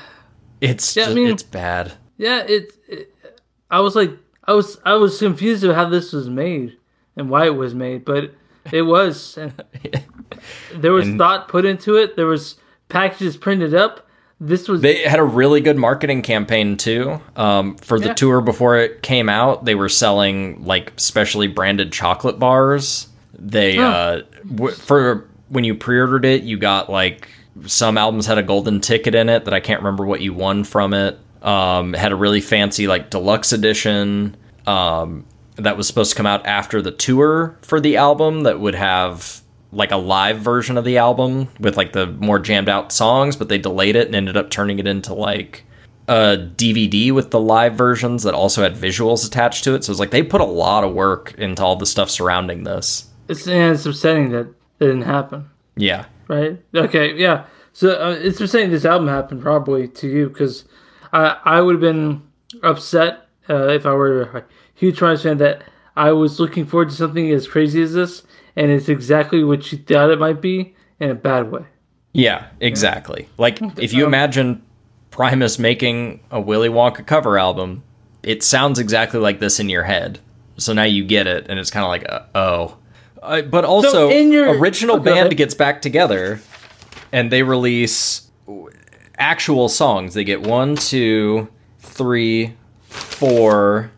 [0.61, 1.93] it's Yeah, I mean- it's bad.
[2.17, 3.15] Yeah, it, it.
[3.71, 4.11] I was like,
[4.43, 6.77] I was I was confused of how this was made
[7.15, 8.33] and why it was made, but
[8.71, 9.37] it was.
[10.75, 12.15] There was And- thought put into it.
[12.15, 12.55] There was
[12.89, 14.07] packages printed up.
[14.41, 17.21] This was They had a really good marketing campaign too.
[17.35, 18.13] Um, for the Yeah.
[18.13, 23.07] tour before it came out, they were selling like specially branded chocolate bars.
[23.37, 24.21] They uh,
[24.53, 27.29] w- for when you pre-ordered it, you got like
[27.67, 30.63] some albums had a golden ticket in it that I can't remember what you won
[30.65, 31.17] from it.
[31.41, 34.35] Um, had a really fancy like deluxe edition
[34.67, 35.25] um,
[35.57, 39.41] that was supposed to come out after the tour for the album that would have
[39.71, 43.49] like a live version of the album with like the more jammed out songs, but
[43.49, 45.63] they delayed it and ended up turning it into like
[46.07, 49.83] a DVD with the live versions that also had visuals attached to it.
[49.83, 53.09] So it's like they put a lot of work into all the stuff surrounding this.
[53.27, 55.49] it's, and it's upsetting that it didn't happen.
[55.75, 56.05] Yeah.
[56.27, 56.61] Right?
[56.75, 57.45] Okay, yeah.
[57.73, 60.65] So uh, it's upsetting this album happened probably to you because
[61.11, 62.21] I I would have been
[62.61, 65.61] upset uh, if I were huge Trials fan that
[65.95, 68.23] I was looking forward to something as crazy as this,
[68.55, 71.63] and it's exactly what you thought it might be in a bad way.
[72.13, 73.27] Yeah, exactly.
[73.37, 74.61] Like if you imagine
[75.11, 77.83] Primus making a Willy Wonka cover album,
[78.23, 80.19] it sounds exactly like this in your head.
[80.57, 82.77] So now you get it, and it's kind of like, uh, oh.
[83.21, 85.05] Uh, but also, in your- original Okay.
[85.13, 86.39] band gets back together,
[87.11, 88.29] and they release
[89.17, 90.13] actual songs.
[90.13, 91.47] They get one, two,
[91.79, 92.55] three,
[92.89, 93.91] four,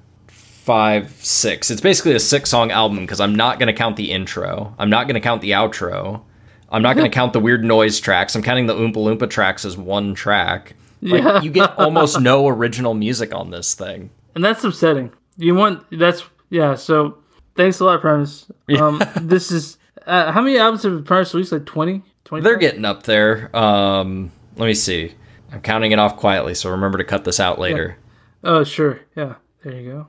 [0.66, 1.70] five, six.
[1.70, 4.74] It's basically a six song album because I'm not going to count the intro.
[4.80, 6.22] I'm not going to count the outro.
[6.70, 8.36] I'm not going to count the weird noise tracks.
[8.36, 10.76] I'm counting the Oompa Loompa tracks as one track.
[11.02, 11.42] Like, Yeah.
[11.42, 14.10] you get almost no original music on this thing.
[14.34, 15.12] and that's upsetting.
[15.38, 16.74] You want that's yeah.
[16.76, 17.20] So
[17.56, 18.50] thanks a lot, Primus.
[18.80, 19.78] Um, this is
[20.08, 21.52] uh, how many albums have Primus released?
[21.52, 22.02] Like 20?
[22.26, 23.56] 20 They're getting up there.
[23.56, 25.14] Um, let me see.
[25.52, 27.98] I'm counting it off quietly, so remember to cut this out later.
[28.44, 29.36] Oh sure, yeah.
[29.64, 30.08] There you go.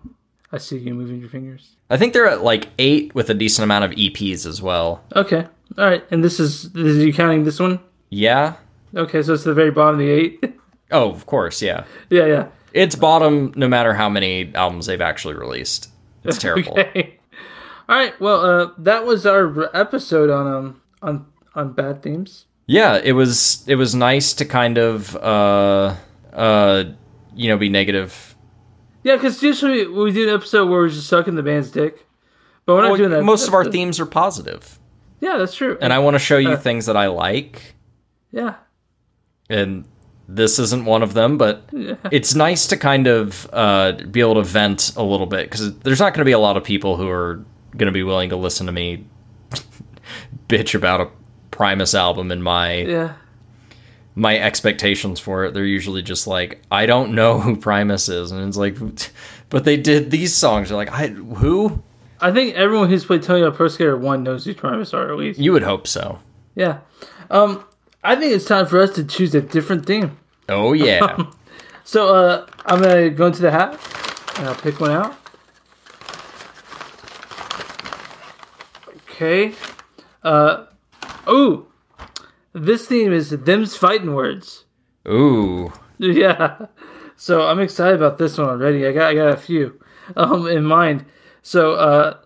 [0.56, 1.76] I see you moving your fingers.
[1.90, 5.04] I think they're at like eight with a decent amount of EPs as well.
[5.14, 5.46] Okay,
[5.78, 6.02] all right.
[6.10, 7.78] And this is is you counting this one?
[8.10, 8.54] Yeah.
[8.94, 10.54] Okay, so it's the very bottom of the eight.
[10.92, 11.82] Oh, of course, yeah.
[12.10, 12.46] yeah, yeah.
[12.72, 15.90] It's bottom no matter how many albums they've actually released.
[16.22, 16.78] It's terrible.
[16.78, 17.18] Okay.
[17.88, 18.20] All right.
[18.20, 21.26] Well, uh, that was our episode on um on
[21.56, 22.46] on bad themes.
[22.66, 25.96] Yeah, it was it was nice to kind of uh
[26.32, 26.84] uh
[27.34, 28.35] you know be negative.
[29.06, 32.06] Yeah, because usually we do an episode where we're just sucking the band's dick,
[32.64, 33.22] but we're not Well, doing that.
[33.22, 34.80] most of our themes are positive,
[35.20, 35.78] Yeah, that's true.
[35.80, 37.74] and I want to show you Uh, things that I like,
[38.32, 38.54] yeah,
[39.48, 39.84] and
[40.28, 41.38] this isn't one of them.
[41.38, 41.70] But
[42.10, 46.00] it's nice to kind of uh, be able to vent a little bit because there's
[46.00, 47.44] not going to be a lot of people who are
[47.76, 49.06] going to be willing to listen to me
[50.48, 51.08] bitch about a
[51.52, 53.12] Primus album in my yeah.
[54.16, 55.54] My expectations for it.
[55.54, 58.76] They're usually just like, I don't know who Primus is, and it's like,
[59.50, 60.70] but they did these songs.
[60.70, 61.82] They're like, I who?
[62.20, 65.18] I think everyone who's played Tony Hawk Pro Skater One knows who Primus are at
[65.18, 65.38] least.
[65.38, 66.18] You would hope so.
[66.54, 66.78] Yeah.
[67.30, 67.62] Um,
[68.02, 70.16] I think it's time for us to choose a different theme.
[70.48, 71.16] Oh yeah,
[71.84, 73.78] So uh, I'm gonna go into the hat
[74.38, 75.16] and I'll pick one out.
[79.10, 79.52] Okay.
[80.22, 80.66] Uh,
[81.28, 81.66] ooh,
[82.64, 84.64] this theme is them's fighting words.
[85.08, 86.66] ooh, Yeah.
[87.16, 88.86] So I'm excited about this one already.
[88.86, 89.80] I got I got a few
[90.16, 91.04] um in mind.
[91.42, 92.16] So uh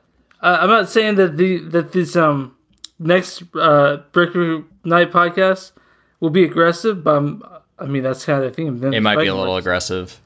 [0.40, 2.56] I- I'm not saying that the that this um
[2.98, 5.72] next uh Breaker Night podcast
[6.20, 7.42] will be aggressive, but I'm,
[7.78, 8.78] I mean that's kind of the theme.
[8.80, 9.64] Them it might be a little words.
[9.66, 10.20] aggressive.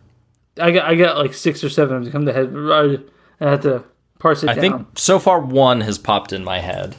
[0.60, 3.04] I got I got like six or seven of them come to head.
[3.40, 3.84] I have to
[4.20, 4.60] parse it I down.
[4.62, 6.94] think so far one has popped in my head.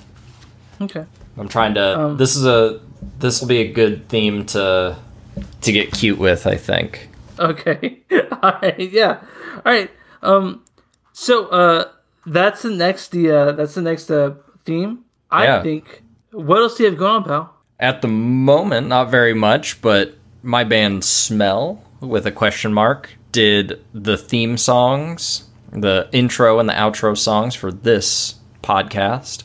[0.82, 1.06] Okay.
[1.38, 2.00] I'm trying to.
[2.00, 2.82] Um, this is a.
[3.20, 4.98] This will be a good theme to
[5.62, 6.46] to get cute with.
[6.48, 7.10] I think.
[7.40, 8.00] Okay.
[8.42, 8.80] All right.
[8.80, 9.20] Yeah.
[9.58, 9.92] All right.
[10.22, 10.64] Um.
[11.14, 11.92] So uh,
[12.26, 15.06] that's the next the uh that's the next uh theme.
[15.32, 15.62] I Yeah.
[15.64, 16.04] think.
[16.32, 17.54] What else do you have going on, pal?
[17.80, 23.82] At the moment, not very much, but my band Smell with a question mark did
[23.94, 29.44] the theme songs, the intro and the outro songs for this podcast.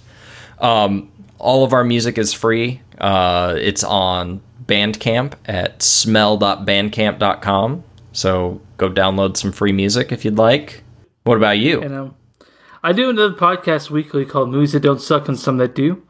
[0.61, 1.11] Um,
[1.41, 2.81] all of our music is free.
[2.99, 7.85] Uh, it's on Bandcamp at smell.bandcamp.com.
[8.13, 10.85] So go download some free music if you'd like.
[11.25, 11.83] What about you?
[11.83, 12.15] And um,
[12.83, 16.03] I do another podcast weekly called Movies That Don't Suck and Some That Do.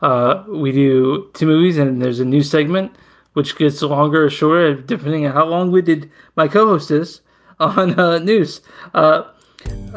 [0.00, 2.94] Uh, we do two movies, and there's a new segment
[3.32, 7.20] which gets longer or shorter depending on how long we did my co-host is
[7.60, 8.60] on uh, news.
[8.94, 9.24] Uh,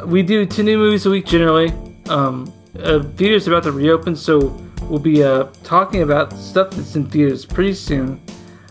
[0.05, 1.71] we do two new movies a week generally.
[2.09, 7.05] Um, uh, theaters about to reopen, so we'll be uh, talking about stuff that's in
[7.09, 8.21] theaters pretty soon.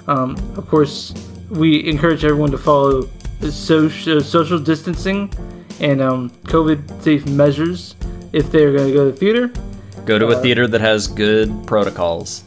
[0.07, 1.12] Um, of course,
[1.51, 3.09] we encourage everyone to follow
[3.51, 5.32] social, social distancing
[5.81, 7.95] and um, COVID safe measures
[8.32, 9.53] if they're going to go to the theater.
[10.05, 12.45] Go to a theater that has good protocols.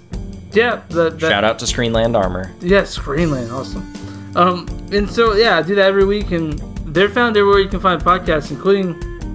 [0.52, 2.52] Yeah, that, that, Shout out to Screenland Armour.
[2.62, 3.92] Yes, Screenland, awesome.
[4.36, 6.60] Um, and so yeah, I do that every week, and
[6.94, 8.92] they're found everywhere you can find podcasts, including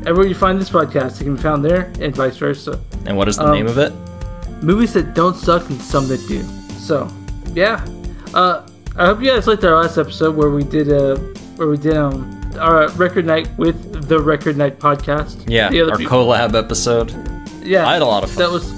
[0.06, 1.20] everywhere you find this podcast.
[1.20, 2.80] It can be found there, and vice versa.
[3.06, 3.92] And what is the Um, name of it?
[4.62, 6.42] Movies that don't suck and some that do.
[6.78, 7.08] So,
[7.54, 7.84] yeah.
[8.34, 8.66] Uh,
[8.96, 11.16] I hope you guys liked our last episode where we did uh
[11.56, 15.44] where we did um our record night with the Record Night podcast.
[15.48, 17.12] Yeah, The other our people- collab episode.
[17.62, 17.86] yeah.
[17.86, 18.38] I had a lot of fun.
[18.38, 18.72] That was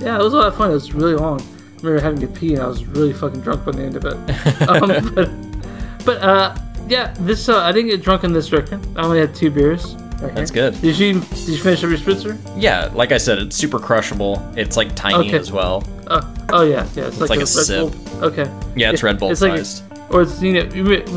[0.00, 0.70] yeah, it was a lot of fun.
[0.70, 1.40] It was really long.
[1.40, 4.04] I remember having to pee and I was really fucking drunk by the end of
[4.06, 4.14] it.
[4.68, 6.56] um, but, but uh,
[6.88, 8.80] yeah, this uh, I didn't get drunk on this record.
[8.96, 9.94] I only had two beers.
[10.20, 10.80] Right That's good.
[10.80, 12.38] Did you did you finish every spritzer?
[12.56, 14.42] Yeah, like I said, it's super crushable.
[14.56, 15.38] It's like tiny Okay.
[15.38, 15.84] as well.
[16.06, 17.06] Uh, oh yeah, yeah.
[17.08, 17.92] It's, like, like a, a sip.
[17.92, 18.24] Bull.
[18.24, 18.50] Okay.
[18.74, 19.84] Yeah, it's Red Bull it's like a- sized.
[20.10, 20.64] or it's you know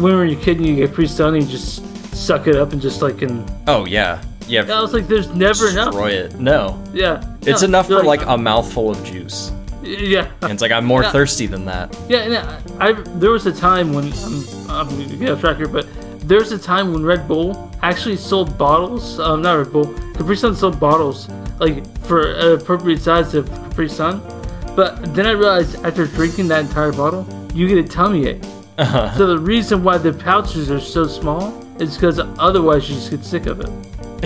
[0.02, 1.86] when you're a kid and you get pretty stoned and you just
[2.16, 4.62] suck it up and just like and oh yeah, yeah.
[4.62, 5.92] I was like, there's never enough.
[5.94, 6.40] destroy it.
[6.40, 7.24] No, Yeah.
[7.44, 9.52] it's No, enough for you're like a mouthful of juice.
[9.84, 10.30] yeah.
[10.42, 11.12] And it's like I'm more Yeah.
[11.12, 11.96] thirsty than that.
[12.10, 12.36] Yeah, and
[12.82, 15.86] I, I there was a time when I'm, I'm gonna get off track here, but
[16.30, 19.20] there was a time when Red Bull actually sold bottles.
[19.20, 21.28] Um, not Red Bull, Capri Sun sold bottles
[21.60, 24.22] like for an appropriate size of Capri Sun.
[24.76, 28.44] But then I realized after drinking that entire bottle, you get a tummy ache.
[28.78, 29.12] Uh-huh.
[29.18, 33.26] So the reason why the pouches are so small is because otherwise you just get
[33.26, 33.70] sick of it.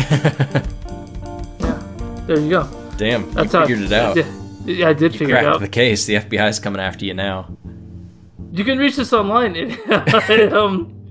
[1.60, 1.84] yeah,
[2.28, 2.70] there you go.
[2.98, 4.18] Damn, That's you how figured it out.
[4.66, 5.62] Yeah, I did figure it out.
[5.62, 6.06] the case.
[6.06, 7.58] The FBI's coming after you now.
[8.52, 9.56] You can reach us online
[10.54, 11.03] um,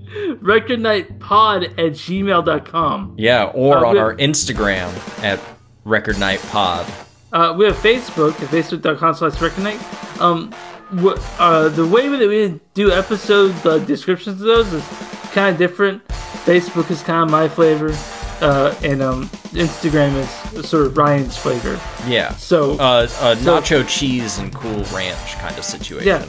[0.43, 3.15] recordnightpod at gmail.com.
[3.19, 4.91] Yeah, or Uh, on our Instagram
[5.23, 5.41] at
[5.85, 6.87] Record Night Pod.
[7.33, 9.81] Uh, we have Facebook at facebook.com slash recordnight.
[10.21, 10.53] Um,
[11.01, 14.85] wh- uh, the way that we do episode uh, descriptions of those is
[15.33, 16.07] kind of different.
[16.45, 17.97] Facebook is kind of my flavor,
[18.43, 21.81] uh, and um, Instagram is sort of Ryan's flavor.
[22.07, 22.35] Yeah.
[22.37, 26.07] So, Uh, a So- nacho cheese and cool ranch kind of situation.
[26.07, 26.25] Yeah.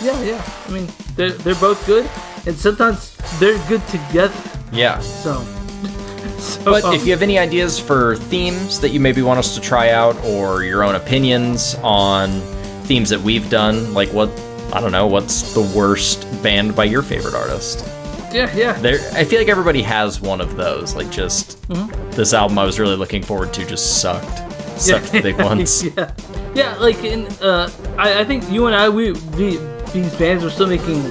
[0.00, 0.42] yeah, yeah.
[0.68, 0.86] I mean,
[1.16, 2.08] they're, they're both good,
[2.46, 4.34] and sometimes they're good together.
[4.72, 4.98] Yeah.
[5.00, 5.42] So,
[6.38, 9.54] so But um, if you have any ideas for themes that you maybe want us
[9.54, 12.40] to try out, or your own opinions on
[12.84, 14.28] themes that we've done, like what
[14.72, 17.86] I don't know, what's the worst band by your favorite artist?
[18.32, 18.72] yeah, yeah.
[18.72, 20.94] There, I feel like everybody has one of those.
[20.96, 22.10] Like just Mm-hmm.
[22.10, 25.84] this album I was really looking forward to just sucked, sucked the big ones.
[25.96, 26.12] yeah,
[26.54, 26.74] yeah.
[26.76, 29.56] Like in, uh, I, I think you and I, we, we
[29.92, 31.02] these bands were still making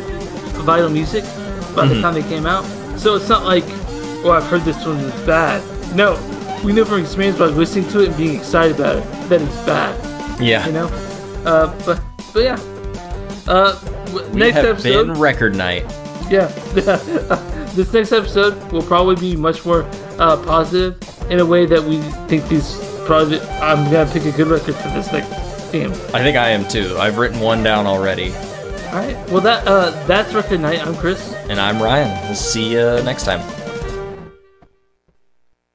[0.62, 1.30] vital music by
[1.86, 1.94] Mm-hmm.
[1.96, 2.64] the time they came out.
[3.00, 3.64] So it's not like,
[4.24, 5.62] oh, I've heard this one is bad.
[5.96, 6.14] No,
[6.64, 9.56] we know from experience by listening to it and being excited about it that it's
[9.66, 10.42] bad.
[10.42, 10.66] Yeah.
[10.68, 10.88] You know,
[11.46, 12.02] uh, but
[12.34, 12.60] but yeah.
[13.48, 13.78] Uh,
[14.14, 15.84] We next have episode, been record night.
[16.30, 16.48] yeah.
[17.76, 19.84] this next episode will probably be much more
[20.20, 20.98] uh, positive
[21.30, 21.98] in a way that we
[22.28, 23.40] think these probably.
[23.62, 25.28] I'm gonna pick a good record for this next
[25.72, 25.92] theme.
[26.14, 26.96] I think I am too.
[27.00, 28.32] I've written one down already.
[28.94, 29.18] All right.
[29.32, 30.86] Well, that uh, that's record night.
[30.86, 31.34] I'm Chris.
[31.50, 32.12] And I'm Ryan.
[32.28, 33.42] We'll see you next time.